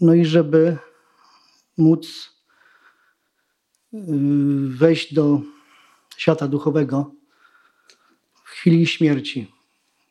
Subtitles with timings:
[0.00, 0.76] No i żeby
[1.76, 2.32] móc
[3.94, 3.98] y,
[4.68, 5.40] wejść do
[6.16, 7.14] świata duchowego
[8.34, 9.52] w chwili śmierci.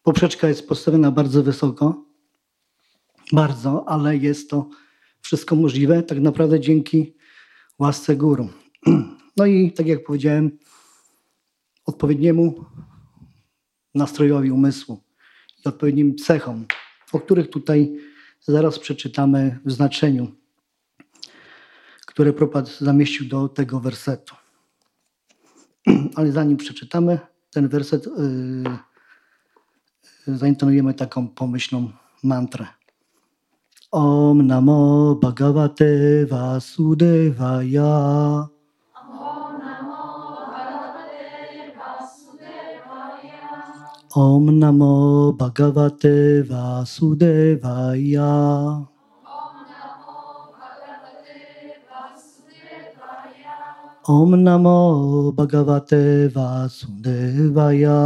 [0.03, 2.05] Poprzeczka jest postawiona bardzo wysoko,
[3.31, 4.69] bardzo, ale jest to
[5.21, 7.13] wszystko możliwe tak naprawdę dzięki
[7.79, 8.49] łasce guru.
[9.37, 10.57] No i tak jak powiedziałem,
[11.85, 12.65] odpowiedniemu
[13.95, 15.03] nastrojowi umysłu
[15.65, 16.65] i odpowiednim cechom,
[17.13, 17.97] o których tutaj
[18.41, 20.31] zaraz przeczytamy w znaczeniu,
[22.05, 24.35] które Propad zamieścił do tego wersetu.
[26.15, 27.19] Ale zanim przeczytamy
[27.51, 28.05] ten werset,
[30.27, 31.91] yy, zaintonujemy taką pomyślną
[32.23, 32.67] mantrę.
[33.91, 37.77] Om Namo Bhagavate Vasudevaya.
[44.17, 48.31] Om Namo Bhagavate Vasudevaya.
[54.07, 58.01] Om Namo Bhagavate Vasudevaya.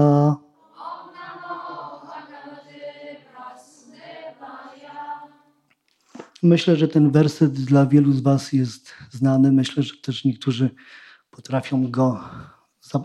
[6.43, 9.51] Myślę, że ten werset dla wielu z Was jest znany.
[9.51, 10.69] Myślę, że też niektórzy
[11.29, 12.19] potrafią go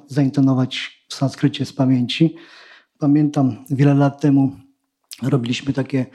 [0.06, 2.36] zaintonować w sanskrycie z pamięci.
[2.98, 4.56] Pamiętam wiele lat temu
[5.22, 6.06] robiliśmy takie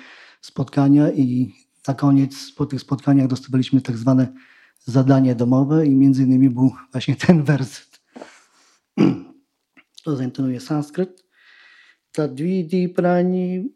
[0.41, 1.53] spotkania i
[1.87, 4.33] na koniec po tych spotkaniach dostawaliśmy tak zwane
[4.85, 8.01] zadanie domowe i między innymi był właśnie ten werset.
[10.03, 11.23] To zaintonuje sanskryt.
[12.11, 13.69] Tadvidi prani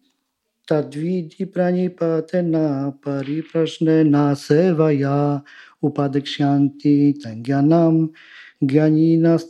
[0.65, 5.41] tadvidi prani patena pariprashnena sevaya
[5.81, 8.09] upadekshanti tangyanam
[8.61, 9.45] gyaninas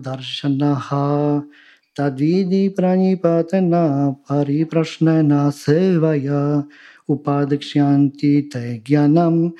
[0.00, 1.42] darshanaha
[1.96, 6.68] Tadvidi pranipatena pariprashnena sevaya
[7.08, 9.56] upadekshanti te jnanam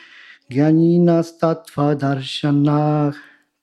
[0.52, 3.16] jnaninas tattva darshanah.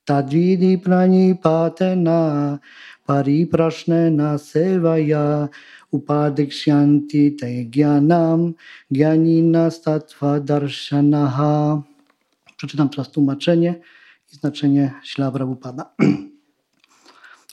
[0.10, 2.58] Tadvidi pranipatena
[3.06, 5.50] pariprashnena sevaya
[5.94, 8.56] upadekshanti te jnanam
[8.90, 11.84] jnaninas tattva darshanaha.
[12.58, 13.76] Przeczytam teraz tłumaczenie
[14.34, 15.94] i znaczenie ślabra upada.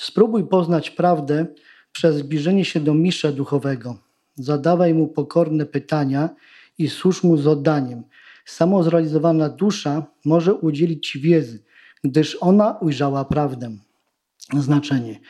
[0.00, 1.46] Spróbuj poznać prawdę
[1.92, 3.98] przez zbliżenie się do mistrza duchowego.
[4.34, 6.28] Zadawaj mu pokorne pytania
[6.78, 8.02] i służ mu z oddaniem.
[8.44, 11.62] Samozrealizowana dusza może udzielić ci wiedzy,
[12.04, 13.76] gdyż ona ujrzała prawdę.
[14.58, 15.20] Znaczenie.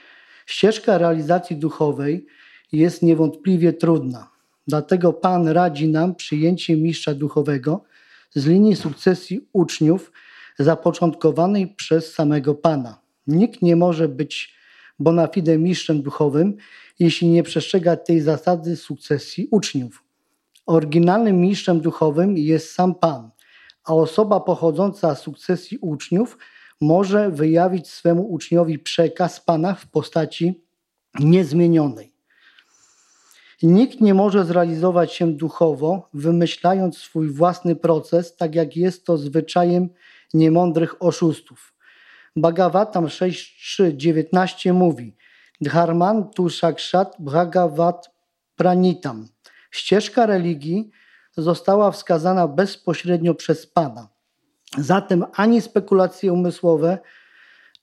[0.46, 2.26] Ścieżka realizacji duchowej
[2.72, 4.30] jest niewątpliwie trudna.
[4.66, 7.84] Dlatego Pan radzi nam przyjęcie mistrza duchowego
[8.34, 10.12] z linii sukcesji uczniów
[10.58, 13.00] zapoczątkowanej przez samego Pana.
[13.26, 14.59] Nikt nie może być
[15.00, 16.56] bona fide mistrzem duchowym,
[16.98, 20.04] jeśli nie przestrzega tej zasady sukcesji uczniów.
[20.66, 23.30] Oryginalnym mistrzem duchowym jest sam Pan,
[23.84, 26.38] a osoba pochodząca z sukcesji uczniów
[26.80, 30.62] może wyjawić swemu uczniowi przekaz Pana w postaci
[31.20, 32.12] niezmienionej.
[33.62, 39.88] Nikt nie może zrealizować się duchowo, wymyślając swój własny proces, tak jak jest to zwyczajem
[40.34, 41.72] niemądrych oszustów.
[42.36, 45.16] Bhagavatam 6.3.19 mówi
[45.60, 48.10] Dharman tu sakshat bhagavat
[48.56, 49.28] pranitam.
[49.70, 50.90] Ścieżka religii
[51.36, 54.08] została wskazana bezpośrednio przez Pana.
[54.78, 56.98] Zatem ani spekulacje umysłowe,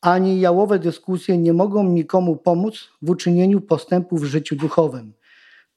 [0.02, 5.14] ani jałowe dyskusje nie mogą nikomu pomóc w uczynieniu postępu w życiu duchowym.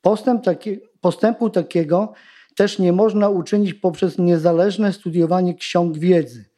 [0.02, 2.12] Postęp taki, postępu takiego
[2.56, 6.49] też nie można uczynić poprzez niezależne studiowanie ksiąg wiedzy.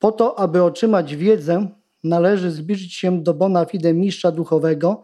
[0.00, 1.68] Po to, aby otrzymać wiedzę,
[2.04, 5.02] należy zbliżyć się do bona fide mistrza duchowego,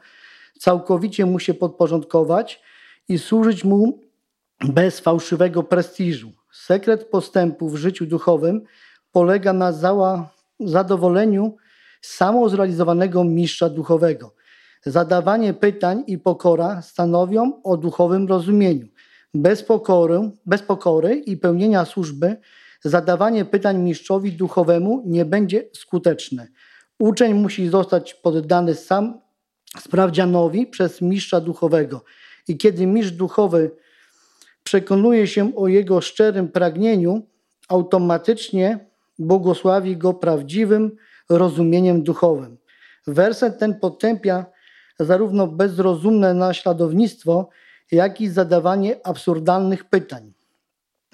[0.59, 2.63] całkowicie mu się podporządkować
[3.09, 4.01] i służyć mu
[4.61, 6.33] bez fałszywego prestiżu.
[6.53, 8.63] Sekret postępu w życiu duchowym
[9.13, 9.73] polega na
[10.61, 11.57] zadowoleniu
[12.01, 14.35] samozrealizowanego mistrza duchowego.
[14.83, 18.87] Zadawanie pytań i pokora stanowią o duchowym rozumieniu.
[19.35, 22.37] Bez pokory, bez pokory i pełnienia służby
[22.85, 26.49] zadawanie pytań mistrzowi duchowemu nie będzie skuteczne.
[26.99, 29.21] Uczeń musi zostać poddany sam
[29.79, 32.05] sprawdzianowi przez mistrza duchowego.
[32.49, 33.71] I kiedy mistrz duchowy
[34.63, 37.27] przekonuje się o jego szczerym pragnieniu,
[37.69, 40.97] automatycznie błogosławi go prawdziwym
[41.29, 42.59] rozumieniem duchowym.
[43.07, 44.47] Werset ten potępia
[45.01, 47.49] zarówno bezrozumne naśladownictwo,
[47.93, 50.36] jak i zadawanie absurdalnych pytań.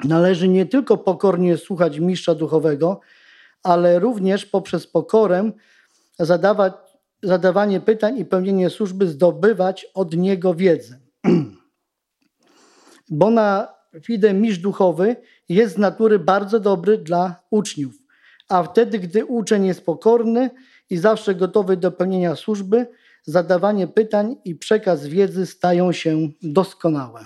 [0.04, 3.00] Należy nie tylko pokornie słuchać mistrza duchowego,
[3.62, 5.52] ale również poprzez pokorę
[6.18, 6.72] zadawać,
[7.22, 10.98] zadawanie pytań i pełnienie służby zdobywać od niego wiedzę.
[13.10, 13.68] Bona
[14.02, 15.16] Fide mistrz duchowy
[15.48, 17.94] jest z natury bardzo dobry dla uczniów,
[18.48, 20.50] a wtedy, gdy uczeń jest pokorny
[20.90, 22.86] i zawsze gotowy do pełnienia służby,
[23.24, 27.24] zadawanie pytań i przekaz wiedzy stają się doskonałe.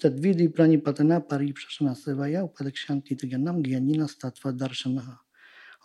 [0.00, 5.18] Tadvidi pranipatana paripshasana sevaya upadak shanti tiganam gyanina statva darshana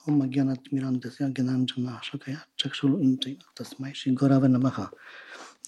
[0.07, 4.89] om gyanat mirandasya gyananjana shakaya chakshul unti tasmai shri gorava namaha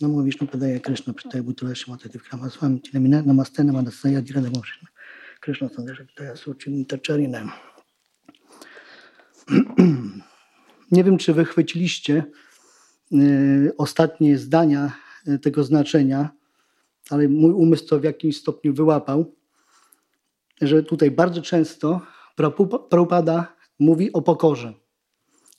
[0.02, 4.62] नमो विष्णु पदय कृष्ण प्रत्यय भूतल श्रीमती विक्रम स्वामी चिन्ह नमस्ते नमस्ते धीरे नमो
[5.44, 5.98] कृष्ण संदेश
[6.42, 7.42] सूचिंतczarina.
[10.92, 12.24] Nie wiem, czy wychwyciliście
[13.14, 14.92] y, ostatnie zdania
[15.28, 16.30] y, tego znaczenia,
[17.11, 19.35] ale mój umysł to w jakimś stopniu wyłapał,
[20.61, 22.01] że tutaj bardzo często
[22.89, 24.73] Prabhupada mówi o pokorze.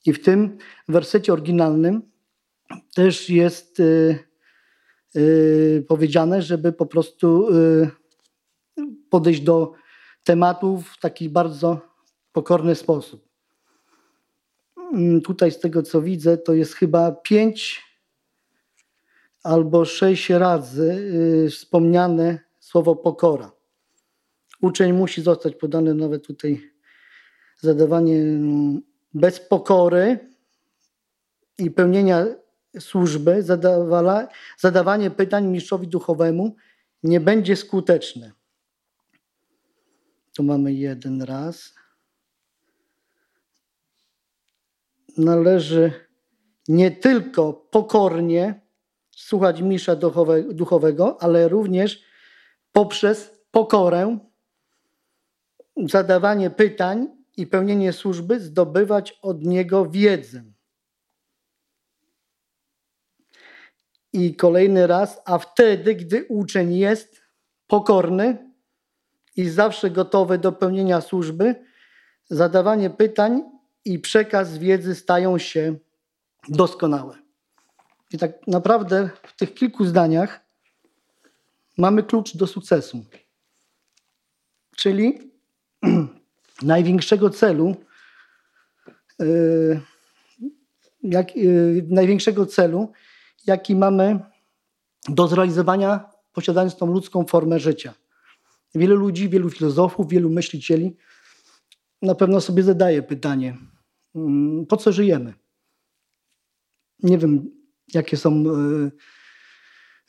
[0.05, 0.57] I w tym
[0.87, 2.01] wersecie oryginalnym
[2.95, 4.19] też jest y,
[5.15, 7.89] y, powiedziane, żeby po prostu y,
[9.09, 9.73] podejść do
[10.23, 11.81] tematu w taki bardzo
[12.31, 13.27] pokorny sposób.
[14.93, 17.86] Mm, tutaj z tego co widzę, to jest chyba pięć
[19.47, 21.11] albo sześć razy
[21.51, 23.51] wspomniane słowo pokora.
[24.61, 26.71] Uczeń musi zostać podany nawet tutaj
[27.59, 28.81] zadawanie mm,
[29.13, 30.19] bez pokory
[31.57, 32.25] i pełnienia
[32.79, 33.43] służby,
[34.57, 36.55] zadawanie pytań mistrzowi duchowemu
[37.03, 38.31] nie będzie skuteczne.
[40.35, 41.73] Tu mamy jeden raz.
[45.17, 45.91] Należy
[46.67, 48.66] nie tylko pokornie
[49.17, 49.95] słuchać mistrza
[50.51, 52.03] duchowego, ale również
[52.71, 54.19] poprzez pokorę,
[55.85, 60.43] zadawanie pytań i pełnienie służby zdobywać od niego wiedzę.
[64.13, 67.21] I kolejny raz, a wtedy, gdy uczeń jest
[67.67, 68.51] pokorny
[69.35, 71.55] i zawsze gotowy do pełnienia służby,
[72.29, 73.43] zadawanie pytań
[73.85, 75.75] i przekaz wiedzy stają się
[76.49, 77.26] doskonałe.
[78.13, 80.45] I tak naprawdę w tych kilku zdaniach
[81.77, 83.05] mamy klucz do sukcesu.
[84.75, 85.31] Czyli
[86.61, 87.75] największego celu,
[89.19, 89.81] yy,
[91.03, 92.91] jak, yy, największego celu,
[93.47, 94.19] jaki mamy
[95.09, 97.93] do zrealizowania, posiadając tą ludzką formę życia.
[98.75, 100.97] Wielu ludzi, wielu filozofów, wielu myślicieli
[102.01, 103.57] na pewno sobie zadaje pytanie,
[104.15, 105.33] mm, po co żyjemy?
[107.03, 107.56] Nie wiem,
[107.93, 108.43] jakie są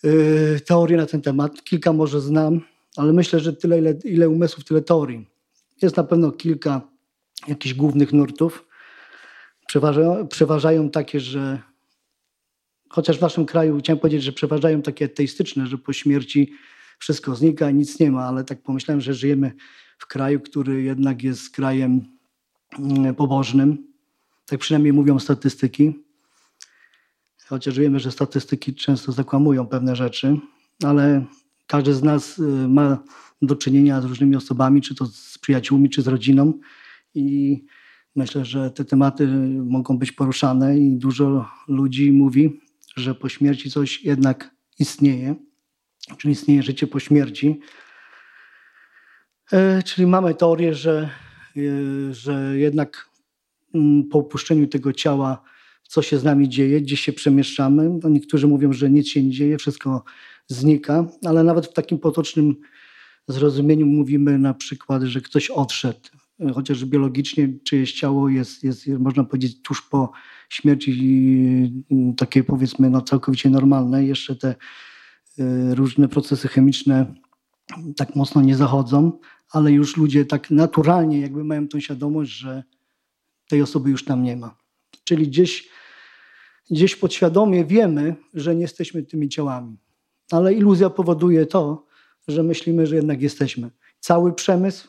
[0.04, 1.64] y, y, teorie na ten temat.
[1.64, 2.60] Kilka może znam,
[2.96, 5.26] ale myślę, że tyle, ile, ile umysłów, tyle teorii.
[5.82, 6.80] Jest na pewno kilka
[7.48, 8.68] jakichś głównych nurtów.
[9.66, 11.58] Przeważają, przeważają takie, że
[12.88, 16.52] chociaż w naszym kraju chciałem powiedzieć, że przeważają takie ateistyczne, że po śmierci
[16.98, 19.52] wszystko znika i nic nie ma, ale tak pomyślałem, że żyjemy
[19.98, 22.00] w kraju, który jednak jest krajem
[22.78, 23.88] mm, pobożnym.
[24.46, 26.07] Tak przynajmniej mówią statystyki.
[27.48, 30.36] Chociaż wiemy, że statystyki często zakłamują pewne rzeczy,
[30.84, 31.24] ale
[31.66, 32.98] każdy z nas y, ma
[33.42, 36.52] do czynienia z różnymi osobami, czy to z przyjaciółmi, czy z rodziną.
[37.14, 37.64] I
[38.16, 39.26] myślę, że te tematy
[39.64, 42.60] mogą być poruszane i dużo ludzi mówi,
[42.96, 45.34] że po śmierci coś jednak istnieje,
[46.18, 47.60] czyli istnieje życie po śmierci.
[49.52, 51.10] E, czyli mamy teorię, że,
[51.56, 53.10] e, że jednak
[53.74, 55.42] mm, po opuszczeniu tego ciała
[55.88, 57.98] co się z nami dzieje, gdzie się przemieszczamy.
[58.02, 60.04] No niektórzy mówią, że nic się nie dzieje, wszystko
[60.46, 62.56] znika, ale nawet w takim potocznym
[63.28, 66.08] zrozumieniu mówimy na przykład, że ktoś odszedł,
[66.54, 70.12] chociaż biologicznie czyjeś ciało jest, jest można powiedzieć, tuż po
[70.48, 71.72] śmierci
[72.16, 74.08] takiej powiedzmy no, całkowicie normalnej.
[74.08, 74.54] Jeszcze te
[75.38, 77.14] y, różne procesy chemiczne
[77.96, 79.12] tak mocno nie zachodzą,
[79.50, 82.62] ale już ludzie tak naturalnie jakby mają tą świadomość, że
[83.48, 84.67] tej osoby już tam nie ma.
[85.04, 85.68] Czyli gdzieś,
[86.70, 89.76] gdzieś podświadomie wiemy, że nie jesteśmy tymi ciałami.
[90.30, 91.86] Ale iluzja powoduje to,
[92.28, 93.70] że myślimy, że jednak jesteśmy.
[94.00, 94.88] Cały przemysł,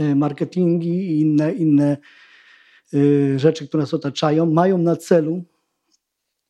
[0.00, 1.96] y, marketingi i inne, inne
[2.94, 5.44] y, rzeczy, które nas otaczają, mają na celu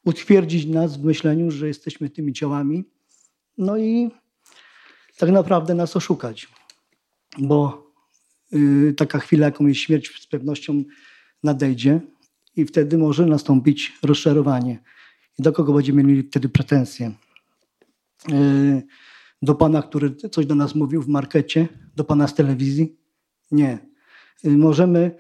[0.04, 2.84] utwierdzić nas w myśleniu, że jesteśmy tymi ciałami,
[3.58, 4.10] no i
[5.18, 6.48] tak naprawdę nas oszukać.
[7.38, 7.86] Bo
[8.52, 10.84] y, taka chwila, jaką jest śmierć, z pewnością
[11.42, 12.00] nadejdzie
[12.58, 14.78] i wtedy może nastąpić rozczarowanie.
[15.38, 17.12] I do kogo będziemy mieli wtedy pretensje?
[19.42, 22.96] do pana, który coś do nas mówił w markecie, do pana z telewizji?
[23.50, 23.78] Nie.
[24.44, 25.16] Możemy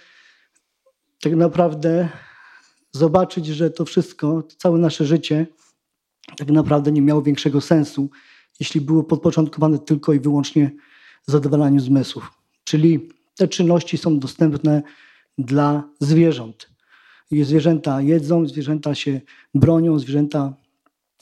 [1.20, 2.08] tak naprawdę
[2.92, 5.46] zobaczyć, że to wszystko, to całe nasze życie
[6.36, 8.10] tak naprawdę nie miało większego sensu
[8.60, 10.70] jeśli były podporządkowane tylko i wyłącznie
[11.26, 12.32] zadowalaniu zmysłów.
[12.64, 14.82] Czyli te czynności są dostępne
[15.38, 16.70] dla zwierząt.
[17.30, 19.20] Zwierzęta jedzą, zwierzęta się
[19.54, 20.54] bronią, zwierzęta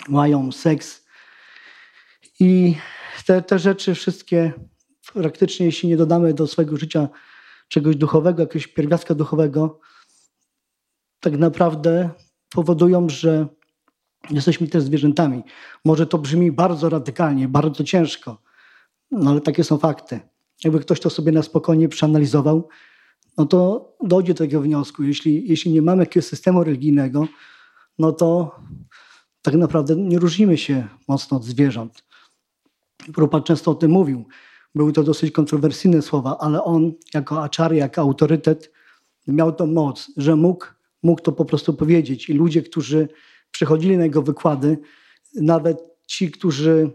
[0.08, 1.06] mają seks.
[2.40, 2.76] I
[3.26, 4.52] te, te rzeczy wszystkie
[5.12, 7.08] praktycznie, jeśli nie dodamy do swojego życia
[7.68, 9.80] czegoś duchowego, jakiegoś pierwiastka duchowego,
[11.20, 12.10] tak naprawdę
[12.50, 13.46] powodują, że
[14.30, 15.42] jesteśmy też zwierzętami.
[15.84, 18.42] Może to brzmi bardzo radykalnie, bardzo ciężko,
[19.10, 20.20] no ale takie są fakty.
[20.64, 22.68] Jakby ktoś to sobie na spokojnie przeanalizował,
[23.38, 25.02] no to dojdzie do takiego wniosku.
[25.02, 27.28] Jeśli, jeśli nie mamy jakiegoś systemu religijnego,
[27.99, 28.57] no to
[29.43, 32.05] tak naprawdę nie różnimy się mocno od zwierząt.
[33.14, 34.25] Prabhupada często o tym mówił.
[34.75, 38.73] Były to dosyć kontrowersyjne słowa, ale on jako aczary, jako autorytet
[39.26, 40.66] miał tą moc, że mógł,
[41.02, 42.28] mógł to po prostu powiedzieć.
[42.28, 43.09] I ludzie, którzy
[43.50, 44.78] przychodzili na jego wykłady,
[45.35, 46.90] nawet ci, którzy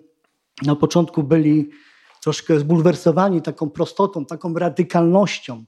[0.65, 1.69] na początku byli
[2.23, 5.63] troszkę zbulwersowani taką prostotą, taką radykalnością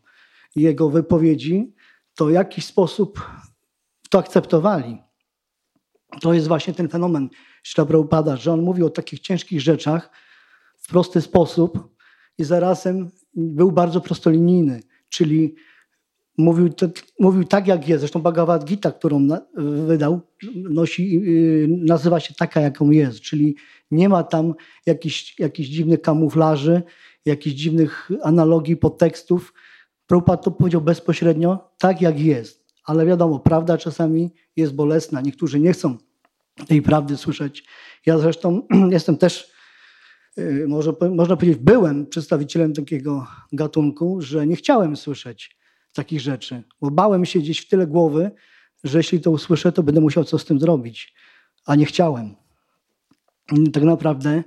[0.56, 1.74] jego wypowiedzi,
[2.16, 3.32] to w jakiś sposób
[4.10, 4.98] to akceptowali.
[6.22, 7.30] To jest właśnie ten fenomen
[7.64, 10.10] Śla upada, że on mówi o takich ciężkich rzeczach
[10.78, 11.96] w prosty sposób
[12.38, 15.56] i zarazem był bardzo prostolinijny, czyli
[16.38, 16.88] mówił, to,
[17.20, 18.00] mówił tak, jak jest.
[18.00, 19.42] Zresztą Bhagavad Gita, którą na,
[19.88, 20.22] wydał,
[20.56, 23.56] nosi, yy, nazywa się taka, jaką jest, czyli
[23.92, 24.54] nie ma tam
[24.86, 26.82] jakichś, jakichś dziwnych kamuflaży,
[27.26, 29.54] jakichś dziwnych analogii, podtekstów.
[30.14, 32.74] Prabhupada to powiedział bezpośrednio, tak jak jest.
[32.86, 35.22] Ale wiadomo, prawda czasami jest bolesna.
[35.22, 35.98] Niektórzy nie chcą
[36.68, 37.64] tej prawdy słyszeć.
[38.06, 39.52] Ja zresztą jestem też,
[40.38, 45.58] yy, może, można powiedzieć, byłem przedstawicielem takiego gatunku, że nie chciałem słyszeć
[45.94, 48.32] takich rzeczy, bo bałem się gdzieś w tyle głowy,
[48.84, 51.14] że jeśli to usłyszę, to będę musiał coś z tym zrobić,
[51.66, 52.36] a nie chciałem.
[53.74, 54.44] Tak naprawdę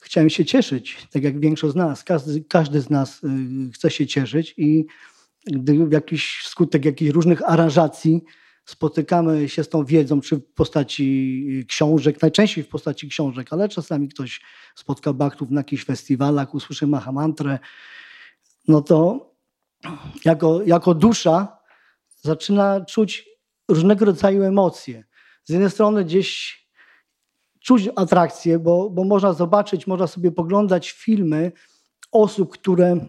[0.00, 2.04] chciałem się cieszyć, tak jak większość z nas.
[2.04, 4.86] Każdy, każdy z nas y, chce się cieszyć i
[5.46, 8.22] gdy w jakiś skutek jakichś różnych aranżacji
[8.64, 14.08] spotykamy się z tą wiedzą, czy w postaci książek, najczęściej w postaci książek, ale czasami
[14.08, 14.40] ktoś
[14.74, 17.58] spotka baktów na jakichś festiwalach, usłyszy mahamantrę,
[18.68, 19.30] no to
[20.24, 21.58] jako, jako dusza
[22.22, 23.28] zaczyna czuć
[23.68, 25.04] różnego rodzaju emocje.
[25.44, 26.59] Z jednej strony gdzieś
[27.60, 31.52] czuć atrakcję, bo, bo można zobaczyć, można sobie poglądać filmy
[32.12, 33.06] osób, które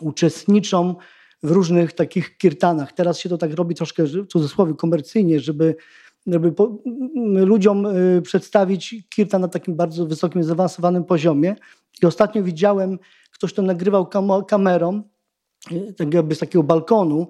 [0.00, 0.94] uczestniczą
[1.42, 2.92] w różnych takich kirtanach.
[2.92, 5.76] Teraz się to tak robi troszkę w cudzysłowie komercyjnie, żeby,
[6.26, 6.78] żeby po,
[7.24, 11.56] ludziom y, przedstawić kirtan na takim bardzo wysokim, zaawansowanym poziomie.
[12.02, 12.98] I ostatnio widziałem,
[13.30, 14.10] ktoś to nagrywał
[14.48, 15.02] kamerą,
[15.72, 17.28] y, tak jakby z takiego balkonu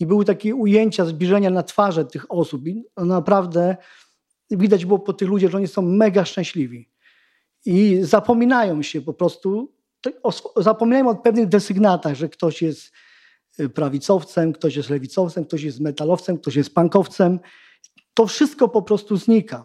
[0.00, 2.66] i były takie ujęcia, zbliżenia na twarze tych osób.
[2.66, 3.76] I naprawdę
[4.50, 6.88] widać było po tych ludziach, że oni są mega szczęśliwi.
[7.66, 9.72] I zapominają się po prostu,
[10.56, 12.92] zapominają o pewnych desygnatach, że ktoś jest
[13.60, 17.40] y, prawicowcem, ktoś jest lewicowcem, ktoś jest metalowcem, ktoś jest punkowcem.
[18.14, 19.64] To wszystko po prostu znika.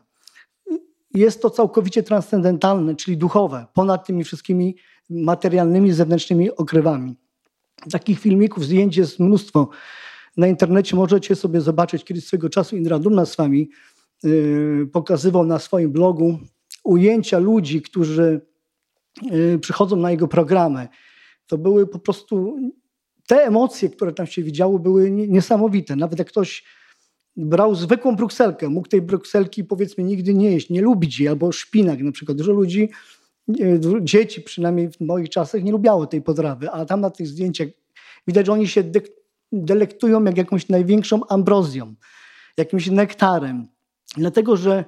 [1.14, 4.76] Jest to całkowicie transcendentalne, czyli duchowe, ponad tymi wszystkimi
[5.10, 7.16] materialnymi, zewnętrznymi okrywami.
[7.92, 9.70] Takich filmików, zdjęć jest mnóstwo.
[10.38, 13.70] Na internecie możecie sobie zobaczyć kiedyś swego czasu Indra Dumna z wami
[14.92, 16.40] pokazywał na swoim blogu
[16.84, 18.42] ujęcia ludzi, którzy
[19.32, 20.88] y, przychodzą na jego programy.
[21.48, 22.58] To były po prostu
[23.28, 25.96] te emocje, które tam się widziały, były niesamowite.
[25.96, 26.64] Nawet jak ktoś
[27.36, 32.00] brał zwykłą brukselkę, mógł tej brukselki powiedzmy nigdy nie jeść, nie lubić jej, albo szpinak
[32.00, 32.38] na przykład.
[32.38, 32.90] Dużo ludzi,
[33.50, 37.68] y, dzieci przynajmniej w moich czasach nie lubiało tej potrawy, a tam na tych zdjęciach
[38.28, 38.84] widać, że oni się
[39.52, 41.96] delektują jak jakąś największą ambrozją,
[42.58, 43.68] jakimś nektarem.
[44.18, 44.86] Dlatego, że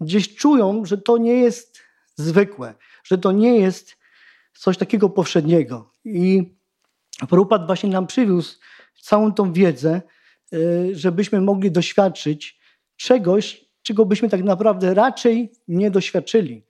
[0.00, 1.78] gdzieś czują, że to nie jest
[2.16, 2.74] zwykłe,
[3.04, 3.96] że to nie jest
[4.54, 5.92] coś takiego powszedniego.
[6.04, 6.54] I
[7.28, 8.58] Prabhupada właśnie nam przywiózł
[9.02, 10.02] całą tą wiedzę,
[10.52, 12.60] y, żebyśmy mogli doświadczyć
[12.96, 16.64] czegoś, czego byśmy tak naprawdę raczej nie doświadczyli.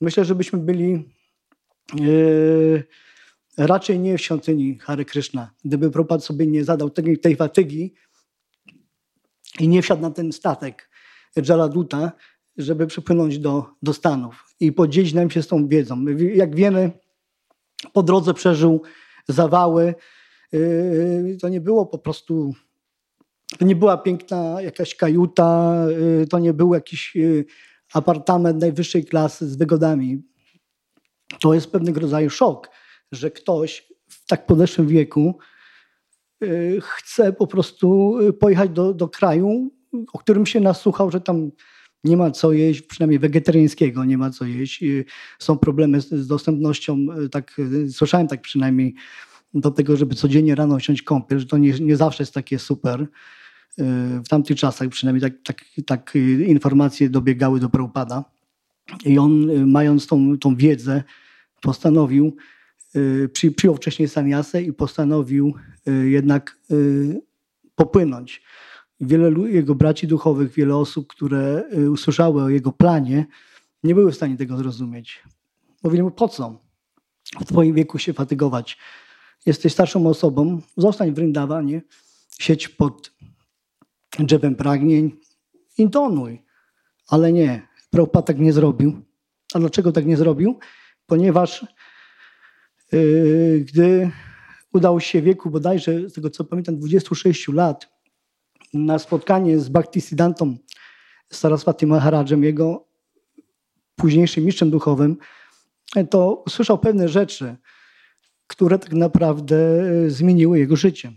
[0.00, 1.08] Myślę, że byśmy byli
[1.94, 2.84] yy,
[3.56, 7.94] raczej nie w świątyni Hare Krishna, gdyby Prabhupada sobie nie zadał tej, tej fatygi
[9.60, 10.90] i nie wsiadł na ten statek
[11.48, 12.12] Jaladuta,
[12.56, 16.04] żeby przypłynąć do, do Stanów i podzielić nam się z tą wiedzą.
[16.34, 16.90] Jak wiemy,
[17.92, 18.82] po drodze przeżył
[19.28, 19.94] zawały.
[20.52, 22.54] Yy, to nie było po prostu,
[23.58, 25.76] to nie była piękna jakaś kajuta,
[26.18, 27.44] yy, to nie był jakiś yy,
[27.92, 30.22] apartament najwyższej klasy z wygodami.
[31.40, 32.70] To jest pewnego rodzaju szok,
[33.12, 35.38] że ktoś w tak podeszłym wieku
[36.80, 39.70] chce po prostu pojechać do, do kraju,
[40.12, 41.50] o którym się nasłuchał, że tam
[42.04, 44.84] nie ma co jeść, przynajmniej wegetariańskiego nie ma co jeść.
[45.38, 47.56] Są problemy z, dostępnością, tak
[47.90, 48.94] słyszałem tak przynajmniej,
[49.54, 53.06] do tego, żeby codziennie rano wziąć kąpiel, że to nie, nie zawsze jest takie super.
[54.24, 56.14] W tamtych czasach przynajmniej tak, tak, tak
[56.46, 58.24] informacje dobiegały do Prabhupada.
[59.04, 61.02] I on, mając tą, tą wiedzę,
[61.62, 62.36] postanowił,
[63.32, 65.54] przy, przyjął wcześniej saniasę i postanowił
[66.04, 66.58] jednak
[67.74, 68.42] popłynąć.
[69.00, 73.26] Wiele jego braci duchowych, wiele osób, które y, usłyszały o jego planie,
[73.84, 75.22] nie były w stanie tego zrozumieć.
[75.82, 76.60] Mówili mu, po co
[77.40, 78.78] w twoim wieku się fatygować?
[79.46, 81.82] Jesteś starszą osobą, zostań w Vrindawanie,
[82.38, 83.12] siedź pod
[84.18, 85.16] drzewem pragnień,
[85.78, 86.42] intonuj.
[87.08, 89.02] Ale nie, Prabhupada tak nie zrobił.
[89.54, 90.58] A dlaczego tak nie zrobił?
[91.06, 91.66] Ponieważ
[92.92, 94.10] yy, gdy
[94.72, 97.95] udało się wieku bodajże, z tego co pamiętam, 26 lat,
[98.76, 100.56] na spotkanie z Bhaktisiddhantą
[101.32, 102.86] Saraswati Maharadżem, jego
[103.96, 105.16] późniejszym mistrzem duchowym,
[106.10, 107.56] to usłyszał pewne rzeczy,
[108.46, 111.12] które tak naprawdę e, zmieniły jego życie.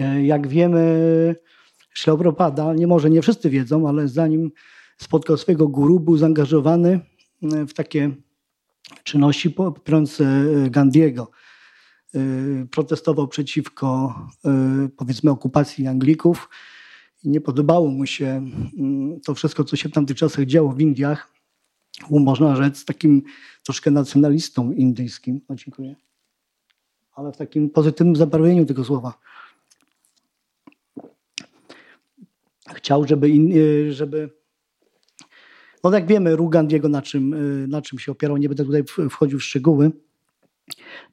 [0.00, 1.36] E, jak wiemy,
[1.94, 4.52] Ślaupropada, nie może nie wszyscy wiedzą, ale zanim
[4.98, 7.00] spotkał swojego guru, był zaangażowany
[7.42, 8.10] e, w takie
[9.04, 11.30] czynności popierające Gandiego.
[12.14, 14.14] Y, protestował przeciwko
[14.86, 16.48] y, powiedzmy okupacji Anglików.
[17.24, 18.26] Nie podobało mu się
[18.78, 21.32] mm, to wszystko, co się w tamtych czasach działo w Indiach.
[22.10, 23.22] Był, można rzec, takim
[23.62, 25.40] troszkę nacjonalistą indyjskim.
[25.48, 25.96] O, dziękuję.
[27.12, 29.14] Ale w takim pozytywnym zabarwieniu tego słowa.
[32.74, 34.30] Chciał, żeby, y, żeby
[35.84, 37.34] no jak wiemy, Rugandiego na czym,
[37.68, 39.90] na czym się opierał, nie będę tutaj wchodził w szczegóły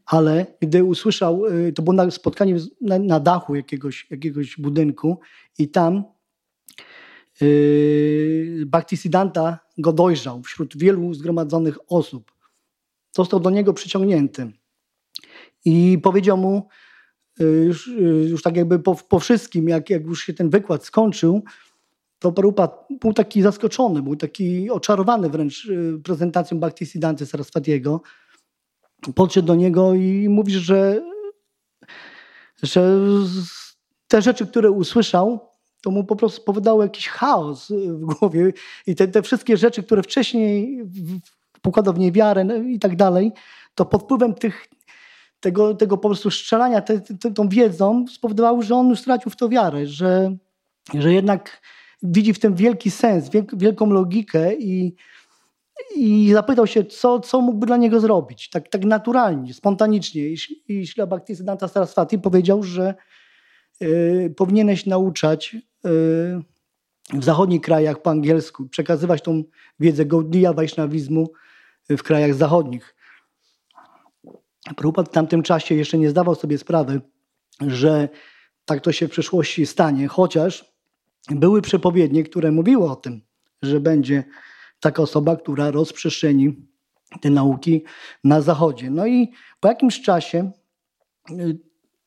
[0.06, 5.20] ale gdy usłyszał, y, to było na spotkanie na, na dachu jakiegoś, jakiegoś budynku
[5.58, 6.04] i tam
[7.42, 12.32] yy, Bhaktisiddhanta go dojrzał wśród wielu zgromadzonych osób.
[13.16, 14.52] Został do niego przyciągnięty
[15.66, 16.68] i powiedział mu,
[17.42, 20.86] y, już, y, już tak jakby po, po wszystkim, jak, jak już się ten wykład
[20.86, 21.44] skończył,
[22.20, 25.68] to Prabhupada był taki zaskoczony, był taki oczarowany wręcz
[26.04, 28.02] prezentacją Bhaktisiddhanty Saraswatiego,
[29.16, 31.02] podszedł do niego i mówi, że,
[32.64, 33.00] że
[34.08, 35.50] te rzeczy, które usłyszał,
[35.82, 38.54] to mu po prostu powodowało jakiś chaos w głowie
[38.88, 40.84] i te, te wszystkie rzeczy, które wcześniej
[41.62, 43.32] pokładał w nie wiarę no i tak dalej,
[43.76, 44.68] to pod wpływem tych,
[45.40, 49.36] tego, tego po prostu strzelania te, te, tą wiedzą spowodowało, że on już stracił w
[49.36, 50.36] to wiarę, że,
[50.94, 51.62] że jednak
[52.04, 54.96] widzi w tym wielki sens, wielką logikę i,
[55.96, 58.50] i zapytał się, co, co mógłby dla niego zrobić.
[58.50, 60.22] Tak, tak naturalnie, spontanicznie.
[60.22, 60.38] I,
[60.68, 62.96] i Śla Bhaktisiddhanta Saraswati powiedział, że
[63.82, 65.60] y, powinieneś nauczać y,
[67.14, 69.44] w zachodnich krajach po angielsku, przekazywać tą
[69.80, 71.28] wiedzę Gaudiya Vaishnavizmu
[71.90, 72.96] w krajach zachodnich.
[74.76, 77.02] Prabhupada w tamtym czasie jeszcze nie zdawał sobie sprawy,
[77.62, 78.10] że
[78.66, 80.74] tak to się w przyszłości stanie, chociaż
[81.30, 83.22] były przepowiednie, które mówiły o tym,
[83.62, 84.24] że będzie
[84.80, 86.56] taka osoba, która rozprzestrzeni
[87.22, 87.84] te nauki
[88.24, 88.92] na Zachodzie.
[88.92, 90.52] No i po jakimś czasie
[91.32, 91.60] y,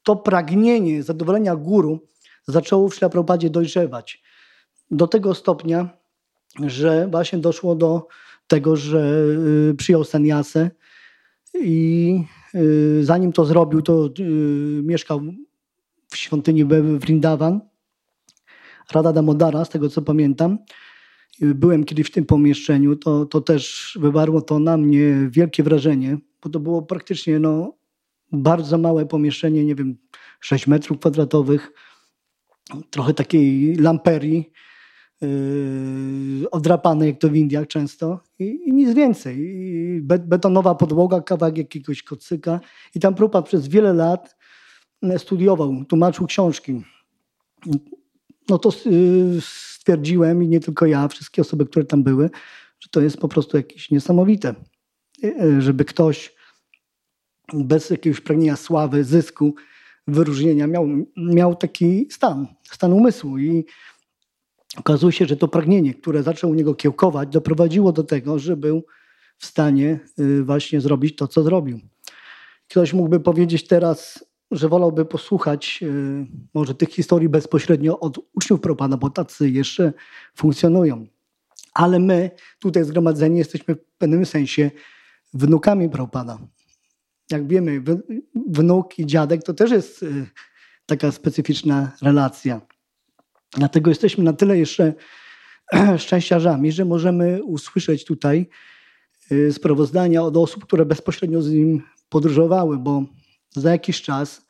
[0.02, 2.06] to pragnienie zadowolenia guru
[2.46, 4.22] zaczęło w Szlapropadzie dojrzewać.
[4.90, 5.88] Do tego stopnia,
[6.66, 8.06] że właśnie doszło do
[8.46, 9.24] tego, że
[9.70, 10.70] y, przyjął saniasę
[11.60, 14.08] i y, zanim to zrobił, to
[14.82, 15.20] mieszkał
[16.08, 16.64] w świątyni
[16.98, 17.60] Vrindavan.
[18.92, 20.58] Rada Damodara, z tego co pamiętam
[21.40, 26.50] byłem kiedyś w tym pomieszczeniu, to, to też wywarło to na mnie wielkie wrażenie, bo
[26.50, 27.76] to było praktycznie no,
[28.32, 29.96] bardzo małe pomieszczenie, nie wiem,
[30.40, 31.72] 6 metrów kwadratowych,
[32.90, 34.50] trochę takiej lamperii,
[35.20, 39.38] yy, odrapanej jak to w Indiach często i, i nic więcej.
[39.38, 42.60] I betonowa podłoga, kawałek jakiegoś kocyka
[42.94, 44.36] i tam Prupat przez wiele lat
[45.18, 46.82] studiował, tłumaczył książki.
[48.48, 49.40] No to yy,
[49.80, 52.30] stwierdziłem, i nie tylko ja, wszystkie osoby, które tam były,
[52.80, 54.54] że to jest po prostu jakieś niesamowite,
[55.24, 56.34] e, żeby ktoś
[57.54, 59.54] bez jakiegoś pragnienia sławy, zysku,
[60.06, 63.38] wyróżnienia miał, miał taki stan, stan umysłu.
[63.38, 63.64] I
[64.76, 68.84] okazuje się, że to pragnienie, które zaczęło u niego kiełkować, doprowadziło do tego, że był
[69.38, 71.80] w stanie y, właśnie zrobić to, co zrobił.
[72.68, 78.96] Ktoś mógłby powiedzieć teraz, że wolałby posłuchać y, może tych historii bezpośrednio od uczniów Propana,
[78.96, 79.92] bo tacy jeszcze
[80.34, 81.06] funkcjonują.
[81.74, 84.70] Ale my tutaj zgromadzeni jesteśmy w pewnym sensie
[85.34, 86.38] wnukami Propana.
[87.30, 87.82] Jak wiemy,
[88.48, 90.26] wnuk i dziadek to też jest y,
[90.86, 92.60] taka specyficzna relacja.
[93.56, 94.94] Dlatego jesteśmy na tyle jeszcze
[95.98, 98.48] szczęściarzami, że możemy usłyszeć tutaj
[99.32, 103.04] y, sprawozdania od osób, które bezpośrednio z nim podróżowały, bo
[103.54, 104.46] za jakiś czas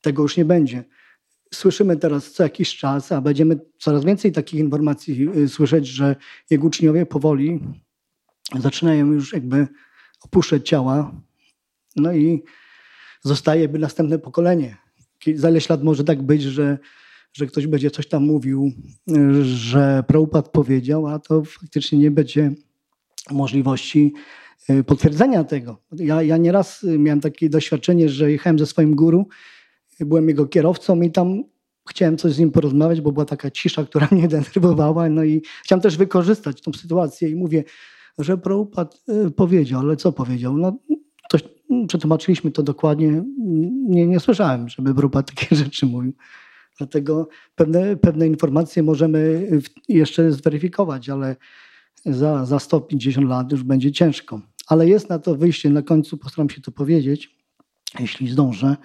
[0.00, 0.84] tego już nie będzie.
[1.54, 6.16] Słyszymy teraz co jakiś czas, a będziemy coraz więcej takich informacji y, słyszeć, że
[6.50, 7.60] jego uczniowie powoli
[8.58, 9.68] zaczynają już jakby
[10.20, 11.12] opuszczać ciała.
[11.96, 12.42] No i
[13.22, 14.76] zostaje jakby następne pokolenie.
[15.34, 16.78] Za ile lat może tak być, że,
[17.32, 18.72] że ktoś będzie coś tam mówił,
[19.42, 22.52] że Prabhupada powiedział, a to faktycznie nie będzie
[23.30, 24.12] możliwości
[24.86, 25.82] potwierdzenia tego.
[25.92, 29.28] Ja, ja nieraz miałem takie doświadczenie, że jechałem ze swoim guru,
[30.00, 31.44] byłem jego kierowcą i tam
[31.88, 35.08] chciałem coś z nim porozmawiać, bo była taka cisza, która mnie denerwowała.
[35.08, 37.64] No i chciałem też wykorzystać tą sytuację i mówię,
[38.18, 38.96] że Prabhupada
[39.26, 40.56] y, powiedział, ale co powiedział?
[40.56, 40.78] No,
[41.30, 41.38] to,
[41.88, 43.22] przetłumaczyliśmy to dokładnie.
[43.88, 46.12] Nie, nie słyszałem, żeby Prabhupada takie rzeczy mówił.
[46.78, 49.48] Dlatego pewne, pewne informacje możemy
[49.88, 51.36] jeszcze zweryfikować, ale
[52.06, 54.40] za, za 150 lat już będzie ciężko.
[54.66, 55.70] Ale jest na to wyjście.
[55.70, 57.36] Na końcu postaram się to powiedzieć,
[58.00, 58.76] jeśli zdążę.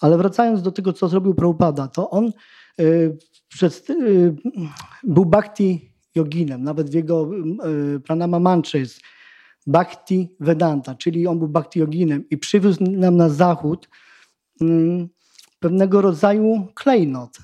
[0.00, 2.32] Ale wracając do tego, co zrobił Prabhupada, to on
[2.80, 4.36] y, przed, y,
[5.04, 6.62] był bhakti joginem.
[6.62, 7.30] Nawet w jego
[7.96, 9.00] y, pranama mantrze jest
[9.66, 13.88] bhakti vedanta, czyli on był bhakti joginem i przywiózł nam na zachód
[14.60, 15.08] mm,
[15.60, 17.38] pewnego rodzaju klejnot,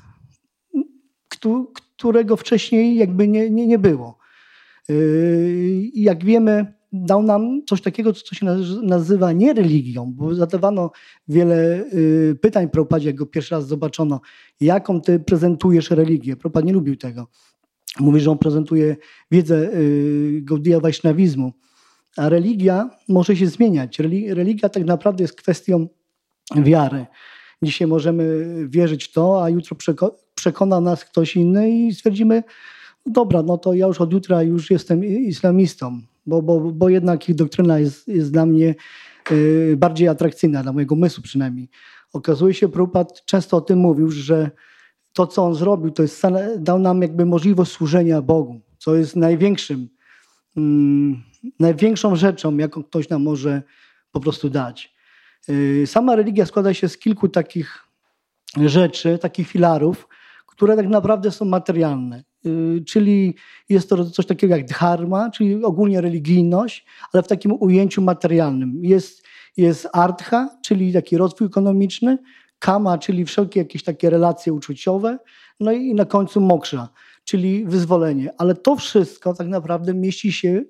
[1.96, 4.19] którego wcześniej jakby nie, nie, nie było.
[5.94, 8.46] Jak wiemy, dał nam coś takiego, co się
[8.82, 10.90] nazywa nie religią, bo zadawano
[11.28, 14.20] wiele y, pytań Prabhupadzie, jak go pierwszy raz zobaczono.
[14.60, 16.36] Jaką ty prezentujesz religię?
[16.36, 17.28] Prabhupada nie lubił tego.
[18.00, 18.96] Mówi, że on prezentuje
[19.30, 21.52] wiedzę y, Gaudiya Vaishnavizmu.
[22.16, 23.98] A religia może się zmieniać.
[24.28, 25.88] Religia tak naprawdę jest kwestią
[26.56, 27.06] wiary.
[27.62, 29.76] Dzisiaj możemy wierzyć w to, a jutro
[30.34, 32.42] przekona nas ktoś inny i stwierdzimy,
[33.12, 37.34] dobra, no to ja już od jutra już jestem islamistą bo, bo, bo jednak ich
[37.34, 38.74] doktryna jest, jest dla mnie
[39.30, 41.68] y, bardziej atrakcyjna, dla mojego umysłu przynajmniej.
[42.12, 44.50] Okazuje się, Prabhupada często o tym mówił, że
[45.12, 46.22] to, co on zrobił, to jest,
[46.58, 49.88] dał nam jakby możliwość służenia Bogu, co jest największym,
[50.56, 51.22] mm,
[51.60, 53.62] największą rzeczą, jaką ktoś nam może
[54.12, 54.94] po prostu dać.
[55.48, 57.84] Y, sama religia składa się z kilku takich
[58.56, 60.08] rzeczy, takich filarów,
[60.46, 62.24] które tak naprawdę są materialne.
[62.46, 63.34] Y, czyli
[63.68, 68.80] jest to coś takiego jak dharma, czyli ogólnie religijność, ale w takim ujęciu materialnym.
[68.82, 69.22] Jest,
[69.56, 72.18] jest artha, czyli taki rozwój ekonomiczny,
[72.58, 75.18] kama, czyli wszelkie jakieś takie relacje uczuciowe,
[75.60, 76.88] no i na końcu moksha,
[77.24, 78.30] czyli wyzwolenie.
[78.38, 80.62] Ale to wszystko tak naprawdę mieści się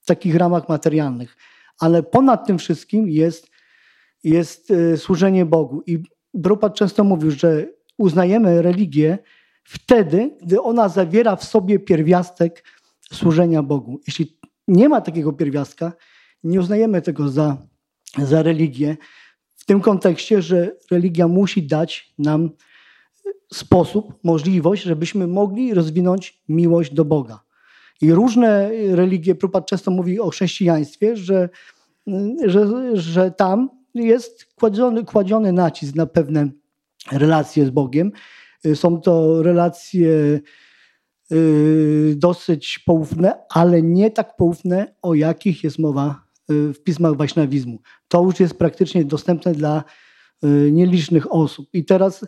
[0.00, 1.36] w takich ramach materialnych.
[1.78, 3.50] Ale ponad tym wszystkim jest,
[4.24, 5.82] jest y, służenie Bogu.
[5.86, 6.02] I
[6.42, 7.66] Prabhupada często mówił, że
[7.98, 9.18] uznajemy religię
[9.64, 12.64] wtedy, gdy ona zawiera w sobie pierwiastek
[13.12, 14.00] służenia Bogu.
[14.06, 15.92] Jeśli nie ma takiego pierwiastka,
[16.44, 17.56] nie uznajemy tego za,
[18.18, 18.96] za religię,
[19.54, 22.50] w tym kontekście, że religia musi dać nam
[23.52, 27.40] sposób, możliwość, żebyśmy mogli rozwinąć miłość do Boga.
[28.00, 31.48] I różne religie, Prabhupada często mówi o chrześcijaństwie, że,
[32.46, 36.48] że, że tam jest kładziony, kładziony nacisk na pewne
[37.12, 38.12] relacje z Bogiem
[38.74, 40.40] są to relacje
[41.32, 47.78] y, dosyć poufne, ale nie tak poufne, o jakich jest mowa y, w pismach Wajsznawizmu.
[48.08, 49.84] To już jest praktycznie dostępne dla
[50.44, 51.68] y, nielicznych osób.
[51.72, 52.26] I teraz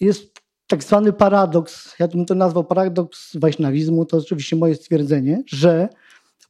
[0.00, 5.88] jest tak zwany paradoks, ja bym to nazwał paradoks Wajsznawizmu, to oczywiście moje stwierdzenie, że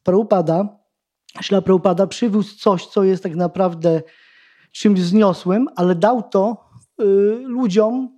[0.03, 0.77] Prabhupada,
[1.41, 4.01] Śla Prabhupada przywiózł coś, co jest tak naprawdę
[4.71, 6.67] czymś wzniosłym, ale dał to
[7.43, 8.16] ludziom,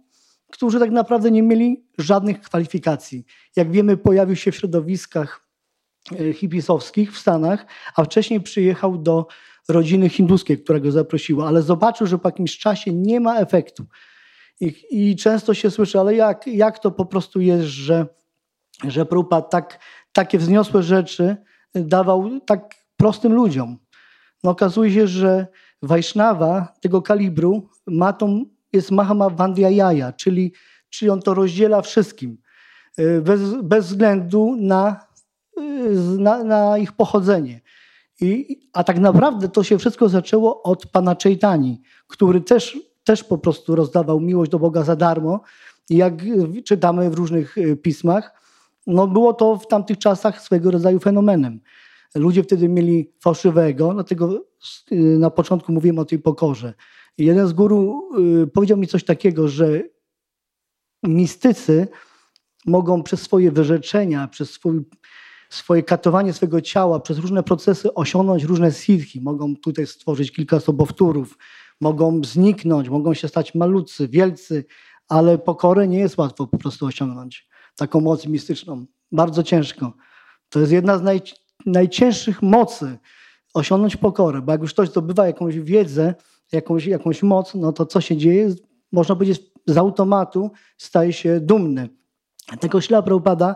[0.51, 3.25] którzy tak naprawdę nie mieli żadnych kwalifikacji.
[3.55, 5.47] Jak wiemy, pojawił się w środowiskach
[6.19, 9.27] e, hipisowskich w Stanach, a wcześniej przyjechał do
[9.69, 13.85] rodziny hinduskiej, która go zaprosiła, ale zobaczył, że po jakimś czasie nie ma efektu.
[14.59, 18.07] I, i często się słyszy, ale jak, jak to po prostu jest, że,
[18.87, 19.79] że Prabhupada tak,
[20.11, 21.37] takie wzniosłe rzeczy
[21.75, 23.77] dawał tak prostym ludziom.
[24.43, 25.47] No okazuje się, że
[25.81, 30.53] Wajsznawa tego kalibru ma tą jest Mahama Vandhyayaya, czyli,
[30.89, 32.37] czyli on to rozdziela wszystkim,
[32.99, 35.07] y, bez, bez względu na,
[35.57, 35.61] y,
[36.19, 37.61] na, na, ich pochodzenie.
[38.21, 43.37] I, a tak naprawdę to się wszystko zaczęło od pana Chaitani, który też, też po
[43.37, 45.41] prostu rozdawał miłość do Boga za darmo.
[45.89, 46.13] Jak
[46.65, 48.41] czytamy w różnych y, pismach,
[48.87, 51.59] no było to w tamtych czasach swego rodzaju fenomenem.
[52.15, 54.45] Ludzie wtedy mieli fałszywego, dlatego
[54.91, 56.73] na początku mówiłem o tej pokorze.
[57.19, 58.09] Jeden z guru
[58.43, 59.83] y, powiedział mi coś takiego, że
[61.03, 61.87] mistycy
[62.65, 64.81] mogą przez swoje wyrzeczenia, przez swój,
[65.49, 69.21] swoje katowanie swojego ciała, przez różne procesy osiągnąć różne siddhi.
[69.21, 71.37] Mogą tutaj stworzyć kilka sobowtórów,
[71.81, 74.65] mogą zniknąć, mogą się stać malutcy, wielcy,
[75.07, 77.49] ale pokorę nie jest łatwo po prostu osiągnąć.
[77.75, 78.85] Taką moc mistyczną.
[79.11, 79.93] Bardzo ciężko.
[80.49, 81.21] To jest jedna z naj,
[81.65, 82.97] najcięższych mocy
[83.53, 86.15] osiągnąć pokorę, bo jak już ktoś zdobywa jakąś wiedzę,
[86.51, 88.49] jakąś, jakąś moc, no to co się dzieje?
[88.91, 91.89] Można powiedzieć, z automatu staje się dumny.
[92.59, 93.55] Tego Śla Prabhupada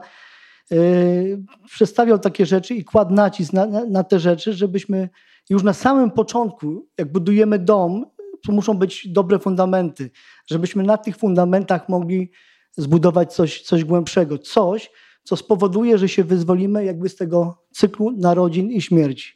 [0.71, 5.09] yy, przedstawiał takie rzeczy i kładł nacisk na, na, na te rzeczy, żebyśmy
[5.49, 8.05] już na samym początku, jak budujemy dom,
[8.45, 10.11] to muszą być dobre fundamenty,
[10.47, 12.31] żebyśmy na tych fundamentach mogli
[12.77, 14.91] zbudować coś, coś głębszego, coś,
[15.23, 19.33] co spowoduje, że się wyzwolimy jakby z tego cyklu narodzin i śmierci.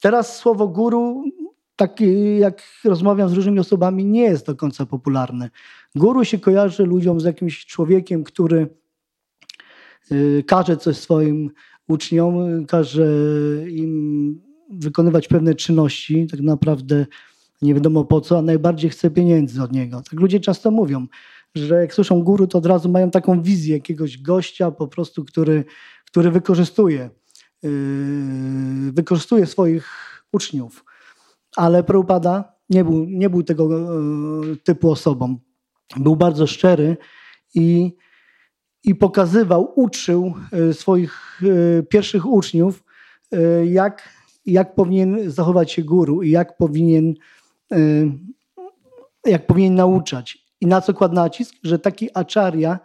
[0.00, 1.24] Teraz słowo guru,
[1.76, 2.00] tak
[2.38, 5.50] jak rozmawiam z różnymi osobami, nie jest do końca popularne.
[5.94, 8.68] Guru się kojarzy ludziom z jakimś człowiekiem, który
[10.12, 11.50] y, każe coś swoim
[11.88, 13.06] uczniom, każe
[13.68, 17.06] im wykonywać pewne czynności, tak naprawdę
[17.62, 20.02] nie wiadomo po co, a najbardziej chce pieniędzy od niego.
[20.10, 21.06] Tak ludzie często mówią,
[21.54, 25.64] że jak słyszą guru, to od razu mają taką wizję jakiegoś gościa po prostu, który,
[26.06, 27.10] który wykorzystuje,
[27.62, 29.88] yy, wykorzystuje swoich
[30.32, 30.84] uczniów.
[31.56, 35.38] Ale Prabhupada nie był, nie był tego yy, typu osobą.
[35.96, 36.96] Był bardzo szczery
[37.54, 37.96] i,
[38.84, 42.84] i pokazywał, uczył yy, swoich yy, pierwszych uczniów,
[43.64, 44.08] jak,
[44.46, 47.14] jak powinien zachować się guru i jak powinien
[49.26, 50.38] jak powinien nauczać.
[50.60, 51.54] I na co kładł nacisk?
[51.62, 52.78] Że taki aczaria,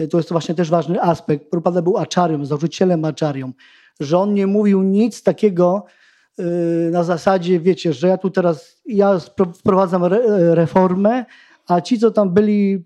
[0.00, 3.52] y, to jest to właśnie też ważny aspekt, Prabhupada był aczarią, założycielem aczarią,
[4.00, 5.84] że on nie mówił nic takiego
[6.90, 9.18] na zasadzie, wiecie, że ja tu teraz, ja
[9.58, 10.04] wprowadzam
[10.50, 11.24] reformę,
[11.66, 12.84] a ci, co tam byli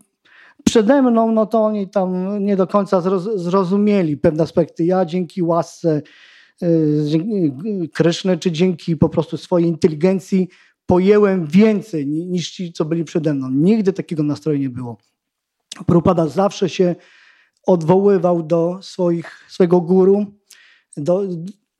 [0.64, 3.02] przede mną, no to oni tam nie do końca
[3.34, 4.84] zrozumieli pewne aspekty.
[4.84, 6.02] Ja dzięki łasce
[7.92, 10.48] Kryszny, czy dzięki po prostu swojej inteligencji
[10.86, 13.50] pojęłem więcej niż ci, co byli przede mną.
[13.50, 14.98] Nigdy takiego nastroju nie było.
[15.86, 16.96] Prabhupada zawsze się
[17.66, 20.26] odwoływał do swoich, swojego guru,
[20.96, 21.22] do,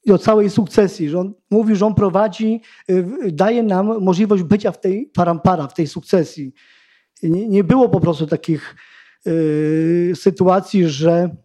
[0.09, 4.81] do całej sukcesji, że on mówi, że on prowadzi, y, daje nam możliwość bycia w
[4.81, 6.55] tej parampara, w tej sukcesji.
[7.23, 8.77] Nie, nie było po prostu takich
[9.27, 11.37] y, sytuacji, że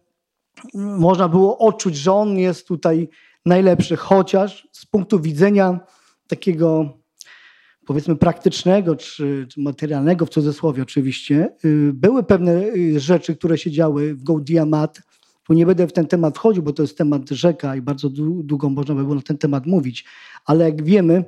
[0.74, 3.08] można było odczuć, że on jest tutaj
[3.46, 5.80] najlepszy, chociaż z punktu widzenia
[6.28, 6.98] takiego
[7.86, 12.62] powiedzmy praktycznego czy, czy, materialnego w cudzysłowie oczywiście, y, były pewne
[12.96, 15.00] rzeczy, które się działy w Gaudia Mat,
[15.48, 18.08] bo nie będę w ten temat wchodził, bo to jest temat rzeka i bardzo
[18.42, 20.04] długo można by było na ten temat mówić,
[20.44, 21.24] ale jak wiemy,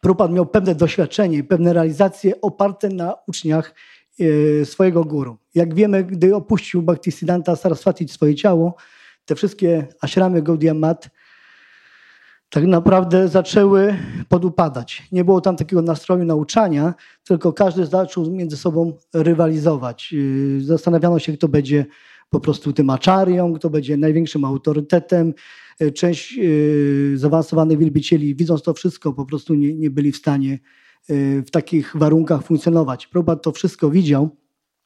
[0.00, 3.74] Prabhupada miał pewne doświadczenie i pewne realizacje oparte na uczniach
[4.20, 5.36] y, swojego guru.
[5.54, 8.74] Jak wiemy, gdy opuścił Bhaktisiddhanta Saraswati swoje ciało,
[9.24, 11.10] te wszystkie ashramy Gaudiya Mat
[12.50, 13.96] tak naprawdę zaczęły
[14.28, 15.02] podupadać.
[15.12, 16.94] Nie było tam takiego nastroju nauczania,
[17.24, 20.12] tylko każdy zaczął między sobą rywalizować.
[20.12, 21.86] Yy, zastanawiano się, kto będzie
[22.32, 25.34] po prostu tym aczarią, kto będzie największym autorytetem.
[25.80, 30.58] Yy, część yy, zaawansowanych wielbicieli, widząc to wszystko, po prostu nie, nie byli w stanie
[31.46, 33.06] w takich warunkach funkcjonować.
[33.06, 34.36] Probat to wszystko widział,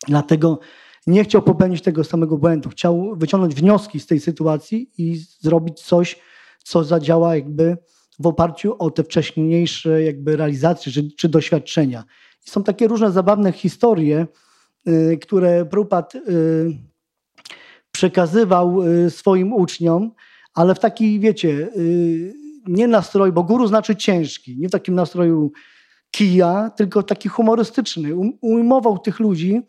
[0.09, 0.59] dlatego
[1.07, 2.69] nie chciał popełnić tego samego błędu.
[2.69, 6.21] Chciał wyciągnąć wnioski z tej sytuacji i zrobić coś,
[6.65, 7.77] co zadziała jakby
[8.19, 12.05] w oparciu o te wcześniejsze jakby realizacje czy, czy doświadczenia.
[12.41, 14.27] Są takie różne zabawne historie,
[15.21, 16.21] które Prupad y,
[17.97, 20.11] przekazywał y, swoim uczniom,
[20.55, 21.69] ale w taki, wiecie,
[22.67, 25.53] nie nastroju, bo guru znaczy ciężki, nie w takim nastroju
[26.11, 28.15] kija, tylko taki humorystyczny.
[28.15, 29.63] Um, ujmował tych ludzi,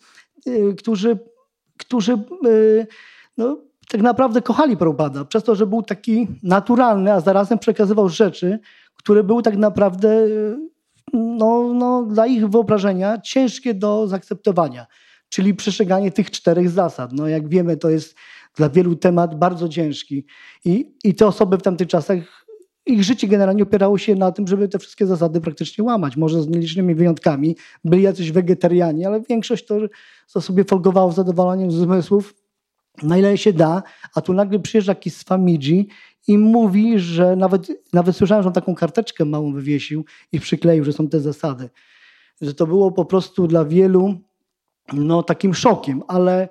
[0.77, 1.17] którzy,
[1.77, 2.17] którzy
[3.37, 3.57] no,
[3.89, 8.59] tak naprawdę kochali Prabhupada, przez to, że był taki naturalny, a zarazem przekazywał rzeczy,
[8.95, 10.27] które były tak naprawdę
[11.13, 14.87] no, no, dla ich wyobrażenia ciężkie do zaakceptowania.
[15.29, 17.13] Czyli przestrzeganie tych czterech zasad.
[17.13, 18.15] No, jak wiemy, to jest
[18.55, 20.25] dla wielu temat bardzo ciężki.
[20.65, 22.47] I, I te osoby w tamtych czasach,
[22.85, 26.17] ich życie generalnie opierało się na tym, żeby te wszystkie zasady praktycznie łamać.
[26.17, 27.55] Może z nielicznymi wyjątkami.
[27.85, 29.75] Byli jacyś wegetarianie, ale większość to,
[30.27, 32.33] co sobie folgowało zadowalaniem zmysłów,
[33.03, 33.83] na ile się da,
[34.15, 35.25] a tu nagle przyjeżdża jakiś z
[36.27, 40.93] i mówi, że nawet, nawet słyszałem, że on taką karteczkę małą wywiesił i przykleił, że
[40.93, 41.69] są te zasady.
[42.41, 44.15] Że to było po prostu dla wielu
[44.93, 46.49] no, takim szokiem, ale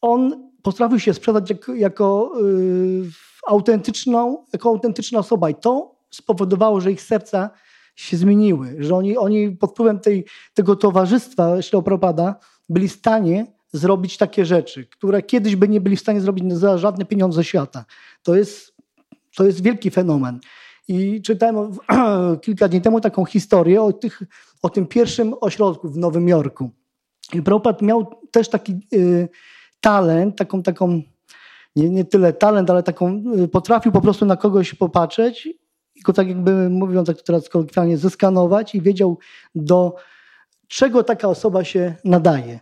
[0.00, 3.10] on potrafił się sprzedać jako, jako, yy,
[3.46, 7.50] autentyczną, jako autentyczna osoba i to spowodowało, że ich serca
[7.96, 10.24] się zmieniły, że oni, oni pod wpływem tej,
[10.54, 12.34] tego towarzystwa Śleopropada
[12.68, 16.78] byli w stanie zrobić takie rzeczy, które kiedyś by nie byli w stanie zrobić za
[16.78, 17.84] żadne pieniądze świata.
[18.22, 18.74] To jest,
[19.36, 20.40] to jest wielki fenomen.
[20.88, 21.72] I czytałem
[22.44, 24.22] kilka dni temu taką historię o, tych,
[24.62, 26.70] o tym pierwszym ośrodku w Nowym Jorku.
[27.34, 29.28] I Prabhupada miał też taki y,
[29.80, 31.02] talent, taką, taką
[31.76, 35.46] nie, nie tyle talent, ale taką, y, potrafił po prostu na kogoś popatrzeć
[35.94, 39.18] i go tak jakby, mówiąc jak to teraz kolokwialnie, zeskanować i wiedział
[39.54, 39.94] do
[40.68, 42.60] czego taka osoba się nadaje.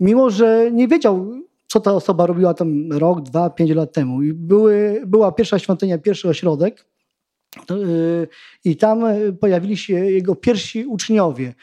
[0.00, 1.32] Mimo, że nie wiedział,
[1.66, 4.22] co ta osoba robiła tam rok, dwa, pięć lat temu.
[4.22, 6.86] I były, była pierwsza świątynia, pierwszy ośrodek
[7.70, 8.28] y,
[8.64, 9.04] i tam
[9.40, 11.54] pojawili się jego pierwsi uczniowie.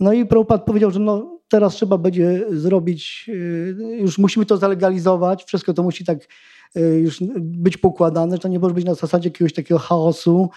[0.00, 5.44] No i Prabhupada powiedział, że no, teraz trzeba będzie zrobić, y, już musimy to zalegalizować,
[5.44, 6.18] wszystko to musi tak
[6.76, 10.50] y, już być pokładane, to nie może być na zasadzie jakiegoś takiego chaosu,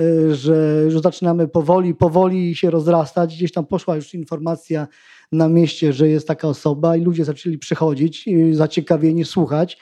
[0.00, 3.36] y, że, że zaczynamy powoli, powoli się rozrastać.
[3.36, 4.88] Gdzieś tam poszła już informacja
[5.32, 9.78] na mieście, że jest taka osoba i ludzie zaczęli przychodzić, zaciekawieni, słuchać.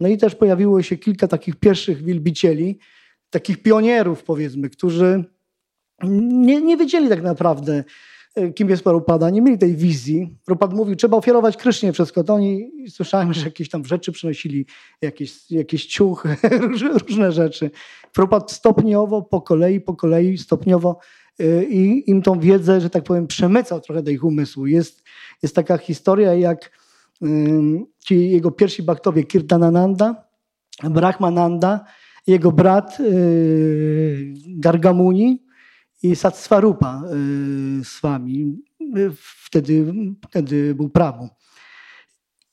[0.00, 2.78] No i też pojawiło się kilka takich pierwszych wielbicieli,
[3.30, 5.24] takich pionierów powiedzmy, którzy
[6.20, 7.84] nie, nie wiedzieli tak naprawdę,
[8.54, 10.36] kim jest Prabhupada, nie mieli tej wizji.
[10.44, 12.24] Prabhupada mówił, trzeba ofiarować Krysznie wszystko.
[12.24, 14.66] To oni, słyszałem, że jakieś tam rzeczy przynosili,
[15.02, 16.36] jakieś, jakieś ciuchy,
[17.08, 17.70] różne rzeczy.
[18.12, 20.98] Prabhupada stopniowo, po kolei, po kolei, stopniowo
[21.40, 24.66] e, i im tą wiedzę, że tak powiem, przemycał trochę do ich umysłu.
[24.66, 25.02] Jest,
[25.42, 26.70] jest taka historia, jak
[27.98, 30.24] ci jego pierwsi baktowie, Kirtanananda,
[30.82, 31.84] Brahmananda,
[32.26, 33.04] jego brat e,
[34.46, 35.42] Gargamuni,
[36.02, 37.02] i Satsvarupa
[37.80, 38.58] y, Swami.
[39.44, 39.94] Wtedy,
[40.28, 41.28] wtedy był prawo.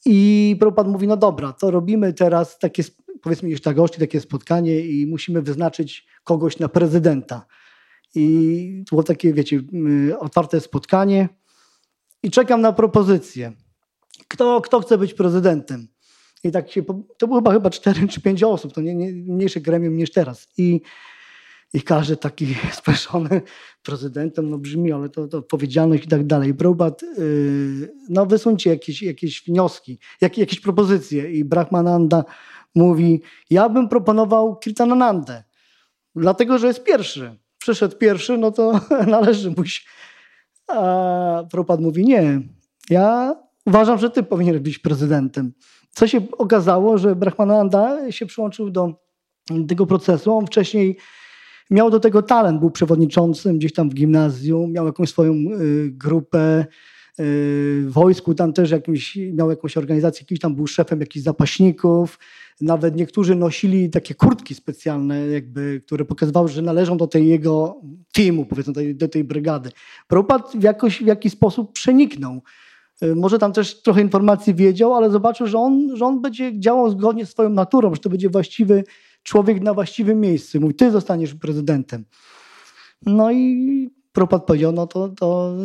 [0.05, 2.83] I Prabhupada mówi, no dobra, to robimy teraz takie,
[3.21, 7.45] powiedzmy jeszcze gości, takie spotkanie i musimy wyznaczyć kogoś na prezydenta.
[8.15, 9.61] I było takie, wiecie,
[10.09, 11.29] y, otwarte spotkanie
[12.23, 13.51] i czekam na propozycję.
[14.27, 15.87] Kto, kto chce być prezydentem?
[16.43, 16.83] I tak się,
[17.17, 20.47] to było chyba, chyba 4 czy 5 osób, to nie, nie, mniejsze gremium niż teraz.
[20.57, 20.81] I
[21.73, 23.41] i każdy taki speszony
[23.83, 26.53] prezydentem, no brzmi, ale to, to odpowiedzialność i tak dalej.
[26.53, 31.31] Probat, yy, no wysuńcie jakieś, jakieś wnioski, jak, jakieś propozycje.
[31.31, 32.23] I Brahmananda
[32.75, 35.43] mówi, ja bym proponował Kirtananandę,
[36.15, 37.37] dlatego, że jest pierwszy.
[37.57, 39.81] Przyszedł pierwszy, no to należy mu się.
[40.67, 42.41] A Prabhupada mówi, nie,
[42.89, 45.53] ja uważam, że ty powinieneś być prezydentem.
[45.91, 48.93] Co się okazało, że Brahmananda się przyłączył do
[49.67, 50.37] tego procesu.
[50.37, 50.97] On wcześniej
[51.69, 56.59] Miał do tego talent, był przewodniczącym gdzieś tam w gimnazjum, miał jakąś swoją y, grupę
[56.59, 56.65] y,
[57.85, 62.19] w wojsku, tam też jakimś, miał jakąś organizację, jakiś tam był szefem jakichś zapaśników.
[62.61, 67.81] Nawet niektórzy nosili takie kurtki specjalne, jakby, które pokazywały, że należą do tej jego
[68.13, 69.71] teamu, powiedzmy, do tej, do tej brygady.
[70.07, 70.63] Propad w,
[71.01, 72.41] jakiś sposób przeniknął.
[73.03, 76.89] Y, może tam też trochę informacji wiedział, ale zobaczył, że on, że on będzie działał
[76.89, 78.83] zgodnie z swoją naturą, że to będzie właściwy
[79.23, 80.59] człowiek na właściwym miejscu.
[80.59, 82.05] Mówi, ty zostaniesz prezydentem.
[83.05, 85.55] No i Propad powiedział, no to, to,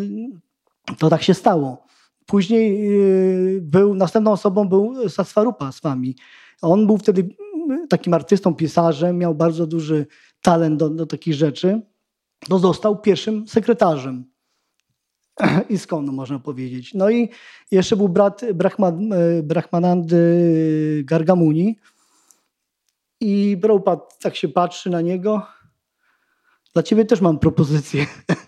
[0.99, 1.87] to tak się stało.
[2.27, 6.17] Później yy, był, następną osobą był Saswarupa z wami.
[6.63, 7.29] On był wtedy
[7.89, 10.07] takim artystą, pisarzem, miał bardzo duży
[10.43, 11.81] talent do, do takich rzeczy.
[12.49, 14.25] To został pierwszym sekretarzem
[15.71, 16.95] i skąd można powiedzieć.
[16.95, 17.29] No i
[17.71, 19.11] jeszcze był brat Brahman,
[19.43, 21.79] Brahmanandy Gargamuni,
[23.25, 25.47] i Prabhupada tak się patrzy na niego.
[26.73, 28.07] Dla ciebie też mam propozycję.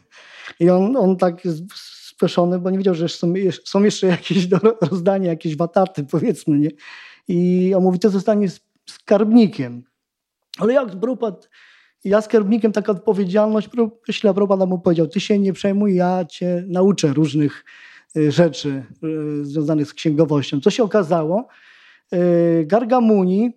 [0.60, 1.42] I on, on tak
[1.74, 3.32] speszony, bo nie wiedział, że są,
[3.64, 6.70] są jeszcze jakieś do rozdania, jakieś wataty, powiedzmy, nie?
[7.28, 9.84] I on mówi, ty zostaniesz skarbnikiem.
[10.58, 11.46] Ale jak Prabhupada,
[12.04, 13.68] ja skarbnikiem, taka odpowiedzialność,
[14.08, 17.64] myślę, Prabhupada mu powiedział, ty się nie przejmuj, ja cię nauczę różnych
[18.16, 20.60] y, rzeczy y, związanych z księgowością.
[20.60, 21.48] Co się okazało?
[22.14, 23.52] Y, Gargamuni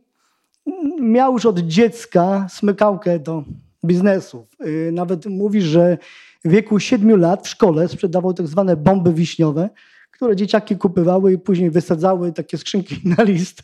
[1.02, 3.44] miał już od dziecka smykałkę do
[3.86, 4.48] biznesów.
[4.66, 5.98] Y, nawet mówi, że
[6.46, 9.70] w wieku 7 lat w szkole sprzedawał tak zwane bomby wiśniowe,
[10.12, 13.64] które dzieciaki kupywały i później wysadzały takie skrzynki na list.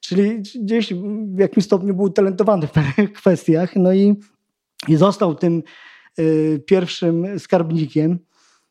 [0.00, 0.94] Czyli gdzieś
[1.34, 3.76] w jakimś stopniu był talentowany w pewnych kwestiach.
[3.76, 4.14] No i,
[4.88, 5.62] i został tym
[6.18, 8.18] y, pierwszym skarbnikiem.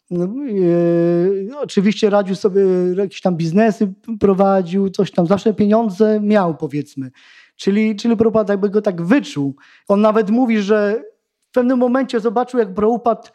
[0.09, 2.61] No, yy, oczywiście radził sobie,
[2.95, 7.11] jakieś tam biznesy prowadził, coś tam, zawsze pieniądze miał, powiedzmy.
[7.55, 9.55] Czyli, czyli Prabhupada jakby go tak wyczuł.
[9.87, 11.03] On nawet mówi, że
[11.49, 13.29] w pewnym momencie zobaczył, jak Prabhupada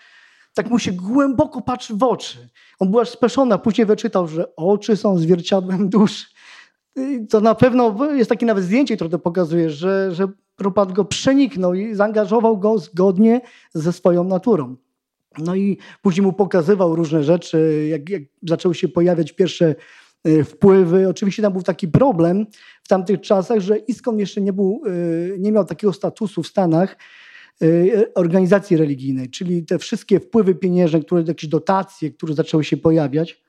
[0.55, 2.49] tak mu się głęboko patrzy w oczy.
[2.79, 6.27] On był aż speszony, a później wyczytał, że oczy są zwierciadłem duszy.
[7.31, 11.75] To na pewno jest takie nawet zdjęcie, które to pokazuje, że, że Prabhupada go przeniknął
[11.75, 13.41] i zaangażował go zgodnie
[13.75, 14.77] ze swoją naturą.
[15.39, 19.75] No i później mu pokazywał różne rzeczy, jak, jak zaczęły się pojawiać pierwsze
[20.27, 21.09] y, wpływy.
[21.09, 22.47] Oczywiście tam był taki problem
[22.83, 26.97] w tamtych czasach, że ISKCON jeszcze nie, był, y, nie miał takiego statusu w Stanach
[28.15, 33.43] organizacji religijnej, czyli te wszystkie wpływy pieniężne, które jakieś dotacje, które zaczęły się pojawiać,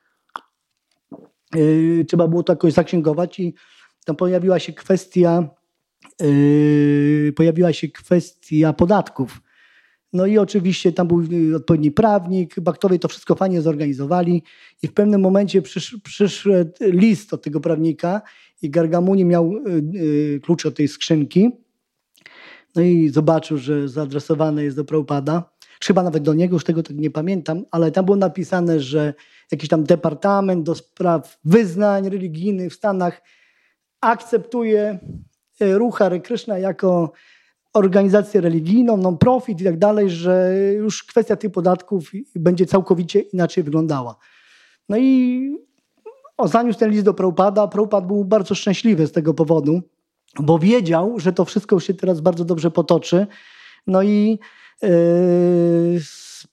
[2.07, 3.53] trzeba było to jakoś zaksięgować i
[4.05, 5.49] tam pojawiła się kwestia
[7.36, 9.41] pojawiła się kwestia podatków
[10.14, 14.43] no i oczywiście tam był y, odpowiedni prawnik, Baktowie to wszystko fajnie zorganizowali
[14.84, 18.22] i w pewnym momencie przysz, przyszedł list od tego prawnika
[18.61, 21.51] i Gargamuni miał y, y, klucz od tej skrzynki.
[22.76, 25.53] No i zobaczył, że zaadresowane jest do Prabhupada.
[25.84, 29.14] Chyba nawet do niego, już tego tak nie pamiętam, ale tam było napisane, że
[29.51, 33.22] jakiś tam departament do spraw wyznań religijnych w Stanach
[34.01, 34.99] akceptuje
[35.59, 37.11] ruch Hare Krishna jako
[37.74, 44.15] organizację religijną, non-profit i tak dalej, że już kwestia tych podatków będzie całkowicie inaczej wyglądała.
[44.89, 45.57] No i
[46.45, 47.67] zaniósł ten list do Prabhupada.
[47.67, 49.82] Prabhupada był bardzo szczęśliwy z tego powodu,
[50.39, 53.28] bo wiedział, że to wszystko się teraz bardzo dobrze potoczy.
[53.88, 54.39] No i
[54.82, 54.89] yy,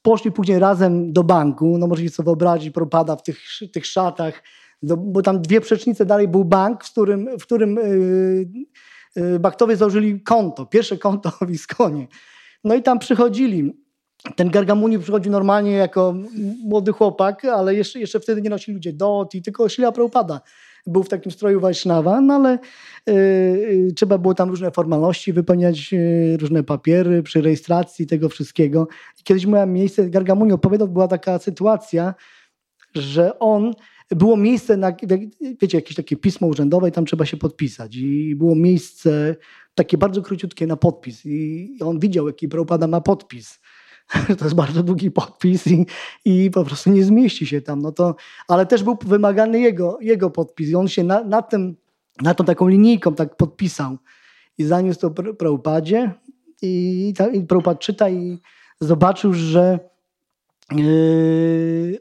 [0.02, 1.78] poszli później razem do banku.
[1.78, 3.38] No możecie sobie wyobrazić Prabhupada w tych,
[3.72, 4.42] tych szatach,
[4.82, 8.46] do, bo tam dwie przecznice dalej był bank, w którym, w którym yy,
[9.40, 12.06] Baktowie założyli konto, pierwsze konto w Iskonie.
[12.64, 13.72] No i tam przychodzili.
[14.36, 16.14] Ten Gargamuni przychodził normalnie jako
[16.64, 18.92] młody chłopak, ale jeszcze, jeszcze wtedy nie nosili ludzie
[19.34, 20.40] i tylko Ślia Prabhupada
[20.86, 22.58] był w takim stroju Wajsznawa, no ale
[23.06, 28.88] yy, trzeba było tam różne formalności wypełniać, yy, różne papiery przy rejestracji tego wszystkiego.
[29.20, 32.14] I kiedyś miałem miejsce, Gargamuni opowiadał, była taka sytuacja,
[32.94, 33.74] że on
[34.10, 34.92] było miejsce, na,
[35.62, 37.96] wiecie, jakieś takie pismo urzędowe i tam trzeba się podpisać.
[37.96, 39.36] I było miejsce
[39.74, 41.26] takie bardzo króciutkie na podpis.
[41.26, 43.60] I on widział, jaki Prabhupada ma podpis.
[44.38, 45.86] To jest bardzo długi podpis i,
[46.24, 47.82] i po prostu nie zmieści się tam.
[47.82, 48.14] No to,
[48.48, 51.76] ale też był wymagany jego, jego podpis i on się na, na, tym,
[52.22, 53.98] na tą taką linijką tak podpisał
[54.58, 56.12] i zaniósł to Prabhupadzie
[56.62, 57.46] i, i
[57.78, 58.38] czyta i
[58.80, 59.78] zobaczył, że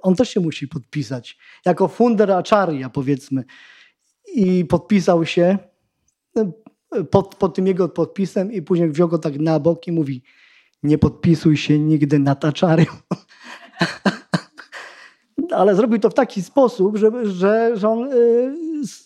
[0.02, 1.38] on też się musi podpisać.
[1.66, 3.44] Jako funder acharya powiedzmy.
[4.36, 5.58] I podpisał się
[6.36, 10.24] yy, pod, pod tym jego podpisem i później wziął go tak na bok i mówi
[10.84, 12.92] nie podpisuj się nigdy nad acharyą.
[15.52, 18.54] Ale zrobił to w taki sposób, że, że, że on yy,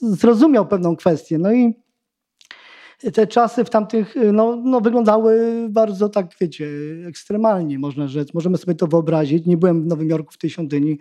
[0.01, 1.37] zrozumiał pewną kwestię.
[1.37, 1.82] No i
[3.11, 6.67] te czasy w tamtych y, no, no, wyglądały bardzo tak, wiecie,
[7.07, 8.33] ekstremalnie, można rzec.
[8.33, 9.45] Możemy sobie to wyobrazić.
[9.45, 10.99] Nie byłem w Nowym Jorku w tej świątyni,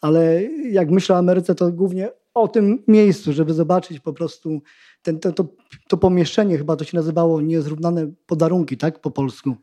[0.00, 4.62] ale jak myślę o Ameryce, to głównie o tym miejscu, żeby zobaczyć po prostu
[5.02, 5.44] ten, to, to,
[5.88, 9.56] to pomieszczenie, chyba to się nazywało niezrównane podarunki, tak, po polsku.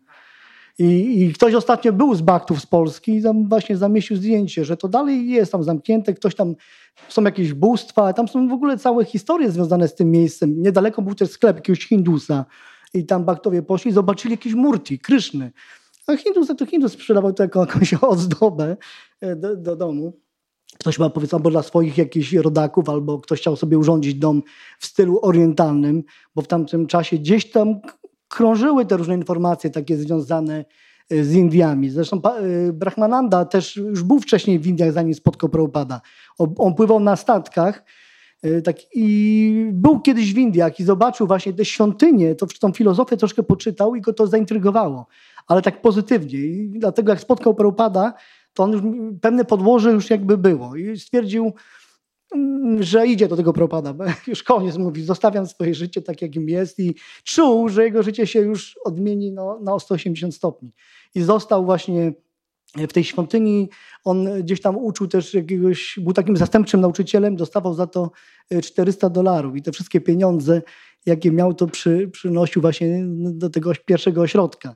[0.80, 4.78] I, I, ktoś ostatnio był z Baktów z Polski i tam właśnie zamieścił zdjęcie, że
[4.78, 6.56] to dalej jest tam zamknięte, ktoś tam,
[7.10, 10.62] są jakieś bóstwa, tam są w ogóle całe historie związane z tym miejscem.
[10.62, 12.46] Niedaleko był też sklep jakiegoś Hindusa
[12.94, 15.52] i tam Baktowie poszli i zobaczyli jakieś murti, kryszny.
[16.08, 18.78] A Hindus to Hindus sprzedawał to jako jakąś ozdobę
[19.22, 20.14] e, do, do domu.
[20.80, 24.44] Ktoś ma powiedzmy albo dla swoich jakichś rodaków, albo ktoś chciał sobie urządzić dom
[24.80, 26.04] w stylu orientalnym,
[26.36, 27.80] bo w tamtym czasie gdzieś tam
[28.28, 30.66] krążyły te różne informacje takie związane
[31.10, 31.90] e, z Indiami.
[31.90, 36.02] Zresztą e, Brahmananda też już był wcześniej w Indiach, zanim spotkał Prabhupada.
[36.38, 37.84] On pływał na statkach
[38.44, 43.18] e, tak, i był kiedyś w Indiach i zobaczył właśnie te świątynie, to, tą filozofię
[43.18, 45.08] troszkę poczytał i go to zaintrygowało,
[45.48, 46.40] ale tak pozytywnie.
[46.40, 48.14] I dlatego jak spotkał Prabhupada,
[48.54, 48.82] to on już,
[49.22, 51.54] pewne podłoże już jakby było i stwierdził,
[52.80, 53.94] że idzie do tego propada.
[54.28, 58.40] Już koniec mówi, zostawiam swoje życie tak, jakim jest i czuł, że jego życie się
[58.40, 60.72] już odmieni no, na 180 stopni.
[61.16, 62.14] I został właśnie
[62.76, 63.70] w tej świątyni.
[64.04, 68.12] On gdzieś tam uczył też jakiegoś, był takim zastępczym nauczycielem, dostawał za to
[68.64, 70.62] 400 dolarów i te wszystkie pieniądze,
[71.06, 74.76] jakie miał, to przy, przynosił właśnie do tego pierwszego ośrodka.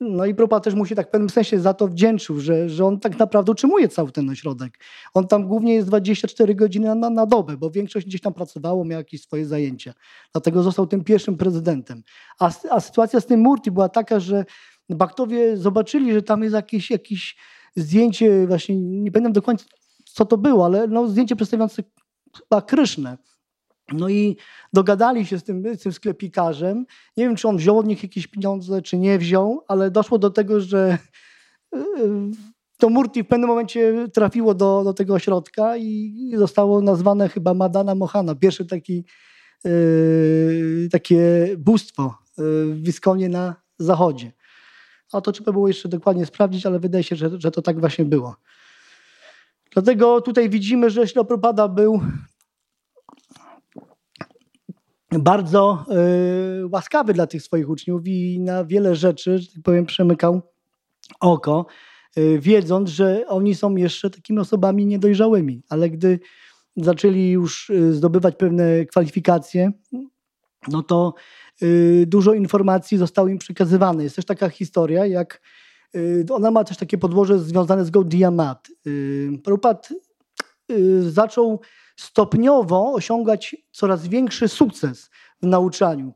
[0.00, 2.84] No i Propa też mu się tak w pewnym sensie za to wdzięczył, że, że
[2.84, 4.78] on tak naprawdę utrzymuje cały ten ośrodek.
[5.14, 8.98] On tam głównie jest 24 godziny na, na dobę, bo większość gdzieś tam pracowało, miał
[8.98, 9.94] jakieś swoje zajęcia.
[10.32, 12.02] Dlatego został tym pierwszym prezydentem.
[12.38, 14.44] A, a sytuacja z tym Murti była taka, że
[14.90, 17.36] Baktowie zobaczyli, że tam jest jakieś, jakieś
[17.76, 19.64] zdjęcie, właśnie nie pamiętam dokładnie
[20.04, 21.82] co to było, ale no, zdjęcie przedstawiające
[22.36, 23.18] chyba Krysznę.
[23.92, 24.36] No i
[24.72, 26.86] dogadali się z tym, z tym sklepikarzem.
[27.16, 30.30] Nie wiem, czy on wziął od nich jakieś pieniądze, czy nie wziął, ale doszło do
[30.30, 30.98] tego, że
[31.74, 31.78] e,
[32.78, 37.94] to Murti w pewnym momencie trafiło do, do tego ośrodka i zostało nazwane chyba Madana
[37.94, 38.34] Mohana.
[38.34, 39.04] Pierwsze taki,
[39.64, 44.32] yy, takie bóstwo w Wiskonie na zachodzie.
[45.12, 48.04] A to trzeba było jeszcze dokładnie sprawdzić, ale wydaje się, że, że to tak właśnie
[48.04, 48.36] było.
[49.72, 52.00] Dlatego tutaj widzimy, że Ślopropada był
[55.12, 55.84] bardzo
[56.72, 60.42] łaskawy dla tych swoich uczniów i na wiele rzeczy, że tak powiem, przemykał
[61.20, 61.66] oko,
[62.38, 65.62] wiedząc, że oni są jeszcze takimi osobami niedojrzałymi.
[65.68, 66.20] Ale gdy
[66.76, 69.72] zaczęli już zdobywać pewne kwalifikacje,
[70.68, 71.14] no to
[72.06, 74.02] dużo informacji zostało im przekazywane.
[74.02, 75.40] Jest też taka historia, jak
[76.30, 78.68] ona ma też takie podłoże związane z Gaudiya Mat.
[79.44, 79.80] Prabhupada
[81.00, 81.60] zaczął
[81.98, 85.10] stopniowo osiągać coraz większy sukces
[85.42, 86.14] w nauczaniu.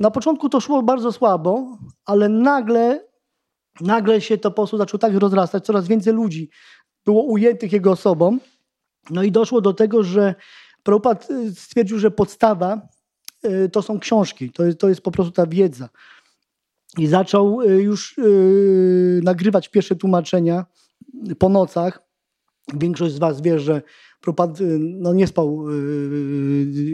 [0.00, 3.04] Na początku to szło bardzo słabo, ale nagle,
[3.80, 6.50] nagle się to po prostu tak rozrastać, coraz więcej ludzi
[7.04, 8.38] było ujętych jego osobą.
[9.10, 10.34] No i doszło do tego, że
[10.82, 12.88] Prabhupada y, stwierdził, że podstawa
[13.44, 15.88] y, to są książki, to to jest po prostu ta wiedza.
[16.98, 18.20] I zaczął y, już
[19.22, 20.66] nagrywać pierwsze tłumaczenia
[21.38, 22.02] po nocach.
[22.74, 23.82] Większość z Was wie, że
[24.22, 25.64] Propad no, nie spał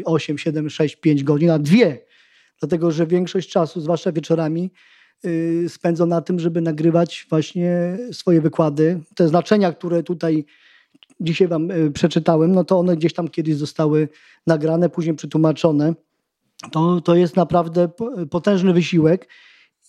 [0.04, 1.98] 8, 7, 6, 5 godzin, a dwie.
[2.60, 4.70] Dlatego, że większość czasu, zwłaszcza wieczorami,
[5.24, 9.00] y, spędza na tym, żeby nagrywać właśnie swoje wykłady.
[9.14, 10.44] Te znaczenia, które tutaj
[11.20, 14.08] dzisiaj wam y, przeczytałem, no to one gdzieś tam kiedyś zostały
[14.46, 15.94] nagrane, później przetłumaczone.
[16.72, 17.88] To, to jest naprawdę
[18.30, 19.28] potężny wysiłek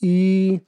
[0.02, 0.60] i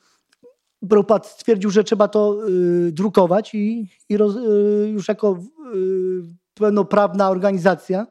[0.90, 2.48] Prabhupada stwierdził, że trzeba to
[2.88, 5.40] y, drukować i, i roz, y, już jako
[5.76, 8.08] y, pełnoprawna organizacja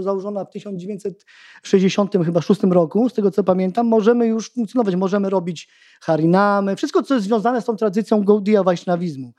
[0.00, 5.68] założona w 1966 roku, z tego co pamiętam, możemy już funkcjonować, możemy robić
[6.00, 9.32] harinamy, wszystko co jest związane z tą tradycją Gaudiya Vaishnavizmu.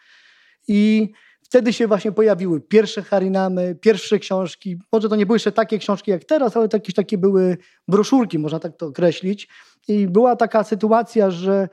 [0.67, 1.11] I
[1.41, 4.79] wtedy się właśnie pojawiły pierwsze harinamy, pierwsze książki.
[4.91, 7.57] Może to nie były jeszcze takie książki jak teraz, ale jakieś takie były
[7.87, 9.47] broszurki, można tak to określić.
[9.87, 11.69] I była taka sytuacja, że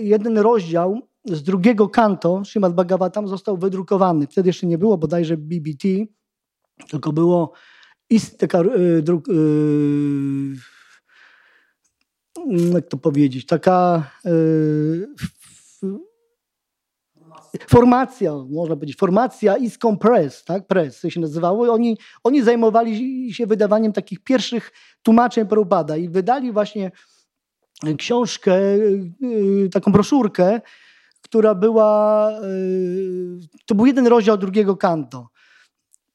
[0.00, 4.26] jeden rozdział z drugiego kanto Srimad Bhagavatam został wydrukowany.
[4.26, 5.88] Wtedy jeszcze nie było bodajże BBT,
[6.90, 7.52] tylko było
[8.38, 10.56] taka, yy, druk, yy,
[12.74, 15.08] jak to powiedzieć, taka yy,
[17.68, 21.72] formacja, można powiedzieć, formacja Iscom Press, tak, Press się nazywało.
[21.72, 24.72] Oni, oni zajmowali się wydawaniem takich pierwszych
[25.02, 26.90] tłumaczeń Prabhupada i wydali właśnie
[27.98, 28.60] książkę,
[29.72, 30.60] taką broszurkę,
[31.22, 35.28] która była, y, to był jeden rozdział drugiego kanto.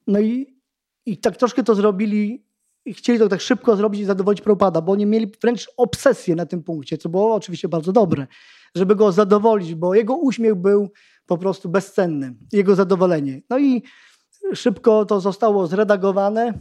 [0.08, 0.60] No i,
[1.06, 2.46] i tak troszkę to zrobili,
[2.88, 6.64] chcieli to tak szybko zrobić i zadowolić Prabhupada, bo oni mieli wręcz obsesję na tym
[6.64, 8.28] punkcie, co było oczywiście bardzo dobre,
[8.76, 10.92] żeby go zadowolić, bo jego uśmiech był
[11.26, 13.42] po prostu bezcenny, jego zadowolenie.
[13.50, 13.84] No i
[14.54, 16.54] szybko to zostało zredagowane,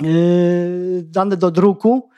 [0.00, 2.10] yy, dane do druku.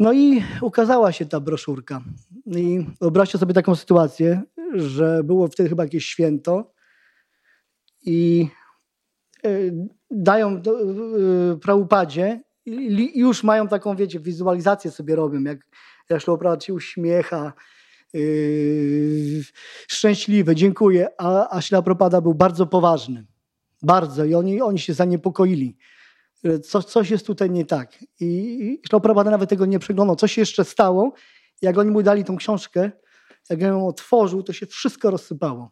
[0.00, 2.00] No i ukazała się ta broszurka.
[2.46, 4.42] I wyobraźcie sobie taką sytuację,
[4.74, 6.72] że było wtedy chyba jakieś święto
[8.06, 8.48] i
[9.44, 9.48] e,
[10.10, 10.62] dają e,
[11.56, 15.58] prałupadzie i już mają taką, wiecie, wizualizację sobie robią, jak
[16.10, 17.52] Jaszloprad się uśmiecha,
[18.12, 19.42] yy,
[19.88, 23.26] szczęśliwy, dziękuję, a, a Ślapropada był bardzo poważny.
[23.82, 24.24] Bardzo.
[24.24, 25.76] I oni, oni się zaniepokoili.
[26.64, 28.04] Co, coś jest tutaj nie tak.
[28.20, 30.16] I, Ślapropada nawet tego nie przeglądał.
[30.16, 31.12] Coś jeszcze stało
[31.62, 32.90] jak oni mu dali tą książkę,
[33.50, 35.68] jak ją otworzył, to się wszystko rozsypało.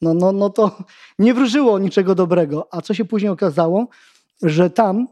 [0.00, 0.78] No, no, no to
[1.18, 2.68] nie wróżyło niczego dobrego.
[2.70, 3.88] A co się później okazało?
[4.42, 5.08] Że tam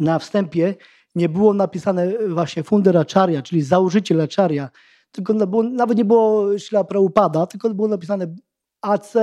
[0.00, 0.74] na wstępie
[1.14, 4.68] nie było napisane właśnie Funderacharya, czyli założyciel Acharya,
[5.12, 8.34] tylko było, nawet nie było Śla Prabhupada, tylko było napisane
[8.80, 9.14] AC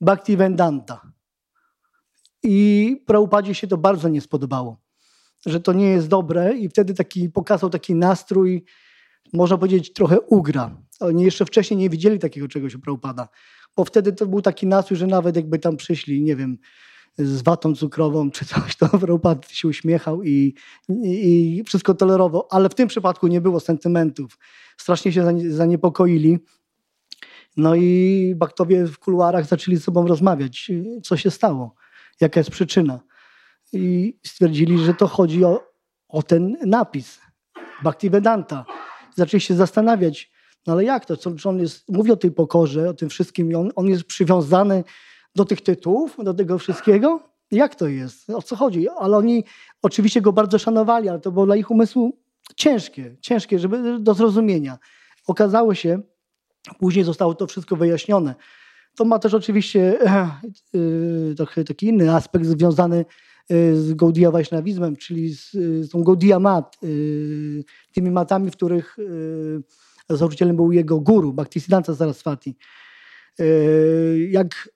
[0.00, 1.00] Bhaktivedanta.
[2.42, 4.80] I Prabhupadzie się to bardzo nie spodobało,
[5.46, 8.64] że to nie jest dobre i wtedy taki pokazał taki nastrój
[9.32, 10.76] można powiedzieć, trochę ugra.
[11.00, 13.28] Oni jeszcze wcześniej nie widzieli takiego czegoś u Prabhupada,
[13.76, 16.58] bo wtedy to był taki nastrój, że nawet jakby tam przyszli, nie wiem,
[17.18, 20.54] z watą cukrową czy coś, to Prabhupada się uśmiechał i,
[20.88, 22.46] i, i, wszystko tolerował.
[22.50, 24.38] Ale w tym przypadku nie było sentymentów.
[24.76, 26.38] Strasznie się zaniepokoili.
[27.56, 30.70] No i baktowie w kuluarach zaczęli ze sobą rozmawiać,
[31.02, 31.74] co się stało,
[32.20, 33.00] jaka jest przyczyna.
[33.72, 35.62] I stwierdzili, że to chodzi o,
[36.08, 37.20] o ten napis
[37.82, 38.64] Bhaktivedanta
[39.14, 40.30] zaczęli się zastanawiać,
[40.66, 43.54] no ale jak to, co, on jest, mówi o tej pokorze, o tym wszystkim i
[43.54, 44.84] on, on jest przywiązany
[45.36, 47.20] do tych tytułów, do tego wszystkiego?
[47.50, 48.30] Jak to jest?
[48.30, 48.88] O co chodzi?
[48.88, 49.44] Ale oni
[49.82, 52.18] oczywiście go bardzo szanowali, ale to było dla ich umysłu
[52.56, 54.78] ciężkie, ciężkie żeby, do zrozumienia.
[55.26, 56.00] Okazało się,
[56.78, 58.34] później zostało to wszystko wyjaśnione.
[58.96, 59.98] To ma też oczywiście
[60.72, 63.04] yy, trochę taki inny aspekt związany
[63.50, 66.76] Y, z Gaudiya Vaishnavizmem, czyli z, z tą Gaudiya Mat,
[67.92, 68.96] tymi matami, w których
[70.08, 72.56] założycielem był jego guru, Bhaktisiddhanta Saraswati.
[74.28, 74.68] Jak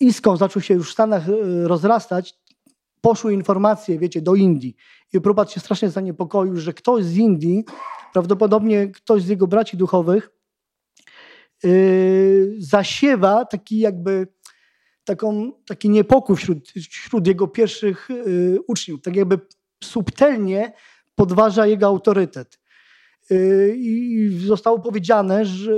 [0.00, 1.22] Iskon zaczął się już w Stanach
[1.64, 2.34] rozrastać,
[3.00, 4.76] poszły informacje, wiecie, do Indii.
[5.12, 7.64] I Prabhupada się strasznie zaniepokoił, że ktoś z Indii,
[8.12, 10.45] prawdopodobnie ktoś z jego braci duchowych, yy,
[12.58, 14.26] zasiewa taki jakby
[15.04, 19.02] taką, taki niepokój wśród, wśród jego pierwszych yy, uczniów.
[19.02, 19.38] Tak jakby
[19.84, 20.72] subtelnie
[21.14, 22.60] podważa jego autorytet.
[23.30, 25.72] Yy, I zostało powiedziane, że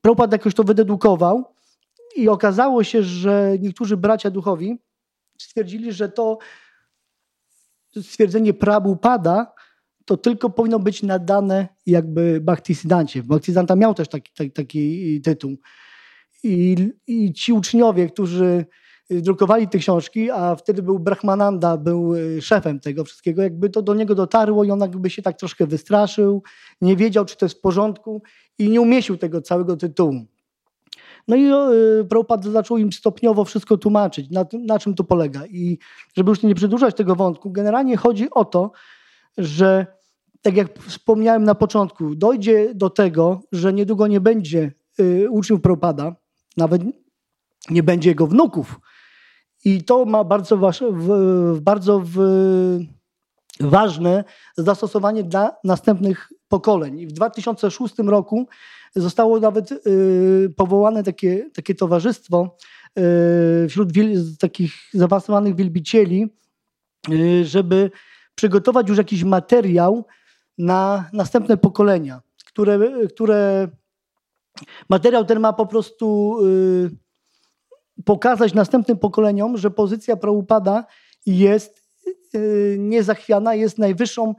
[0.00, 1.54] Prabhupada jakoś to wydedukował
[2.16, 4.78] i okazało się, że niektórzy bracia duchowi
[5.38, 6.38] stwierdzili, że to
[8.02, 8.54] stwierdzenie
[9.02, 9.52] pada,
[10.10, 13.22] to tylko powinno być nadane jakby Bhaktisiddhancie.
[13.22, 15.56] Bhaktisiddhanta miał też taki, taki, taki tytuł.
[16.44, 18.64] I, I ci uczniowie, którzy
[19.10, 23.94] drukowali te książki, a wtedy był Brahmananda, był y, szefem tego wszystkiego, jakby to do
[23.94, 26.42] niego dotarło i on jakby się tak troszkę wystraszył,
[26.80, 28.22] nie wiedział, czy to jest w porządku
[28.58, 30.14] i nie umieścił tego całego tytułu.
[31.28, 31.50] No i
[32.00, 35.46] y, Prabhupada zaczął im stopniowo wszystko tłumaczyć, na, na czym to polega.
[35.46, 35.78] I
[36.16, 38.72] żeby już nie przedłużać tego wątku, generalnie chodzi o to,
[39.38, 39.99] że
[40.42, 46.16] tak jak wspomniałem na początku, dojdzie do tego, że niedługo nie będzie y, uczniów Prabhupada,
[46.56, 46.82] nawet
[47.70, 48.80] nie będzie jego wnuków.
[49.64, 50.72] I to ma bardzo,
[51.60, 52.18] bardzo w,
[53.60, 54.24] ważne
[54.56, 57.06] zastosowanie dla następnych pokoleń.
[57.06, 58.48] W 2006 roku
[58.96, 62.56] zostało nawet y, powołane takie, takie towarzystwo
[63.64, 66.28] y, wśród wiel, takich zaawansowanych wielbicieli,
[67.08, 67.90] y, żeby
[68.34, 70.04] przygotować już jakiś materiał
[70.60, 73.68] na następne pokolenia, które, które
[74.88, 76.36] materiał ten ma po prostu
[78.04, 80.84] pokazać następnym pokoleniom, że pozycja Prabhupada
[81.26, 81.82] jest
[82.78, 84.34] niezachwiana, jest najwyższą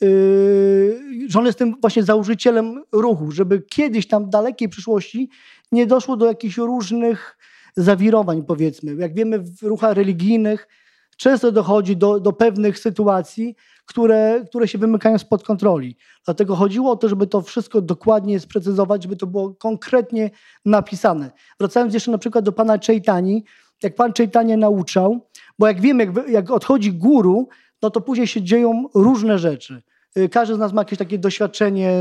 [0.00, 5.30] Yy, że on jest tym właśnie założycielem ruchu, żeby kiedyś tam w dalekiej przyszłości
[5.72, 7.38] nie doszło do jakichś różnych
[7.76, 8.94] zawirowań, powiedzmy.
[8.94, 10.68] Jak wiemy, w ruchach religijnych
[11.16, 13.56] często dochodzi do, do pewnych sytuacji,
[13.86, 15.96] które, które się wymykają spod kontroli.
[16.24, 20.30] Dlatego chodziło o to, żeby to wszystko dokładnie sprecyzować, żeby to było konkretnie
[20.64, 21.30] napisane.
[21.60, 23.44] Wracając jeszcze na przykład do pana Chaitani,
[23.82, 27.48] jak pan Chaitanya nauczał, bo jak wiemy, jak, jak odchodzi guru,
[27.82, 29.82] no to później się dzieją różne rzeczy.
[30.18, 31.92] Y, każdy z nas ma jakieś takie doświadczenie,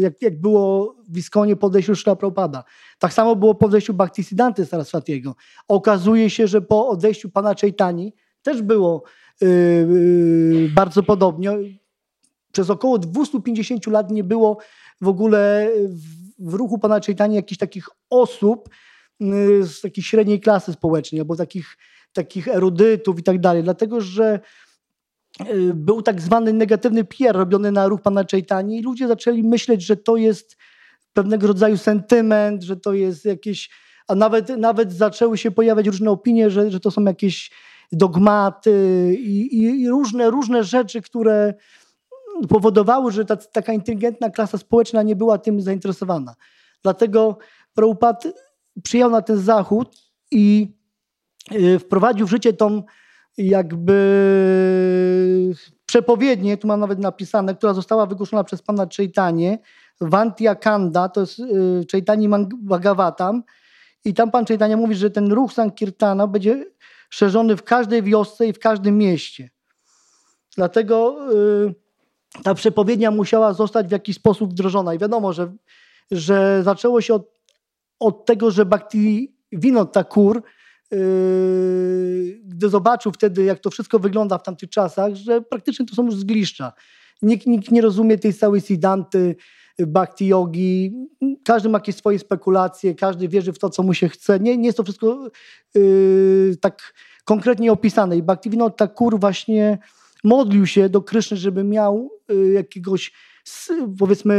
[0.00, 2.64] jak, jak było w Iskonie po odejściu Szla Prabhupada.
[2.98, 5.34] Tak samo było po odejściu Bhaktisiddhanty Saraswatiego.
[5.68, 8.12] Okazuje się, że po odejściu pana Chaitani
[8.42, 9.02] też było
[9.40, 11.52] yy, yy, bardzo podobnie.
[12.52, 14.58] Przez około 250 lat nie było
[15.00, 15.70] w ogóle
[16.38, 18.68] w, ruchu pana Chaitani jakichś takich osób
[19.20, 21.76] yy, z takiej średniej klasy społecznej, albo takich,
[22.12, 23.62] takich erudytów i tak dalej.
[23.62, 24.40] Dlatego, że
[25.40, 29.82] Y, był tak zwany negatywny PR robiony na ruch pana Chaitani i ludzie zaczęli myśleć,
[29.82, 30.56] że to jest
[31.12, 33.70] pewnego rodzaju sentyment, że to jest jakieś,
[34.08, 37.50] a nawet, nawet zaczęły się pojawiać różne opinie, że, że to są jakieś
[37.92, 41.54] dogmaty i, i, i różne, różne rzeczy, które
[42.48, 46.34] powodowały, że ta, taka inteligentna klasa społeczna nie była tym zainteresowana.
[46.82, 47.38] Dlatego
[47.74, 48.18] Prabhupada
[48.84, 49.96] przyjął na ten zachód
[50.30, 50.76] i
[51.52, 52.82] y, wprowadził w życie tą
[53.38, 53.94] jakby
[55.86, 59.58] przepowiednię, tu mam nawet napisane, która została wygłoszona przez pana Chaitanie,
[60.00, 62.28] Vantya Kanda, to jest y, Chaitani
[62.58, 63.42] Bhagavatam
[64.04, 66.64] i tam pan Chaitanya mówi, że ten ruch Sankirtana będzie
[67.12, 69.50] szerzony w każdej wiosce i w każdym mieście.
[70.56, 71.74] Dlatego y,
[72.42, 74.94] ta przepowiednia musiała zostać w jakiś sposób wdrożona.
[74.94, 75.52] I wiadomo, że,
[76.10, 77.40] że zaczęło się od,
[78.00, 80.42] od tego, że Bhakti Vinod Thakur
[80.92, 86.04] Yy, gdy zobaczył wtedy, jak to wszystko wygląda w tamtych czasach, że praktycznie to są
[86.04, 86.72] już zgliszcza.
[87.22, 89.36] Nikt, nikt nie rozumie tej całej sidanty,
[89.78, 90.92] bhakti yogi.
[91.44, 94.40] Każdy ma jakieś swoje spekulacje, każdy wierzy w to, co mu się chce.
[94.40, 95.28] Nie, nie jest to wszystko
[95.74, 96.94] yy, tak
[97.24, 98.16] konkretnie opisane.
[98.16, 99.78] I Bhaktivinoda Thakur właśnie
[100.24, 103.12] modlił się do Kryszny, żeby miał yy, jakiegoś,
[103.98, 104.36] powiedzmy,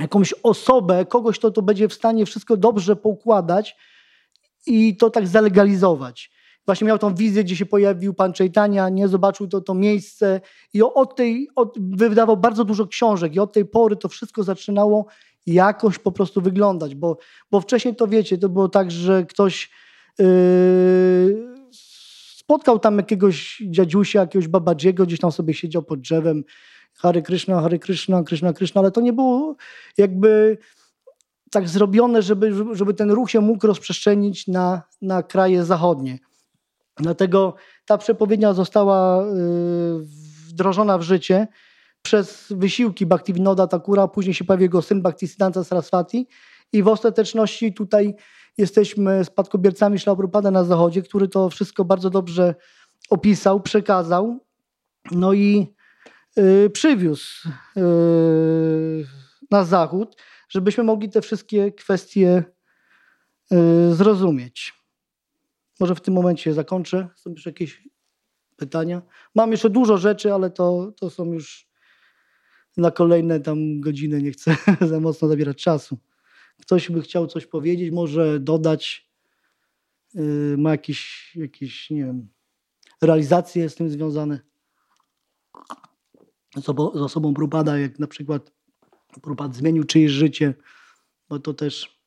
[0.00, 3.76] jakąś osobę, kogoś, kto to będzie w stanie wszystko dobrze poukładać,
[4.66, 6.30] i to tak zalegalizować.
[6.68, 10.40] Właśnie miał tą wizję, gdzie się pojawił pan Czejtania, nie zobaczył to, to miejsce
[10.72, 15.06] i od tej, od, wydawał bardzo dużo książek i od tej pory to wszystko zaczynało
[15.46, 17.18] jakoś po prostu wyglądać, bo,
[17.50, 19.70] bo wcześniej to wiecie, to było tak, że ktoś
[20.18, 20.26] yy,
[22.36, 26.44] spotkał tam jakiegoś dziadziusia, jakiegoś babadziego, gdzieś tam sobie siedział pod drzewem,
[26.94, 29.56] Hare Krishna, Hare Krishna, Krishna, Krishna, ale to nie było
[29.98, 30.58] jakby
[31.50, 36.27] tak zrobione, żeby, żeby ten ruch się mógł rozprzestrzenić na, na kraje zachodnie.
[36.98, 37.54] Dlatego
[37.86, 39.28] ta przepowiednia została y,
[40.48, 41.46] wdrożona w życie
[42.02, 46.28] przez wysiłki Bhaktivinoda Thakura, później się pojawił jego syn Bhaktisiddhanta Saraswati
[46.72, 48.14] i w ostateczności tutaj
[48.58, 52.54] jesteśmy spadkobiercami Szlaprupady na zachodzie, który to wszystko bardzo dobrze
[53.10, 54.38] opisał, przekazał,
[55.10, 55.74] no i
[56.38, 59.04] y, przywiózł y,
[59.50, 60.16] na zachód,
[60.48, 62.44] żebyśmy mogli te wszystkie kwestie
[63.52, 64.77] y, zrozumieć.
[65.80, 67.08] Może w tym momencie zakończę.
[67.16, 67.82] Są już jakieś
[68.56, 69.02] pytania?
[69.34, 71.68] Mam jeszcze dużo rzeczy, ale to, to są już
[72.76, 74.22] na kolejne tam godziny.
[74.22, 74.56] Nie chcę
[74.90, 75.98] za mocno zabierać czasu.
[76.60, 79.10] Ktoś by chciał coś powiedzieć, może dodać,
[80.14, 82.28] yy, ma jakieś, jakieś, nie wiem,
[83.02, 84.40] realizacje z tym związane.
[86.56, 88.52] Z, obo, z osobą Brupada, jak na przykład
[89.22, 90.54] Brupad zmienił czyjeś życie,
[91.28, 92.00] bo to też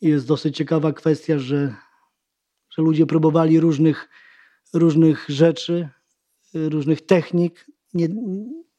[0.00, 1.74] jest dosyć ciekawa kwestia, że,
[2.76, 4.08] że ludzie próbowali różnych,
[4.72, 5.88] różnych rzeczy,
[6.54, 7.66] różnych technik.
[7.94, 8.08] Nie,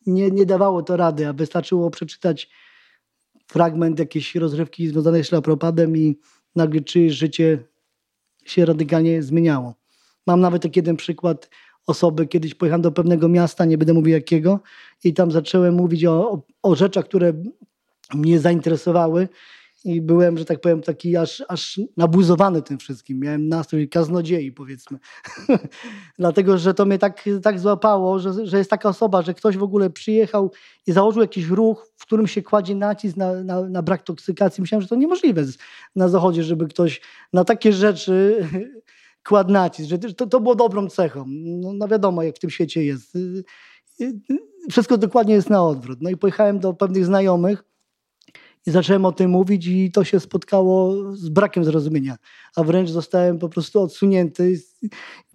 [0.05, 2.49] nie, nie dawało to rady, a wystarczyło przeczytać
[3.47, 6.19] fragment jakiejś rozrywki związanej z szlapropadem i
[6.55, 7.59] nagle czyjeś życie
[8.45, 9.75] się radykalnie zmieniało.
[10.27, 11.49] Mam nawet taki jeden przykład
[11.87, 14.59] osoby, kiedyś pojechałem do pewnego miasta, nie będę mówił jakiego,
[15.03, 17.33] i tam zacząłem mówić o, o, o rzeczach, które
[18.13, 19.27] mnie zainteresowały
[19.85, 23.19] i byłem, że tak powiem, taki aż, aż nabuzowany tym wszystkim.
[23.19, 24.99] Miałem nastrój kaznodziei, powiedzmy.
[26.19, 29.63] Dlatego, że to mnie tak, tak złapało, że, że jest taka osoba, że ktoś w
[29.63, 30.51] ogóle przyjechał
[30.87, 34.61] i założył jakiś ruch, w którym się kładzie nacisk na, na, na brak toksykacji.
[34.61, 35.43] Myślałem, że to niemożliwe
[35.95, 37.01] na zachodzie, żeby ktoś
[37.33, 38.47] na takie rzeczy
[39.27, 41.25] kładł nacisk, że to, to było dobrą cechą.
[41.27, 43.17] No, no wiadomo, jak w tym świecie jest.
[44.71, 45.99] Wszystko dokładnie jest na odwrót.
[46.01, 47.63] No i pojechałem do pewnych znajomych,
[48.65, 52.17] i zacząłem o tym mówić i to się spotkało z brakiem zrozumienia,
[52.55, 54.59] a wręcz zostałem po prostu odsunięty.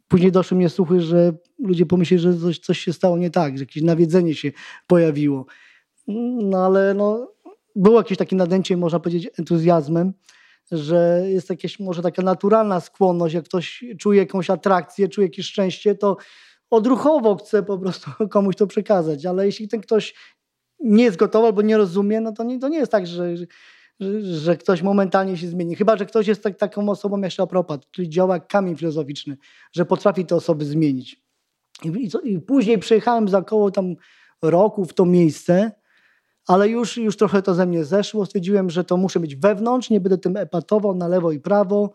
[0.08, 3.62] Później doszły mnie słuchy, że ludzie pomyśleli, że coś, coś się stało nie tak, że
[3.62, 4.52] jakieś nawiedzenie się
[4.86, 5.46] pojawiło.
[6.38, 7.32] No ale no,
[7.76, 10.12] było jakieś takie nadęcie, można powiedzieć, entuzjazmem,
[10.72, 15.94] że jest jakaś może taka naturalna skłonność, jak ktoś czuje jakąś atrakcję, czuje jakieś szczęście,
[15.94, 16.16] to
[16.70, 20.14] odruchowo chce po prostu komuś to przekazać, ale jeśli ten ktoś
[20.80, 23.46] nie jest gotowy albo nie rozumie, no to nie, to nie jest tak, że, że,
[24.22, 25.76] że ktoś momentalnie się zmieni.
[25.76, 29.36] Chyba, że ktoś jest tak, taką osobą jak Szlapropat, czyli działa kamień filozoficzny,
[29.72, 31.22] że potrafi te osoby zmienić.
[31.84, 33.94] I, i, I, później przyjechałem za około tam
[34.42, 35.72] roku w to miejsce,
[36.46, 38.26] ale już, już trochę to ze mnie zeszło.
[38.26, 41.92] Stwierdziłem, że to muszę być wewnątrz, nie będę tym epatował na lewo i prawo.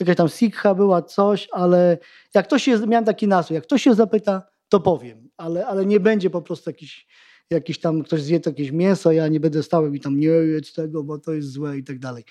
[0.00, 1.98] Jakaś tam sikha była, coś, ale
[2.34, 6.00] jak ktoś się, miałem taki nastrój, jak ktoś się zapyta, to powiem, ale, ale nie
[6.00, 7.06] będzie po prostu jakiś
[7.50, 11.04] jakiś tam ktoś zje jakieś mięso, ja nie będę stał i tam nie jedz tego,
[11.04, 12.24] bo to jest złe i tak dalej.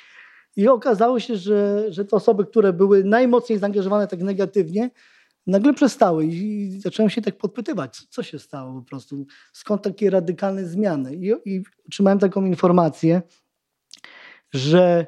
[0.55, 4.89] I okazało się, że, że te osoby, które były najmocniej zaangażowane tak negatywnie,
[5.47, 10.65] nagle przestały i zacząłem się tak podpytywać, co się stało po prostu, skąd takie radykalne
[10.65, 11.15] zmiany.
[11.15, 13.21] I, i otrzymałem taką informację,
[14.53, 15.07] że,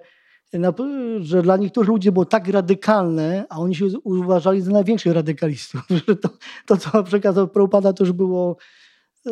[0.53, 0.73] na,
[1.19, 6.15] że dla niektórych ludzi było tak radykalne, a oni się uważali za największych radykalistów, że
[6.15, 6.29] to,
[6.65, 8.57] to co przekazał Prabhupada, to już było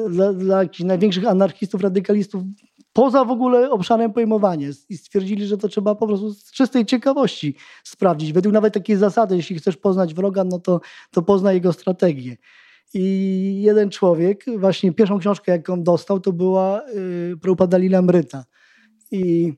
[0.09, 2.43] dla, dla największych anarchistów, radykalistów
[2.93, 7.55] poza w ogóle obszarem pojmowania i stwierdzili, że to trzeba po prostu z czystej ciekawości
[7.83, 8.33] sprawdzić.
[8.33, 10.81] Według nawet takiej zasady, jeśli chcesz poznać wroga, no to,
[11.11, 12.37] to poznaj jego strategię.
[12.93, 16.81] I jeden człowiek, właśnie pierwszą książkę, jaką dostał, to była
[17.29, 18.45] yy, Prabhupada Lila Mryta.
[19.11, 19.53] I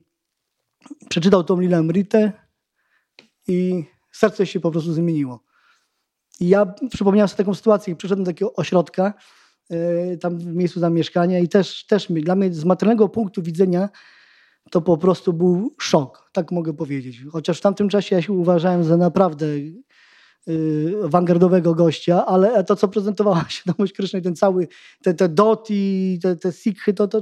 [1.08, 2.32] przeczytał tą Lila Mrytę
[3.48, 5.44] i serce się po prostu zmieniło.
[6.40, 9.14] I ja przypomniałem sobie taką sytuację, jak przyszedłem do takiego ośrodka,
[10.20, 13.88] tam w miejscu zamieszkania i też, też dla mnie z materialnego punktu widzenia
[14.70, 17.22] to po prostu był szok, tak mogę powiedzieć.
[17.32, 19.46] Chociaż w tamtym czasie ja się uważałem za naprawdę
[20.46, 24.68] yy, awangardowego gościa, ale to, co prezentowała świadomość Kryszny, ten cały,
[25.02, 27.20] te, te doti, te, te sikhy, to, to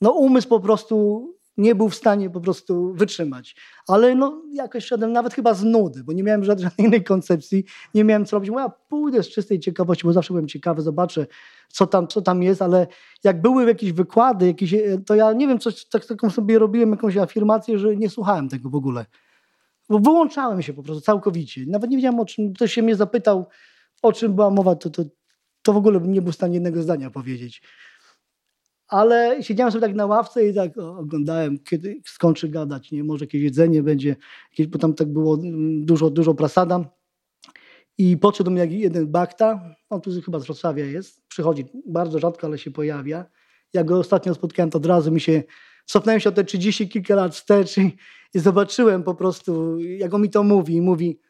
[0.00, 3.56] no umysł po prostu nie był w stanie po prostu wytrzymać.
[3.88, 8.04] Ale no, jakoś szedłem nawet chyba z nudy, bo nie miałem żadnej innej koncepcji, nie
[8.04, 8.50] miałem co robić.
[8.56, 11.26] ja pójdę z czystej ciekawości, bo zawsze byłem ciekawy, zobaczę,
[11.68, 12.86] co tam, co tam jest, ale
[13.24, 14.74] jak były jakieś wykłady, jakieś,
[15.06, 18.70] to ja nie wiem, coś tak, taką sobie robiłem, jakąś afirmację, że nie słuchałem tego
[18.70, 19.06] w ogóle.
[19.88, 21.64] Bo wyłączałem się po prostu całkowicie.
[21.66, 23.46] Nawet nie wiedziałem, o czym, ktoś się mnie zapytał,
[24.02, 25.02] o czym była mowa, to, to,
[25.62, 27.62] to w ogóle nie był w stanie jednego zdania powiedzieć.
[28.88, 33.04] Ale siedziałem sobie tak na ławce i tak oglądałem, kiedy skończy gadać, nie?
[33.04, 34.16] Może jakieś jedzenie będzie,
[34.50, 36.84] jakieś, bo tam tak było mm, dużo, dużo prasada.
[37.98, 42.46] I podszedł mi jak jeden bakta, on tu chyba z Wrocławia jest, przychodzi bardzo rzadko,
[42.46, 43.26] ale się pojawia.
[43.74, 45.42] Jak go ostatnio spotkałem, to od razu mi się,
[45.84, 47.96] cofnąłem się o te 30 kilka lat wstecz i,
[48.34, 50.80] i zobaczyłem po prostu, jak on mi to mówi.
[50.80, 51.20] Mówi,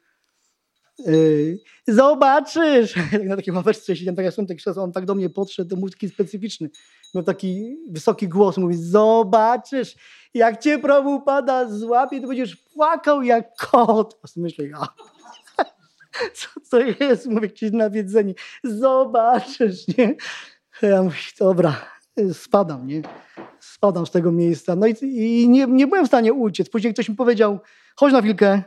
[0.99, 2.95] Yy, zobaczysz!
[3.29, 5.91] Na takiej ławeczce siedziałem, tak jak są te on tak do mnie podszedł, to był
[5.91, 6.71] taki specyficzny.
[7.15, 9.95] Miał taki wysoki głos, mówi, zobaczysz,
[10.35, 10.79] jak cię
[11.27, 14.19] pada złapie, to będziesz płakał jak kot.
[14.23, 14.79] A myślę, ja.
[16.35, 17.27] co to jest?
[17.27, 18.35] Mówię, jakieś nawiedzenie.
[18.65, 20.17] Zobaczysz, nie?
[20.83, 21.77] Ja mówię, dobra,
[22.33, 23.03] spadam, nie?
[23.61, 24.77] Spadam z tego miejsca.
[24.77, 26.71] No i, i nie, nie byłem w stanie uciec.
[26.71, 27.59] Później ktoś mi powiedział,
[27.97, 28.63] chodź na chwilkę,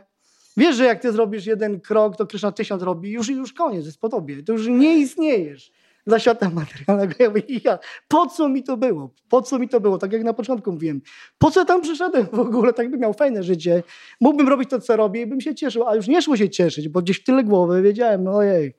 [0.60, 3.10] Wiesz, że jak ty zrobisz jeden krok, to Kryszna tysiąc robi.
[3.10, 4.42] Już, już koniec, jest po tobie.
[4.42, 5.72] To już nie istniejesz
[6.06, 7.14] dla świata materialnego.
[7.18, 7.30] Ja
[7.64, 9.10] ja, po co mi to było?
[9.28, 9.98] Po co mi to było?
[9.98, 11.00] Tak jak na początku mówiłem.
[11.38, 12.72] Po co tam przyszedłem w ogóle?
[12.72, 13.82] Tak bym miał fajne życie.
[14.20, 15.88] Mógłbym robić to, co robię i bym się cieszył.
[15.88, 18.74] A już nie szło się cieszyć, bo gdzieś w tyle głowy wiedziałem, no ojej,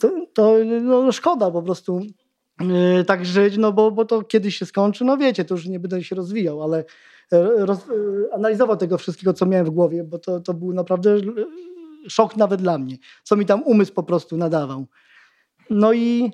[0.00, 2.00] to, to no, szkoda po prostu
[2.60, 5.04] yy, tak żyć, no bo, bo to kiedyś się skończy.
[5.04, 6.84] No wiecie, to już nie będę się rozwijał, ale
[7.42, 11.16] roz, e, analizował tego wszystkiego, co miałem w głowie, bo to, to był naprawdę
[12.08, 14.86] szok nawet dla mnie, co mi tam umysł po prostu nadawał.
[15.70, 16.32] No i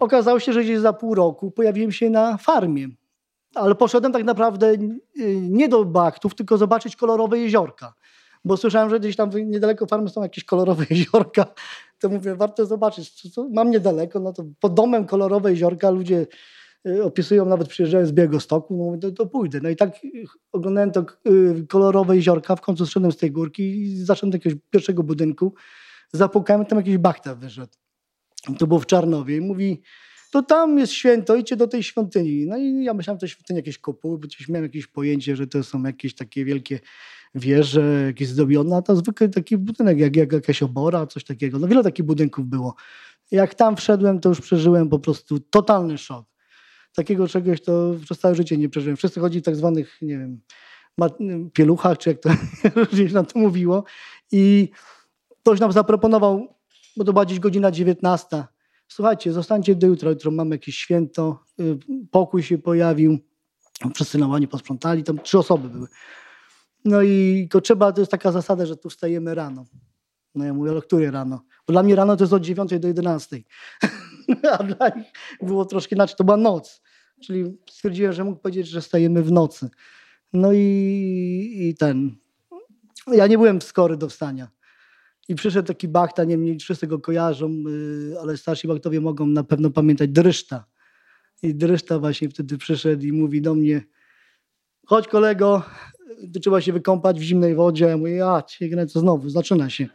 [0.00, 2.88] okazało się, że gdzieś za pół roku pojawiłem się na farmie.
[3.54, 4.76] Ale poszedłem tak naprawdę e,
[5.40, 7.94] nie do baktów, tylko zobaczyć kolorowe jeziorka.
[8.44, 11.46] Bo słyszałem, że gdzieś tam niedaleko farmy są jakieś kolorowe jeziorka.
[11.98, 13.22] To mówię, warto zobaczyć.
[13.52, 16.26] Mam niedaleko, no to pod domem kolorowe jeziorka, ludzie
[17.02, 19.60] opisują, nawet przyjeżdżałem z Białegostoku, no mówię, to, to pójdę.
[19.62, 19.92] No i tak
[20.52, 24.58] oglądałem to y, kolorowe jeziorka, w końcu zszedłem z tej górki i zacząłem do jakiegoś
[24.70, 25.54] pierwszego budynku.
[26.12, 27.72] Zapukałem, tam jakiś bachta wyszedł.
[28.58, 29.82] To było w Czarnowie i mówi,
[30.30, 32.46] to tam jest święto, idźcie do tej świątyni.
[32.46, 35.64] No i ja myślałem, że to świątyni jakieś kopuły, bo miałem jakieś pojęcie, że to
[35.64, 36.80] są jakieś takie wielkie
[37.34, 41.58] wieże, jakieś zdobione, a to zwykły taki budynek, jak, jak jakaś obora, coś takiego.
[41.58, 42.74] No wiele takich budynków było.
[43.30, 46.35] Jak tam wszedłem, to już przeżyłem po prostu totalny szok
[46.96, 48.96] takiego czegoś to przez całe życie nie przeżyłem.
[48.96, 50.40] Wszyscy chodzi w tak zwanych, nie wiem,
[51.52, 52.30] pieluchach, czy jak to
[52.90, 53.84] różnie nam to mówiło.
[54.32, 54.70] I
[55.42, 56.54] ktoś nam zaproponował,
[56.96, 58.44] bo to była gdzieś godzina 19.
[58.88, 61.78] Słuchajcie, zostańcie do jutra, jutro mamy jakieś święto, y,
[62.10, 63.18] pokój się pojawił,
[63.94, 65.88] wszyscy na łanie posprzątali, tam trzy osoby były.
[66.84, 69.64] No i to trzeba, to jest taka zasada, że tu wstajemy rano.
[70.34, 71.42] No ja mówię, ale której rano?
[71.66, 73.36] Bo dla mnie rano to jest od 9 do 11.
[74.58, 75.06] A dla nich
[75.42, 76.82] było troszkę inaczej, to była noc.
[77.20, 79.68] Czyli stwierdziłem, że mógł powiedzieć, że stajemy w nocy.
[80.32, 82.16] No i, i ten.
[83.12, 84.48] Ja nie byłem skory do wstania.
[85.28, 89.44] I przyszedł taki Bachta, nie mniej wszyscy go kojarzą, yy, ale starsi Bachtowie mogą na
[89.44, 90.64] pewno pamiętać Dryszta.
[91.42, 93.82] I Dryszta właśnie wtedy przyszedł i mówi do mnie,
[94.86, 95.62] chodź kolego,
[96.42, 97.84] trzeba się wykąpać w zimnej wodzie.
[97.84, 99.88] Ja mówię, ja cię co znowu, zaczyna się.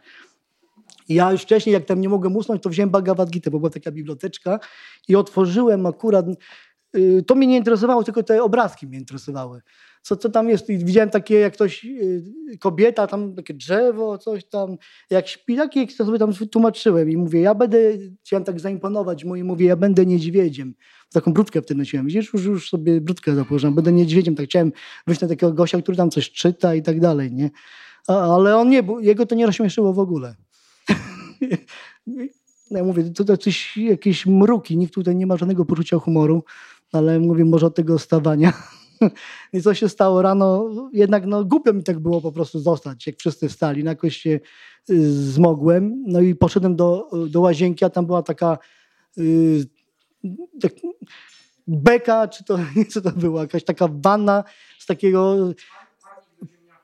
[1.08, 3.70] I ja już wcześniej, jak tam nie mogłem usnąć, to wziąłem Bhagavad Gita, bo była
[3.70, 4.60] taka biblioteczka
[5.08, 6.36] i otworzyłem akurat Y,
[7.26, 9.62] to mnie nie interesowało, tylko te obrazki mnie interesowały.
[10.02, 10.70] Co, co tam jest?
[10.70, 12.22] I widziałem takie, jak ktoś, y,
[12.60, 14.76] kobieta, tam takie drzewo, coś tam,
[15.10, 17.78] jak śpi, takie to sobie tam tłumaczyłem i mówię, ja będę,
[18.24, 20.74] chciałem tak zaimponować mu i mówię, ja będę niedźwiedziem.
[21.12, 22.06] Taką brudkę wtedy nosiłem.
[22.06, 24.34] Widzisz, już, już sobie brudkę założyłem, będę niedźwiedziem.
[24.34, 24.72] Tak chciałem
[25.06, 27.50] wyjść na takiego gościa, który tam coś czyta i tak dalej, nie?
[28.08, 30.34] A, ale on nie, jego to nie rozśmieszyło w ogóle.
[32.70, 36.44] ja mówię, to, to coś, jakieś mruki, nikt tutaj nie ma żadnego poczucia humoru
[36.92, 38.52] ale mówię może od tego stawania.
[39.52, 40.70] I co się stało rano?
[40.92, 43.84] Jednak no, głupio mi tak było po prostu zostać, jak wszyscy wstali.
[43.84, 44.40] No, jakoś się
[44.90, 46.04] y, zmogłem.
[46.06, 48.58] No i poszedłem do, do łazienki, a tam była taka
[49.18, 49.64] y,
[50.60, 50.72] tak,
[51.66, 52.58] beka, czy to,
[52.92, 54.44] co to była, jakaś taka wanna
[54.78, 55.36] z takiego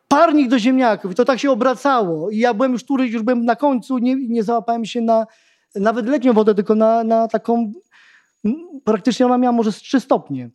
[0.08, 1.12] parnik do ziemniaków.
[1.12, 2.30] I to tak się obracało.
[2.30, 5.26] I ja byłem już już byłem na końcu, nie, nie załapałem się na
[5.74, 7.72] nawet letnią wodę, tylko na, na taką
[8.84, 10.50] praktycznie ona miała może 3 stopnie.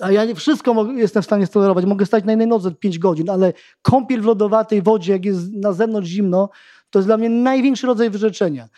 [0.00, 1.84] A ja wszystko jestem w stanie stolerować.
[1.84, 5.72] Mogę stać na jednej nodze 5 godzin, ale kąpiel w lodowatej wodzie, jak jest na
[5.72, 6.48] zewnątrz zimno,
[6.90, 8.68] to jest dla mnie największy rodzaj wyrzeczenia.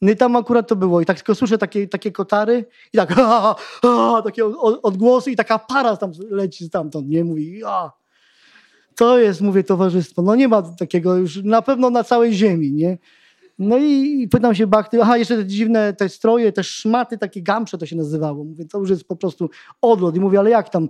[0.00, 1.00] No i tam akurat to było.
[1.00, 4.46] I tak tylko słyszę takie, takie kotary i tak a, a, takie
[4.82, 7.24] odgłosy i taka para tam leci stamtąd, nie?
[7.24, 7.92] Mówi, a.
[8.96, 10.22] To jest, mówię, towarzystwo.
[10.22, 12.98] No nie ma takiego już na pewno na całej ziemi, nie?
[13.58, 17.78] No i pytam się Bachty, aha, jeszcze te dziwne te stroje, te szmaty, takie gamsze
[17.78, 18.44] to się nazywało.
[18.44, 19.50] Mówię, to już jest po prostu
[19.82, 20.16] odlot.
[20.16, 20.88] I mówię, ale jak tam,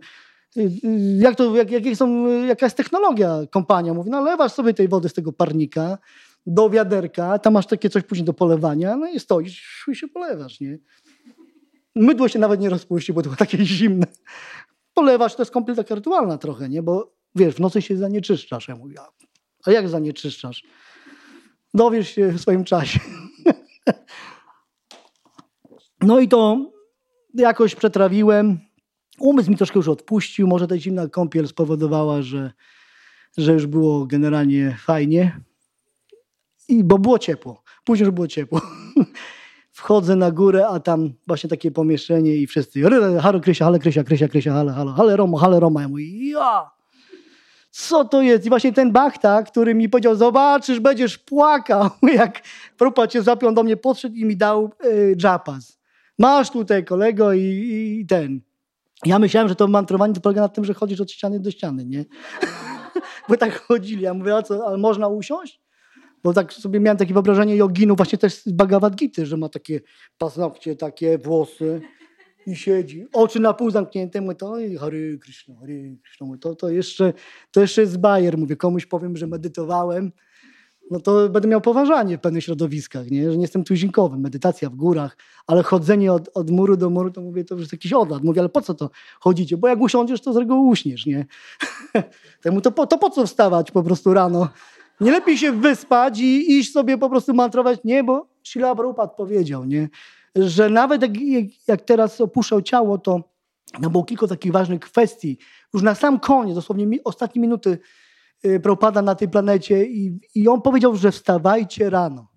[0.57, 0.71] y, y,
[1.19, 3.95] jak to, jak, jakie są, jaka jest technologia kompania?
[3.95, 5.99] Mówi, no lewasz sobie tej wody z tego parnika
[6.47, 10.61] do wiaderka, tam masz takie coś później do polewania, no i stoisz i się polewasz,
[10.61, 10.79] nie?
[11.95, 14.07] Mydło się nawet nie rozpuści, bo to było takie zimne.
[14.95, 16.83] Polewasz, to jest kąpiel taka rytualna trochę, nie?
[16.83, 18.69] Bo wiesz, w nocy się zanieczyszczasz.
[18.69, 18.97] Ja mówię,
[19.67, 20.65] a jak zanieczyszczasz?
[21.75, 23.01] Dowiesz się w swoim czasie.
[26.01, 26.71] No i to
[27.35, 28.59] jakoś przetrawiłem.
[29.19, 30.47] Umysł mi troszkę już odpuścił.
[30.47, 32.53] Może ta zimna kąpiel spowodowała, że,
[33.37, 35.41] że już było generalnie fajnie.
[36.69, 37.63] I, bo było ciepło.
[37.85, 38.61] Później już było ciepło.
[39.73, 42.83] Wchodzę na górę, a tam właśnie takie pomieszczenie i wszyscy
[43.21, 45.83] halo Krysia, halo Krysia, Krysia, Krysia, halo, halo, halo Roma, halo Roma.
[45.83, 46.74] Ja mówię, ja!
[47.77, 48.47] Co to jest?
[48.47, 52.43] I właśnie ten Bachta, który mi powiedział, zobaczysz, będziesz płakał, jak
[52.77, 55.79] Prabhupada cię zapiął do mnie, podszedł i mi dał y, japas.
[56.19, 57.41] Masz tutaj kolego i,
[58.01, 58.41] i ten.
[59.07, 61.85] Ja myślałem, że to mantrowanie to polega na tym, że chodzisz od ściany do ściany,
[61.87, 62.05] nie?
[63.29, 64.03] Bo tak chodzili.
[64.03, 65.61] Ja mówię, a co, ale można usiąść?
[66.25, 69.81] Bo tak sobie miałem takie wyobrażenie joginu właśnie też z Bhagavad że ma takie
[70.19, 71.81] paznokcie, takie włosy
[72.47, 73.07] i siedzi.
[73.13, 74.21] Oczy na pół zamknięte.
[74.21, 76.27] Mówię, to Hare Krishna, Hare Krishna.
[76.27, 77.13] Mówię, to, to, jeszcze,
[77.51, 78.39] to jeszcze jest bajer.
[78.39, 80.13] Mówię, komuś powiem, że medytowałem,
[80.91, 83.31] no to będę miał poważanie w pewnych środowiskach, nie?
[83.31, 85.17] że nie jestem tuzinkowym, medytacja w górach,
[85.47, 88.23] ale chodzenie od, od muru do muru, to mówię, to już jakiś odlad.
[88.23, 88.91] Mówię, ale po co to
[89.21, 89.57] chodzicie?
[89.57, 91.27] Bo jak usiądziesz, to z reguły uśniesz, nie?
[92.43, 94.49] Temu to po, to po co wstawać po prostu rano?
[95.01, 97.79] Nie lepiej się wyspać i iść sobie po prostu mantrować?
[97.85, 99.89] Nie, bo Prabhupada powiedział, nie?
[100.37, 101.13] Że nawet jak,
[101.69, 103.35] jak teraz opuszczał ciało, to
[103.81, 105.39] no było kilka takich ważnych kwestii.
[105.75, 107.79] Już na sam koniec, dosłownie mi, ostatnie minuty
[108.45, 112.29] y, Prabhupada na tej planecie i, i on powiedział, że wstawajcie rano.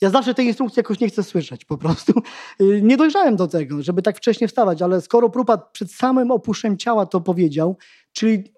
[0.00, 2.12] Ja zawsze tej instrukcji jakoś nie chcę słyszeć po prostu.
[2.60, 6.78] Y, nie dojrzałem do tego, żeby tak wcześnie wstawać, ale skoro Prabhupada przed samym opuszczeniem
[6.78, 7.76] ciała to powiedział,
[8.12, 8.52] czyli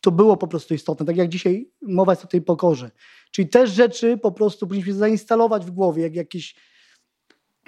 [0.00, 2.90] to było po prostu istotne, tak jak dzisiaj mowa jest o tej pokorze.
[3.30, 6.54] Czyli te rzeczy po prostu powinniśmy zainstalować w głowie, jak jakieś,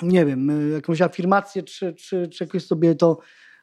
[0.02, 3.18] nie wiem, y, jakąś afirmację, czy, czy, czy jakoś sobie to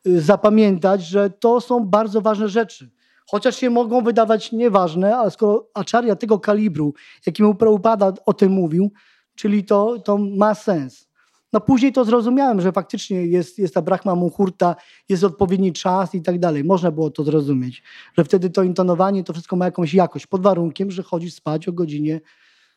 [0.07, 2.89] y, zapamiętać, że to są bardzo ważne rzeczy.
[3.27, 6.93] Chociaż się mogą wydawać nieważne, ale skoro aczaria tego kalibru,
[7.25, 8.91] jakim Prabhupada o tym mówił,
[9.35, 11.09] czyli to, to ma sens.
[11.53, 14.75] No później to zrozumiałem, że faktycznie jest, jest ta brachma muhurta,
[15.09, 16.63] jest odpowiedni czas i tak dalej.
[16.63, 17.83] Można było to zrozumieć,
[18.17, 21.71] że wtedy to intonowanie, to wszystko ma jakąś jakość, pod warunkiem, że chodzisz spać o
[21.71, 22.21] godzinie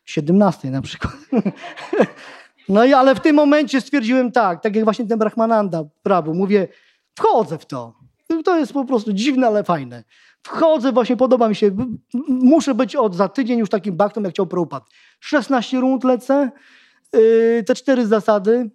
[0.04, 1.14] 17 na przykład.
[2.72, 6.68] No i ale w tym momencie stwierdziłem tak, tak jak właśnie ten Brahmananda prawo, mówię,
[7.14, 7.94] wchodzę w to.
[8.44, 10.04] To jest po prostu dziwne, ale fajne.
[10.42, 11.70] Wchodzę, właśnie podoba mi się.
[12.28, 14.86] Muszę być od za tydzień już takim baktem, jak chciał Prabhupada.
[15.20, 16.50] 16 rund lecę,
[17.12, 18.70] Yy, te cztery zasady.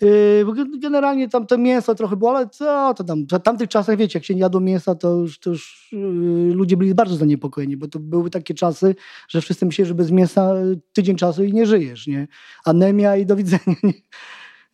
[0.00, 4.18] Yy, generalnie tam to mięso trochę było, ale co to tam, w tamtych czasach, wiecie,
[4.18, 7.88] jak się nie jadło mięsa, to już, to już yy, ludzie byli bardzo zaniepokojeni, bo
[7.88, 8.94] to były takie czasy,
[9.28, 10.54] że wszyscy myśleli, że bez mięsa
[10.92, 12.28] tydzień czasu i nie żyjesz, nie?
[12.64, 13.92] Anemia i do widzenia, nie?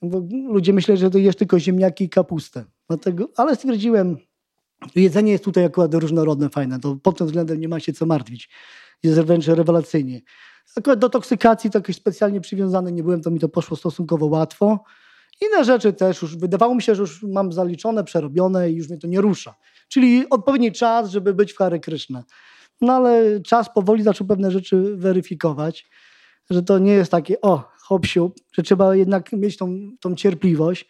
[0.03, 2.65] Bo ludzie myśleli, że to jesz tylko ziemniaki i kapustę.
[2.89, 4.17] Dlatego, ale stwierdziłem,
[4.95, 8.51] jedzenie jest tutaj akurat różnorodne, fajne, to pod tym względem nie ma się co martwić.
[9.03, 10.21] Jest wręcz rewelacyjnie.
[10.77, 14.85] Akurat do toksykacji to jakoś specjalnie przywiązany nie byłem, to mi to poszło stosunkowo łatwo.
[15.41, 18.99] Inne rzeczy też już wydawało mi się, że już mam zaliczone, przerobione i już mnie
[18.99, 19.55] to nie rusza.
[19.89, 22.25] Czyli odpowiedni czas, żeby być w Hare Krishna.
[22.81, 25.91] No ale czas powoli zaczął pewne rzeczy weryfikować,
[26.51, 28.07] że to nie jest takie, o, hop
[28.53, 30.89] że trzeba jednak mieć tą, tą cierpliwość,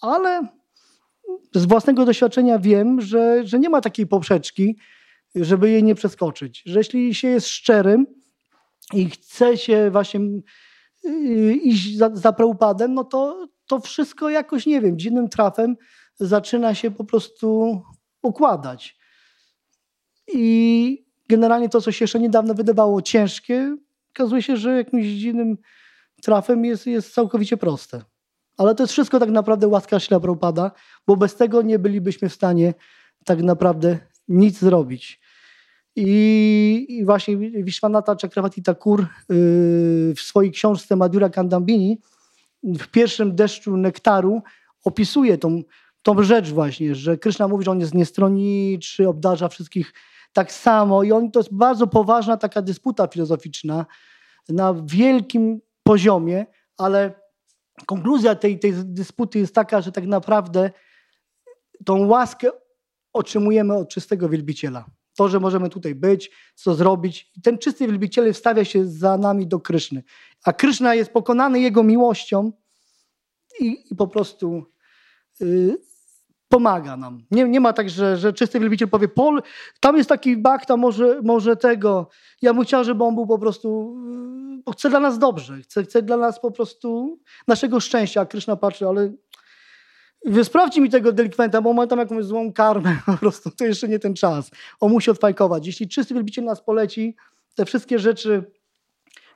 [0.00, 0.48] ale
[1.54, 4.78] z własnego doświadczenia wiem, że, że nie ma takiej poprzeczki,
[5.34, 6.62] żeby jej nie przeskoczyć.
[6.66, 8.06] Że jeśli się jest szczerym,
[8.92, 10.20] i chce się właśnie
[11.04, 15.76] y, iść za, za Prabhupadem, no to, to wszystko jakoś, nie wiem, dziwnym trafem
[16.16, 17.80] zaczyna się po prostu
[18.22, 18.98] układać.
[20.34, 23.76] I generalnie to, co się jeszcze niedawno wydawało ciężkie,
[24.14, 25.56] okazuje się, że jakimś dziwnym
[26.22, 28.02] trafem jest, jest całkowicie proste.
[28.56, 30.70] Ale to jest wszystko tak naprawdę łaska śla Prabhupada,
[31.06, 32.74] bo bez tego nie bylibyśmy w stanie
[33.24, 33.98] tak naprawdę
[34.28, 35.20] nic zrobić.
[35.96, 39.06] I, i właśnie Vishwanatha Chakravarti Thakur yy,
[40.14, 42.00] w swojej książce Madhura Kandambini
[42.64, 44.42] w pierwszym deszczu nektaru
[44.84, 45.62] opisuje tą,
[46.02, 49.92] tą rzecz właśnie, że Krishna mówi, że on jest niestroniczy, obdarza wszystkich
[50.32, 53.86] tak samo i on, to jest bardzo poważna taka dysputa filozoficzna
[54.48, 56.46] na wielkim poziomie,
[56.78, 57.12] ale
[57.86, 60.70] konkluzja tej, tej dysputy jest taka, że tak naprawdę
[61.84, 62.50] tą łaskę
[63.12, 64.84] otrzymujemy od czystego wielbiciela
[65.16, 67.32] to, że możemy tutaj być, co zrobić.
[67.42, 70.02] Ten czysty wielbiciel wstawia się za nami do Kryszny.
[70.44, 72.52] A Kryszna jest pokonany Jego miłością
[73.60, 74.64] i, i po prostu
[75.42, 75.76] y,
[76.48, 77.24] pomaga nam.
[77.30, 79.42] Nie, nie ma tak, że, że czysty wielbiciel powie, Pol,
[79.80, 82.08] tam jest taki bakta, może, może tego.
[82.42, 83.96] Ja bym chciał, żeby on był po prostu,
[84.58, 88.20] y, bo chce dla nas dobrze, chce, chce dla nas po prostu naszego szczęścia.
[88.20, 89.12] A Kryszna patrzy, ale
[90.42, 93.98] Sprawdź mi tego delikwenta, bo ma tam jakąś złą karmę, po prostu to jeszcze nie
[93.98, 94.50] ten czas.
[94.80, 95.66] On musi odfajkować.
[95.66, 97.16] Jeśli czysty wielbiciel nas poleci,
[97.54, 98.44] te wszystkie rzeczy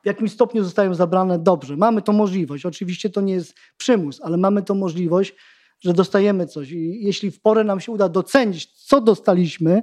[0.02, 1.76] w jakimś stopniu zostają zabrane dobrze.
[1.76, 2.66] Mamy tą możliwość.
[2.66, 5.34] Oczywiście to nie jest przymus, ale mamy tą możliwość,
[5.80, 6.70] że dostajemy coś.
[6.70, 9.82] I jeśli w porę nam się uda docenić, co dostaliśmy,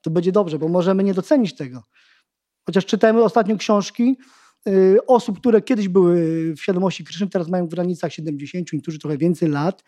[0.00, 1.82] to będzie dobrze, bo możemy nie docenić tego.
[2.66, 4.16] Chociaż czytamy ostatnio książki
[4.68, 6.16] y, osób, które kiedyś były
[6.56, 9.84] w świadomości Kryszny, teraz mają w granicach 70, niektórzy trochę więcej lat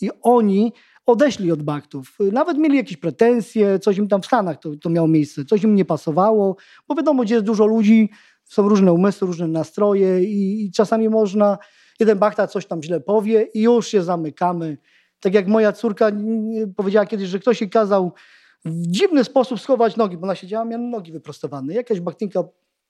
[0.00, 0.72] i oni
[1.06, 2.18] odeszli od baktów.
[2.32, 5.74] Nawet mieli jakieś pretensje, coś im tam w Stanach to, to miało miejsce, coś im
[5.74, 6.56] nie pasowało,
[6.88, 8.10] bo wiadomo, gdzie jest dużo ludzi,
[8.44, 11.58] są różne umysły, różne nastroje i, i czasami można,
[12.00, 14.78] jeden bakta coś tam źle powie i już się zamykamy.
[15.20, 16.10] Tak jak moja córka
[16.76, 18.12] powiedziała kiedyś, że ktoś jej kazał
[18.64, 21.74] w dziwny sposób schować nogi, bo ona siedziała, miała nogi wyprostowane.
[21.74, 22.44] Jakaś baktinka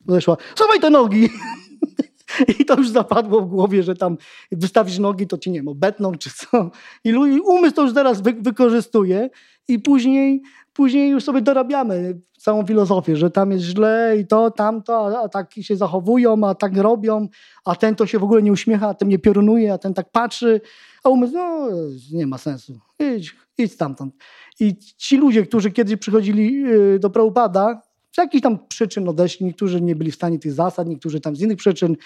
[0.07, 1.29] podeszła, schowaj te nogi!
[2.61, 4.17] I to już zapadło w głowie, że tam
[4.53, 6.71] wystawisz nogi, to ci nie wiem, obetną czy co.
[7.05, 9.31] I umysł to już teraz wy- wykorzystuje
[9.69, 15.21] i później, później już sobie dorabiamy całą filozofię, że tam jest źle i to, tamto,
[15.21, 17.29] a, tak się zachowują, a tak robią,
[17.65, 20.11] a ten to się w ogóle nie uśmiecha, a ten nie piorunuje, a ten tak
[20.11, 20.61] patrzy,
[21.05, 21.69] a umysł, no
[22.13, 24.15] nie ma sensu, idź, idź stamtąd.
[24.61, 27.83] I ci ludzie, którzy kiedyś przychodzili yy, do Prabhupada,
[28.17, 31.41] z jakichś tam przyczyn odeszli, niektórzy nie byli w stanie tych zasad, niektórzy tam z
[31.41, 31.97] innych przyczyn.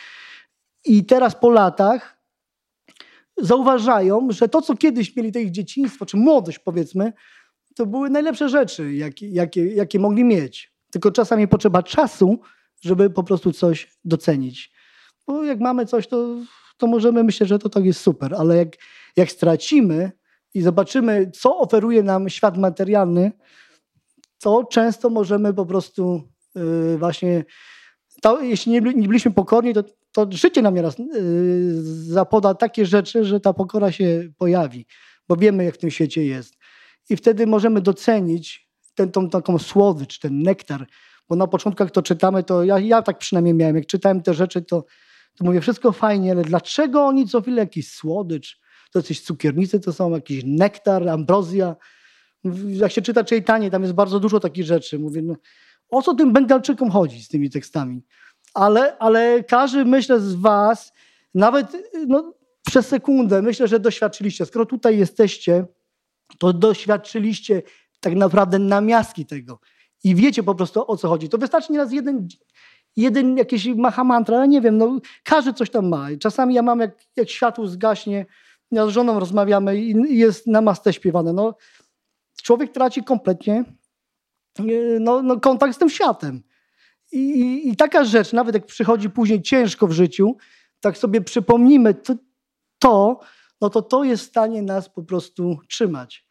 [0.84, 2.22] I teraz po latach
[3.40, 7.12] zauważają, że to, co kiedyś mieli to ich dzieciństwo, czy młodość powiedzmy,
[7.76, 10.72] to były najlepsze rzeczy, jakie, jakie, jakie mogli mieć.
[10.90, 12.40] Tylko czasami potrzeba czasu,
[12.80, 14.72] żeby po prostu coś docenić.
[15.26, 16.36] Bo jak mamy coś, to,
[16.76, 18.68] to możemy myśleć, że to tak jest super, ale jak,
[19.16, 20.12] jak stracimy
[20.54, 23.32] i zobaczymy, co oferuje nam świat materialny,
[24.40, 26.22] to często możemy po prostu
[26.54, 27.44] yy, właśnie,
[28.22, 31.04] to, jeśli nie, nie byliśmy pokorni, to, to życie nam nieraz yy,
[32.04, 34.86] zapoda takie rzeczy, że ta pokora się pojawi,
[35.28, 36.54] bo wiemy, jak w tym świecie jest.
[37.10, 40.86] I wtedy możemy docenić tę tą taką słodycz, ten nektar,
[41.28, 44.34] bo na początku jak to czytamy, to ja, ja tak przynajmniej miałem, jak czytałem te
[44.34, 44.84] rzeczy, to,
[45.36, 48.60] to mówię, wszystko fajnie, ale dlaczego oni co chwilę jakiś słodycz,
[48.92, 51.76] to jakieś cukiernice, to są jakiś nektar, ambrozja,
[52.68, 54.98] jak się czyta Czytanie, tam jest bardzo dużo takich rzeczy.
[54.98, 55.34] Mówię, no,
[55.88, 58.02] o co tym Bengalczykom chodzi z tymi tekstami?
[58.54, 60.92] Ale, ale każdy, myślę, z was,
[61.34, 61.66] nawet
[62.06, 62.34] no,
[62.66, 64.46] przez sekundę, myślę, że doświadczyliście.
[64.46, 65.64] Skoro tutaj jesteście,
[66.38, 67.62] to doświadczyliście
[68.00, 69.60] tak naprawdę namiastki tego.
[70.04, 71.28] I wiecie po prostu o co chodzi.
[71.28, 72.28] To wystarczy nieraz jeden,
[72.96, 76.08] jeden jakiś mahamantra, ale nie wiem, no, każdy coś tam ma.
[76.20, 78.26] Czasami ja mam, jak, jak światło zgaśnie,
[78.70, 81.32] ja z żoną rozmawiamy i i jest namaste śpiewane.
[81.32, 81.54] No,
[82.42, 83.64] człowiek traci kompletnie
[84.58, 84.62] e,
[85.00, 86.42] no, no, kontakt z tym światem.
[87.12, 90.36] I, i, taka rzecz, nawet jak przychodzi później ciężko w życiu,
[90.80, 92.14] tak sobie przypomnimy to,
[92.78, 93.20] to,
[93.60, 96.26] no to to jest w stanie nas po prostu trzymać.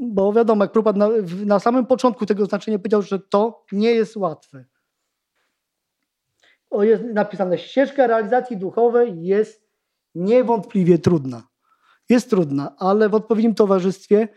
[0.00, 4.16] Bo wiadomo, jak Prabhupada na, na samym początku tego znaczenia powiedział, że to nie jest
[4.16, 4.64] łatwe.
[6.70, 9.66] O, jest napisane, ścieżka realizacji duchowej jest
[10.14, 11.42] niewątpliwie trudna.
[12.08, 14.28] Jest trudna, ale w odpowiednim towarzystwie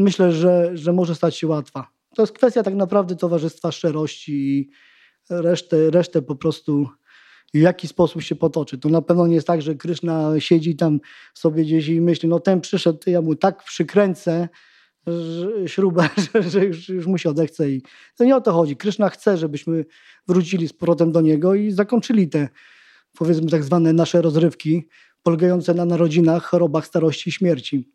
[0.00, 1.88] myślę, że, że może stać się łatwa.
[2.16, 4.70] To jest kwestia tak naprawdę towarzystwa szczerości i
[5.30, 6.88] resztę, resztę po prostu
[7.54, 8.78] w jaki sposób się potoczy.
[8.78, 11.00] To na pewno nie jest tak, że Kryszna siedzi tam
[11.34, 14.48] sobie gdzieś i myśli, no ten przyszedł, ja mu tak przykręcę
[15.06, 17.70] że, śrubę, że, że już, już mu się odechce.
[17.70, 17.82] I
[18.16, 18.76] to nie o to chodzi.
[18.76, 19.84] Kryszna chce, żebyśmy
[20.28, 22.48] wrócili z powrotem do niego i zakończyli te,
[23.18, 24.88] powiedzmy, tak zwane nasze rozrywki,
[25.22, 27.90] polegające na narodzinach, chorobach, starości i śmierci.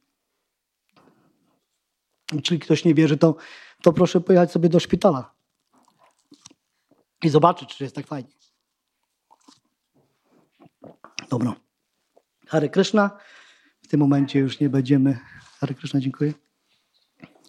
[2.44, 3.36] Czyli ktoś nie wierzy, to,
[3.82, 5.36] to proszę pojechać sobie do szpitala
[7.24, 8.30] i zobaczyć, czy jest tak fajnie.
[11.30, 11.56] Dobra.
[12.48, 13.20] Hare Krishna.
[13.84, 15.20] W tym momencie już nie będziemy.
[15.60, 16.34] Hare Krishna, dziękuję.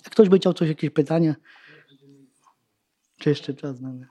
[0.05, 1.35] Jak ktoś by chciał coś, jakieś pytania?
[3.19, 4.07] Czy jeszcze czas mamy?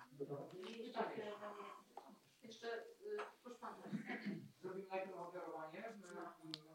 [4.62, 5.84] Zrobimy najpierw ofiarowanie,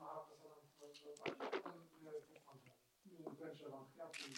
[0.00, 0.60] Mahaprasadam
[3.18, 4.32] potem wręczę wam kwiaty i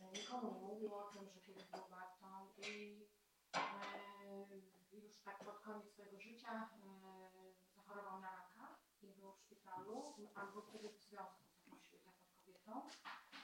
[0.00, 3.06] e, nikomu nie mówił o tym, że kiedyś był Bachtą i
[3.54, 10.14] e, już tak pod koniec swojego życia e, zachorował na raka i był w szpitalu,
[10.34, 12.82] albo wtedy w związku zaprosił taką kobietą.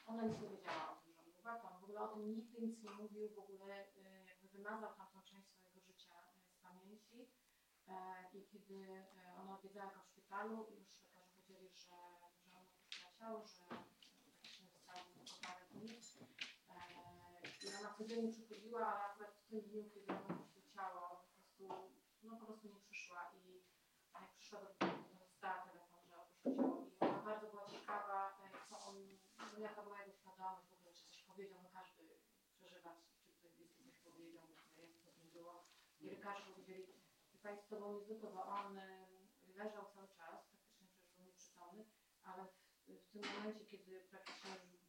[0.06, 2.34] Ona nic nie wiedziała o tym, że on był Bart, on w ogóle o tym
[2.34, 6.58] nigdy nic nie mówił, w ogóle e, jakby wymazał tamtą część swojego życia e, z
[6.58, 7.20] pamięci.
[7.22, 7.79] E,
[8.34, 11.96] I kiedy e, ona odwiedzała go w szpitalu, już lekarze powiedzieli, że,
[12.46, 12.58] że
[13.08, 14.96] on ciało, że praktycznie został
[15.42, 15.88] parę dni.
[16.70, 21.34] E, I ona codziennie przychodziła, ale akurat w tym dniu, kiedy on opuścił ciało, po
[21.34, 21.64] prostu,
[22.22, 23.62] no po prostu nie przyszła i
[24.14, 24.68] jak przyszła do
[25.18, 28.96] dostała telefon, że opuścił ciało i ona bardzo była ciekawa, e, co on,
[29.52, 32.02] no jaka była jego świadomość w ogóle, czy coś powiedział, no każdy
[32.54, 33.52] przeżywa, czy ktoś
[33.86, 35.64] coś powiedział, jak to z nim było.
[36.00, 36.99] I lekarze powiedzieli,
[37.40, 39.06] że Państwo było niezwykłe, bo on e,
[39.54, 41.84] leżał cały czas, praktycznie przecież był nieprzytomny,
[42.22, 42.54] ale w,
[42.88, 44.80] w tym momencie, kiedy praktycznie już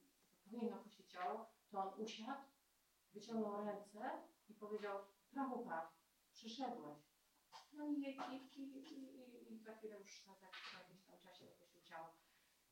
[0.43, 2.41] powinien opuścić ciało, to on usiadł,
[3.13, 4.09] wyciągnął ręce
[4.49, 4.99] i powiedział,
[5.31, 5.91] Prabhupada,
[6.31, 6.99] przyszedłeś.
[7.73, 11.81] No i, i, i, i, i za chwilę już tak, tak, jakimś tam czasie opuścił
[11.81, 12.07] ciało.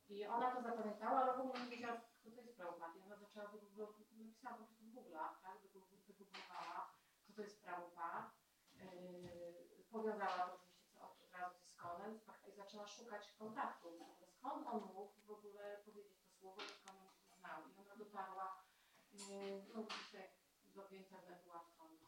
[0.09, 2.95] I ona to zapamiętała, ale w ogóle nie wiedziała, kto to jest Prabhupada.
[2.97, 5.61] I ona zaczęła, napisała po prostu w Google'ach, tak,
[6.07, 6.93] wygooglowała,
[7.23, 8.31] kto to jest Prabhupada.
[8.73, 9.48] Yy,
[9.91, 13.93] powiązała oczywiście od, razu z Iskonem i zaczęła szukać kontaktów.
[14.37, 17.61] Skąd on mógł w ogóle powiedzieć to słowo, skąd on znał.
[17.69, 18.63] I ona dotarła
[19.11, 20.29] yy, no, dzisiaj
[20.75, 22.07] do internetu łatwo do,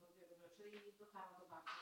[0.00, 1.74] do wielu rzeczy i dotarła do banków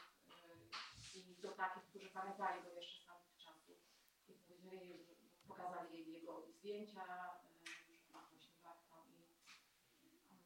[1.15, 3.79] yy, i do takich, którzy pamiętali go jeszcze z tamtych czasów
[4.29, 5.07] i powiedzieli,
[5.49, 7.05] pokazali jej jego zdjęcia,
[7.45, 9.05] yy, że ma właśnie warto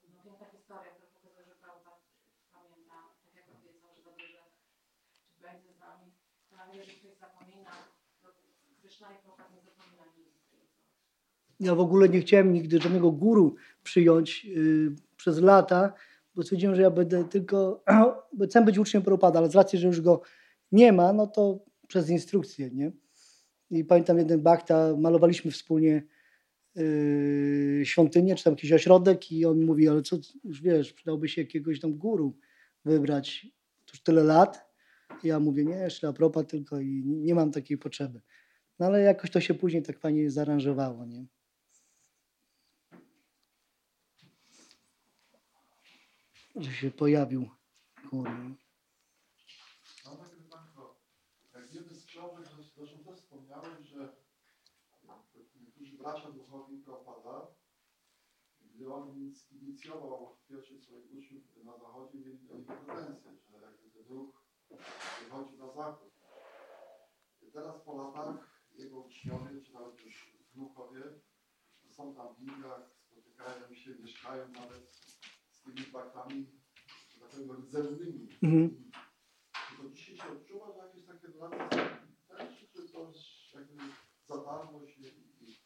[0.04, 1.96] i no, piękna historia, która pokazuje, że Prabhupada
[2.52, 2.94] pamięta,
[3.24, 4.42] tak jak obiecał, że dobrze, że
[5.38, 6.12] będzie z nami.
[6.84, 7.70] Że ktoś zapomina,
[9.22, 10.02] Prabhupada nie zapomina.
[11.60, 15.92] Ja w ogóle nie chciałem nigdy żadnego guru przyjąć yy, przez lata,
[16.34, 17.84] bo stwierdziłem, że ja będę tylko,
[18.48, 20.20] chcę być uczniem Prabhupada, ale z racji, że już go
[20.72, 22.92] nie ma, no to przez instrukcję, nie?
[23.70, 26.02] I pamiętam jeden bakta, malowaliśmy wspólnie
[26.74, 31.42] yy, świątynię, czy tam jakiś ośrodek i on mówi, ale co, już wiesz, przydałby się
[31.42, 32.36] jakiegoś tam guru
[32.84, 33.46] wybrać,
[33.86, 34.65] to już tyle lat.
[35.22, 38.20] I ja mówię, nie, jeszcze Prabhupada tylko i nie, mam takiej potrzeby.
[38.78, 41.26] No ale jakoś to się później tak fajnie zaaranżowało, nie?
[46.56, 47.48] Że się pojawił
[48.10, 48.30] guru.
[50.04, 51.00] Mam takie pytanko.
[51.54, 54.16] Jak wiemy z książek, że zresztą też wspomniałem, że
[55.60, 57.46] niektórzy bracia duchowi Prabhupada,
[58.60, 63.90] gdy on inic- inicjował pierwszych swoich uczniów na zachodzie, mieli do niego pretensje, że jakby
[63.90, 64.42] ten ruch
[65.24, 66.16] wychodzi na zachód.
[67.52, 71.02] Teraz po latach jego uczniowie, czy nawet już wnukowie,
[71.90, 74.96] są tam w Indiach, spotykają się, mieszkają nawet
[75.50, 76.46] z tymi baktami,
[77.08, 78.28] że tak powiem, rdzennymi.
[78.42, 78.90] Mhm.
[79.68, 81.68] Czy to dzisiaj się odczuwa, że jakieś takie relacje
[82.28, 83.12] są też, czy to
[83.54, 83.82] jakby
[84.28, 85.06] zatarłość i,
[85.44, 85.56] i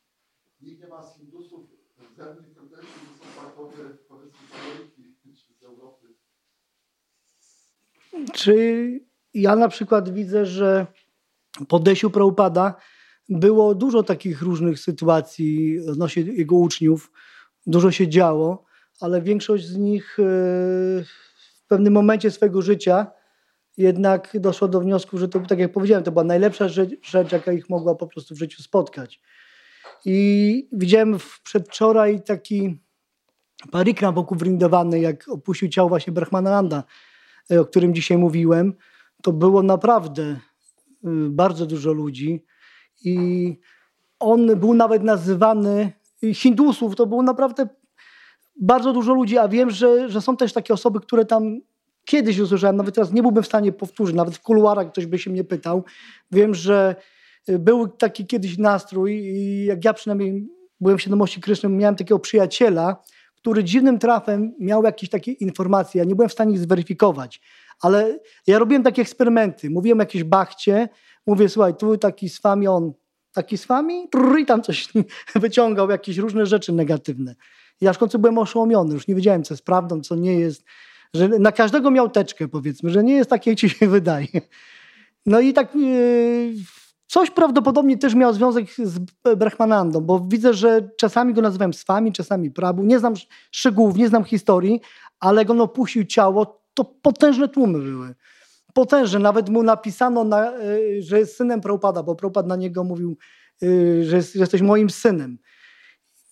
[0.61, 3.77] nikt nie ma z Hindusów rdzennych pretensji, że są baktowie,
[4.09, 6.15] powiedzmy, z Ameryki czy z Europy.
[8.35, 10.87] Czy ja na przykład widzę, że
[11.69, 12.75] po Desiu Prabhupada
[13.29, 17.13] było dużo takich różnych sytuacji odnośnie jego uczniów.
[17.67, 18.65] Dużo się działo,
[19.01, 20.23] ale większość z nich e,
[21.59, 23.07] w pewnym momencie swojego życia
[23.77, 27.71] jednak doszło do wniosku, że to, tak jak powiedziałem, to była najlepsza rzecz, jaka ich
[27.71, 29.21] mogła po prostu w życiu spotkać.
[30.05, 32.79] I widziałem przedwczoraj taki
[33.71, 36.85] parikram wokół Vrindavany, jak opuścił ciało właśnie Brahmananda,
[37.51, 38.75] e, o którym dzisiaj mówiłem,
[39.23, 40.39] to było naprawdę y,
[41.31, 42.45] bardzo dużo ludzi
[43.05, 43.57] i
[44.21, 45.93] on był nawet nazywany
[46.35, 47.69] Hindusów, to było naprawdę
[48.61, 51.61] bardzo dużo ludzi, a wiem, że, że są też takie osoby, które tam
[52.05, 55.31] kiedyś usłyszałem, nawet teraz nie byłbym w stanie powtórzyć, nawet w kuluarach ktoś by się
[55.31, 55.85] mnie pytał.
[56.31, 56.97] Wiem, że
[57.49, 60.49] y, był taki kiedyś nastrój i jak ja przynajmniej
[60.81, 62.97] byłem w świadomości Kryszny, miałem takiego przyjaciela,
[63.37, 65.99] który dziwnym trafem miał jakieś takie informacje.
[65.99, 67.41] Ja nie byłem w stanie ich zweryfikować,
[67.81, 69.71] ale ja robiłem takie eksperymenty.
[69.71, 70.89] Mówiłem o jakiejś bachcie,
[71.27, 72.93] mówię, słuchaj, tu taki z wami, on
[73.33, 74.09] taki z wami,
[74.39, 74.89] i tam coś
[75.35, 77.35] wyciągał, jakieś różne rzeczy negatywne.
[77.81, 80.65] Ja w końcu byłem oszołomiony, już nie wiedziałem, co jest prawdą, co nie jest.
[81.15, 84.29] Że na każdego miał teczkę, powiedzmy, że nie jest tak, jak ci się wydaje.
[85.27, 86.53] No i tak yy,
[87.07, 88.99] coś prawdopodobnie też miał związek z
[89.37, 92.83] Brahmanandą, bo widzę, że czasami go nazywałem swami, czasami Prabu.
[92.83, 93.15] Nie znam
[93.51, 94.81] szczegółów, nie znam historii,
[95.21, 98.15] ale jak on opuścił ciało, to potężne tłumy były.
[98.75, 99.19] Potężne.
[99.19, 103.17] Nawet mu napisano, na, y, że jest synem Prabhupada, bo Prabhupada na niego mówił,
[103.63, 105.39] y, że, jest, że jesteś moim synem.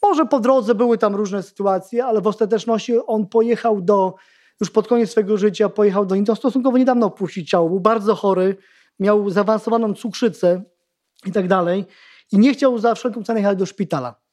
[0.03, 4.15] Może po drodze były tam różne sytuacje, ale w ostateczności on pojechał do
[4.61, 6.37] już pod koniec swojego życia pojechał do Indii.
[6.37, 8.57] Stosunkowo niedawno opuścił ciało, był bardzo chory,
[8.99, 10.63] miał zaawansowaną cukrzycę
[11.27, 11.85] i tak dalej.
[12.33, 14.28] I nie chciał za wszelką cenę jechać do szpitala.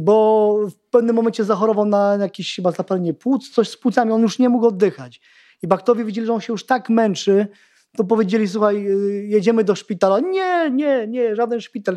[0.00, 4.38] Bo w pewnym momencie zachorował na jakieś chyba zapalenie płuc, coś z płucami, on już
[4.38, 5.20] nie mógł oddychać.
[5.62, 7.48] I baktowie widzieli, że on się już tak męczy,
[7.96, 10.20] to powiedzieli, słuchaj, y, jedziemy do szpitala.
[10.20, 11.96] Nie, nie, nie, żaden szpital.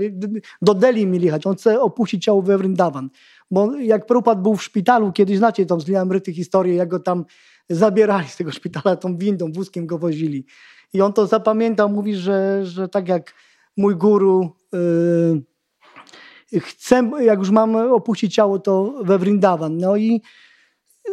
[0.62, 1.48] Do Delhi mieli jechać.
[1.48, 3.10] On chce opuścić ciało we Vrindavan.
[3.52, 7.26] Bo jak Prabhupada był w szpitalu, kiedyś znacie tą z Liamryty historię, jak go tam
[7.70, 10.46] zabierali z tego szpitala, tą windą, wózkiem go wozili.
[10.94, 13.34] I on to zapamiętał, mówi, że, że tak jak
[13.78, 15.42] mój guru yy,
[16.62, 19.78] chcę, jak już mam opuścić ciało, to we Vrindavan.
[19.78, 20.22] No i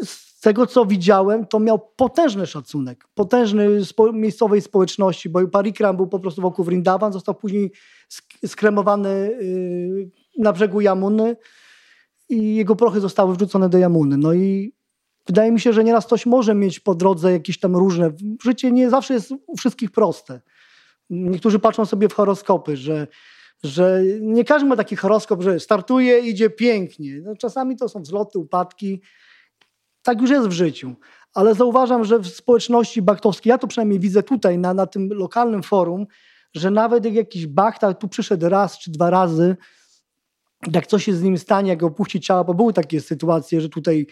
[0.04, 6.06] z tego, co widziałem, to miał potężny szacunek, potężny spo, miejscowej społeczności, bo Parikram był
[6.06, 7.72] po prostu wokół Vrindavan, został później
[8.08, 11.36] sk skremowany yy, na brzegu Jamuny
[12.28, 14.16] i jego prochy zostały wrzucone do Jamuny.
[14.16, 14.74] No i
[15.26, 18.10] wydaje mi się, że nieraz ktoś może mieć po drodze jakieś tam różne.
[18.42, 20.40] Życie nie zawsze jest u wszystkich proste.
[21.10, 23.06] Niektórzy patrzą sobie w horoskopy, że,
[23.64, 27.20] że nie każdy ma taki horoskop, że startuje, idzie pięknie.
[27.22, 29.00] No, czasami to są wzloty, upadki.
[30.02, 30.94] Tak już jest w życiu.
[31.34, 35.62] Ale zauważam, że w społeczności bachtowskiej, ja to przynajmniej widzę tutaj na, na tym lokalnym
[35.62, 36.06] forum,
[36.54, 39.56] że nawet jak jakiś bachta tu przyszedł raz czy dwa razy,
[40.72, 44.06] jak coś się z nim stanie, jak opuści ciała, bo były takie sytuacje, że tutaj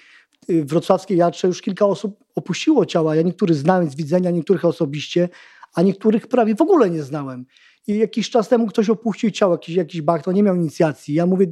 [0.49, 3.17] w wrocławskiej Jatrze już kilka osób opuściło ciała.
[3.17, 5.29] Ja niektórych znałem z widzenia, niektórych osobiście,
[5.75, 7.47] a niektórych prawie w ogóle nie znałem.
[7.87, 11.15] I jakiś czas temu ktoś opuścił ciało, jakiś, jakiś bach, to nie miał inicjacji.
[11.15, 11.47] Ja mówię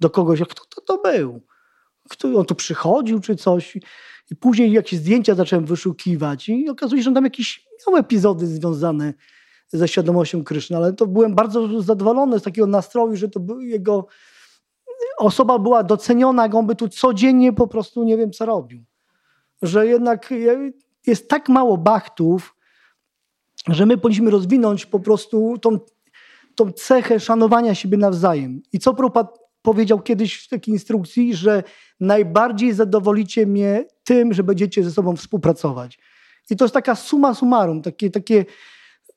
[0.00, 1.40] do kogoś, kto to, to był?
[2.08, 3.76] Kto, on tu przychodził czy coś?
[4.30, 9.14] I później jakieś zdjęcia zacząłem wyszukiwać i okazuje się, że tam jakieś miał epizody związane
[9.68, 14.06] ze świadomością Kryszny, ale to byłem bardzo zadowolony z takiego nastroju, że to był jego
[15.18, 18.84] osoba była doceniona, jak on by tu codziennie po prostu nie wiem co robił.
[19.62, 20.34] Że jednak
[21.06, 22.56] jest tak mało bachtów,
[23.68, 25.78] że my powinniśmy rozwinąć po prostu tą,
[26.54, 28.62] tą cechę szanowania siebie nawzajem.
[28.72, 31.62] I co Prabhupada powiedział kiedyś w takiej instrukcji, że
[32.00, 35.98] najbardziej zadowolicie mnie tym, że będziecie ze sobą współpracować.
[36.50, 38.44] I to jest taka suma summarum, takie, takie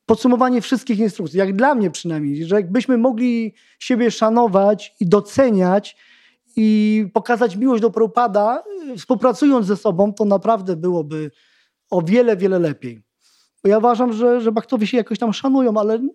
[0.06, 5.96] podsumowanie wszystkich instrukcji, jak dla mnie przynajmniej, że jakbyśmy mogli siebie szanować i doceniać
[6.56, 8.62] i pokazać miłość do Prabhupada,
[8.96, 11.30] współpracując ze sobą, to naprawdę byłoby
[11.90, 13.07] o wiele, wiele lepiej.
[13.64, 16.08] Ja uważam, że, że Bachtowie się jakoś tam szanują, ale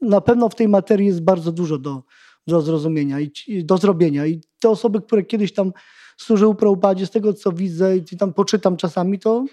[0.00, 2.02] na pewno w tej materii jest bardzo dużo do,
[2.46, 4.26] do zrozumienia i, do zrobienia.
[4.26, 5.72] I te osoby, które kiedyś tam
[6.16, 9.44] służyły Prabhupadzie, z tego co widzę i tam poczytam czasami, to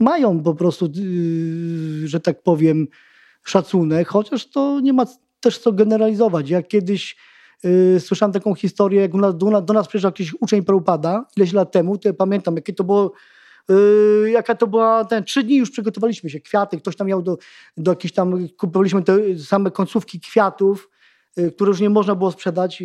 [0.00, 2.86] mają po prostu, yy, że tak powiem,
[3.42, 5.06] szacunek, chociaż to nie ma
[5.40, 6.50] też co generalizować.
[6.50, 7.16] Ja kiedyś
[7.64, 11.98] yy, słyszałem taką historię, jak do, do nas przyjeżdżał jakiś uczeń Prabhupada ileś lat temu,
[11.98, 13.12] to ja pamiętam, jakie to było
[13.68, 17.38] Yy, jaka to była, ten, trzy dni już przygotowaliśmy się, kwiaty, ktoś tam miał do,
[17.76, 20.90] do jakichś tam, kupowaliśmy te same końcówki kwiatów,
[21.36, 22.82] yy, które już nie można było sprzedać,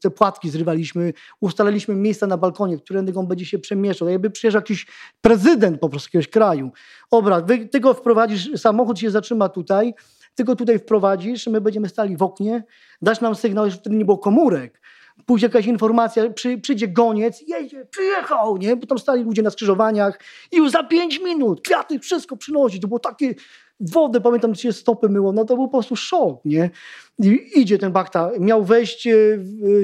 [0.00, 4.08] te płatki zrywaliśmy, ustaliliśmy miejsca na balkonie, którego on będzie się przemieszczał.
[4.08, 4.86] Jakby przyjeżdżał jakiś
[5.20, 6.72] prezydent po prostu jakiegoś kraju.
[7.10, 9.94] Obraz, ty go wprowadzisz, samochód się zatrzyma tutaj,
[10.34, 12.64] ty go tutaj wprowadzisz, my będziemy stali w oknie,
[13.02, 14.80] dasz nam sygnał, że wtedy nie było komórek,
[15.26, 18.76] pójdzie jakaś informacja, przy, przyjdzie goniec, jedzie, przyjechał, nie?
[18.76, 20.20] Bo tam stali ludzie na skrzyżowaniach
[20.52, 22.80] i już za pięć minut kwiaty, wszystko przynosi.
[22.80, 23.34] To było takie
[23.80, 26.70] wodę, pamiętam, się stopy myło, no to był po prostu szok, nie?
[27.18, 29.08] I idzie ten Bachta, miał wejść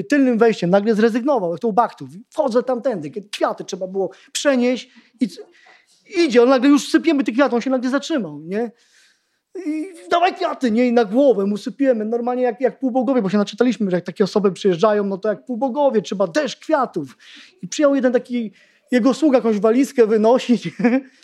[0.09, 2.09] tylnym wejściem, nagle zrezygnował, to u Bachtów.
[2.29, 4.89] Wchodzę tamtędy, kwiaty trzeba było przenieść
[5.21, 5.27] i
[6.17, 8.71] idzie, on nagle już sypiemy te kwiaty, on się nagle zatrzymał, nie?
[9.65, 10.87] I dawaj kwiaty, nie?
[10.87, 12.05] I na głowę mu sypiemy.
[12.05, 15.45] Normalnie jak, jak półbogowie, bo się naczytaliśmy, że jak takie osoby przyjeżdżają, no to jak
[15.45, 17.17] półbogowie, trzeba deszcz kwiatów.
[17.61, 18.51] I przyjął jeden taki,
[18.91, 20.69] jego sługa jakąś walizkę wynosić.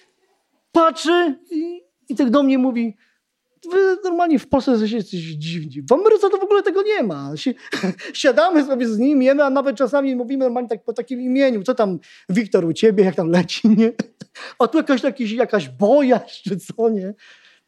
[0.71, 2.97] Patrzy i, i tak do mnie mówi,
[3.71, 5.81] wy normalnie w Polsce jesteście dziwni.
[5.89, 7.31] W Ameryce to w ogóle tego nie ma.
[8.13, 11.63] Siadamy sobie z nim, jemy, a nawet czasami mówimy normalnie tak po takim imieniu.
[11.63, 11.99] Co tam,
[12.29, 13.91] Wiktor, u ciebie, jak tam leci, nie?
[14.59, 17.13] A tu jakaś, jakiś, jakaś bojaźń, czy co, nie?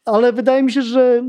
[0.08, 1.22] Ale wydaje mi się, że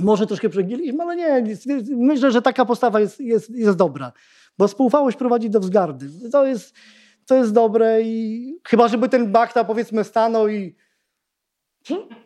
[0.00, 1.56] może troszkę przegięliśmy, ale nie,
[1.96, 4.12] myślę, że taka postawa jest, jest, jest dobra,
[4.58, 6.06] bo spółfałość prowadzi do wzgardy.
[6.32, 6.74] To jest,
[7.26, 10.76] to jest dobre i chyba, żeby ten bakta powiedzmy stanął i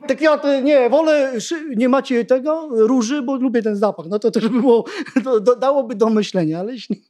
[0.08, 1.32] tak ja to, nie, wolę,
[1.76, 4.06] nie macie tego, róży, bo lubię ten zapach.
[4.08, 4.84] No to też by było,
[5.24, 7.02] to dałoby do myślenia, ale jeśli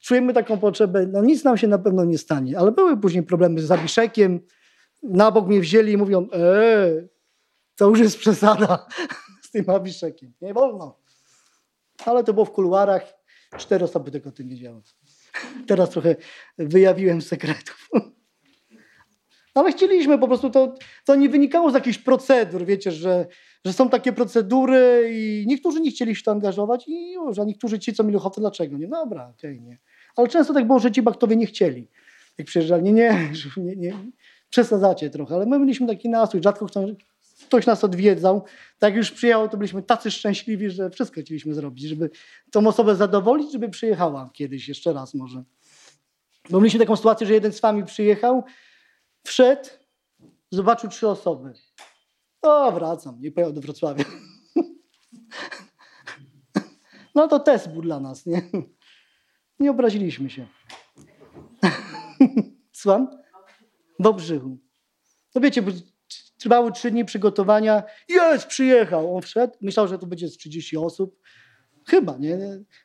[0.00, 2.58] czujemy taką potrzebę, no nic nam się na pewno nie stanie.
[2.58, 4.40] Ale były później problemy z Abiszekiem,
[5.02, 7.08] na bok mnie wzięli i mówią, eee,
[7.82, 8.86] to już jest przesada
[9.46, 10.32] z tym Abiszekiem.
[10.42, 10.98] Nie wolno.
[12.04, 13.02] Ale to było w kuluarach.
[13.56, 14.80] Cztery osoby tego o tym wiedziały.
[15.66, 16.16] Teraz trochę
[16.58, 17.88] wyjawiłem sekretów.
[19.54, 23.26] Ale chcieliśmy po prostu, to, to nie wynikało z jakichś procedur, wiecie, że,
[23.64, 27.78] że są takie procedury i niektórzy nie chcieli się to angażować i już, a niektórzy
[27.78, 28.88] ci, co mieli ochotę, dlaczego nie?
[28.88, 29.78] Dobra, okej, nie.
[30.16, 31.88] Ale często tak było, że ci baktowie nie chcieli.
[32.38, 33.94] Jak przyjeżdżali, nie, nie, nie, nie,
[34.50, 36.66] przesadzacie trochę, ale my mieliśmy taki nastrój, rzadko
[37.46, 38.44] ktoś nas odwiedzał.
[38.78, 42.10] Tak już przyjechało, to byliśmy tacy szczęśliwi, że wszystko chcieliśmy zrobić, żeby
[42.50, 45.44] tą osobę zadowolić, żeby przyjechała kiedyś, jeszcze raz może.
[46.50, 48.44] Bo mieliśmy taką sytuację, że jeden z wami przyjechał,
[49.24, 49.68] wszedł,
[50.50, 51.52] zobaczył trzy osoby.
[52.42, 54.04] O, wracam, nie pojechał do Wrocławia.
[57.14, 58.42] No to test był dla nas, nie?
[59.60, 60.46] Nie obraziliśmy się.
[62.72, 63.08] Słucham?
[63.98, 64.58] W Obrzychu.
[65.34, 65.62] No wiecie,
[66.42, 67.82] trwały trzy dni przygotowania.
[68.08, 69.16] Jest, przyjechał.
[69.16, 71.18] On wszedł, myślał, że to będzie z 30 osób.
[71.88, 72.38] Chyba, nie?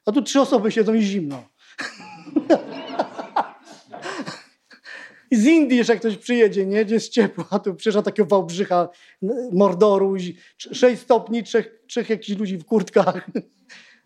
[0.05, 1.43] A tu trzy osoby siedzą i zimno.
[5.31, 6.85] I z Indii jeszcze ktoś przyjedzie, nie?
[6.85, 8.89] Gdzie jest ciepło, a tu przyjeżdża takiego Wałbrzycha,
[9.51, 10.15] Mordoru,
[10.57, 13.29] 6 stopni, trzech, trzech jakichś ludzi w kurtkach.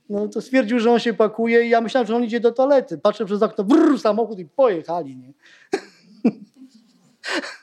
[0.09, 2.97] No to stwierdził, że on się pakuje i ja myślałem, że on idzie do toalety.
[2.97, 5.33] Patrzę przez okno, brrr, samochód i pojechali, nie?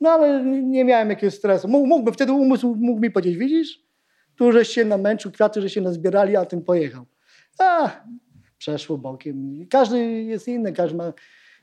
[0.00, 1.68] No ale nie- miałem jakiegoś stresu.
[1.68, 3.82] Mógł- Mógłby, wtedy umysł mógł mi powiedzieć, widzisz?
[4.36, 7.04] Tu żeś się namęczył, kwiaty, że się nazbierali, a tym pojechał.
[7.58, 7.90] A,
[8.58, 9.66] przeszło bokiem.
[9.70, 11.12] Każdy jest inny, każdy ma...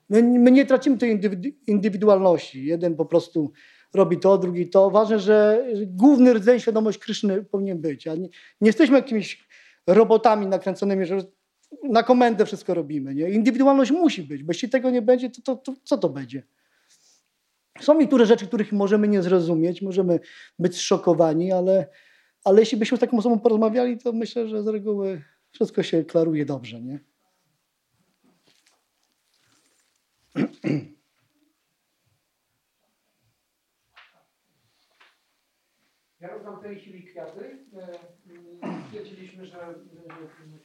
[0.10, 2.66] My, my nie tracimy tej indywidu- indywidualności.
[2.66, 3.52] Jeden po prostu
[3.94, 4.90] robi to, drugi to.
[4.91, 8.06] Ważne, że główny rdzeń świadomość Kryszny powinien być.
[8.06, 8.30] Nie, nie
[8.62, 9.48] jesteśmy jakimiś
[9.88, 11.18] robotami nakręconymi, że
[11.84, 13.16] na komendę wszystko robimy.
[13.16, 13.30] Nie?
[13.30, 16.44] Indywidualność musi być, bo jeśli tego nie będzie, to, to, to co to będzie?
[17.82, 20.20] Są niektóre rzeczy, których możemy nie zrozumieć, możemy
[20.60, 21.88] być zszokowani, ale,
[22.44, 25.22] ale jeśli byśmy z taką osobą porozmawiali, to myślę, że z reguły
[25.52, 26.82] wszystko się klaruje dobrze.
[26.82, 27.00] Nie?
[36.20, 37.66] Ja rozdam w tej chwili kwiaty.
[37.74, 37.94] E,
[38.88, 39.76] Stwierdziliśmy, że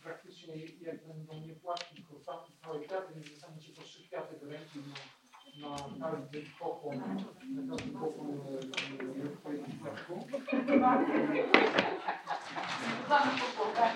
[0.02, 4.46] praktycznie jak będą nie płatki, tylko ca- całe kwiaty, więc dostaniecie po trzy kwiaty do
[4.50, 4.78] ręki
[5.60, 8.34] na każdy pokłon, na każdy pokłon e,
[9.28, 10.26] w twoim kwiatku.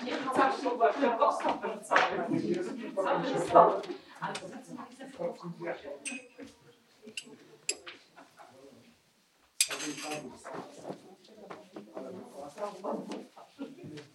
[0.05, 0.91] Jest pomarańczowe,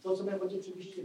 [0.03, 1.03] To, co będzie oczywiście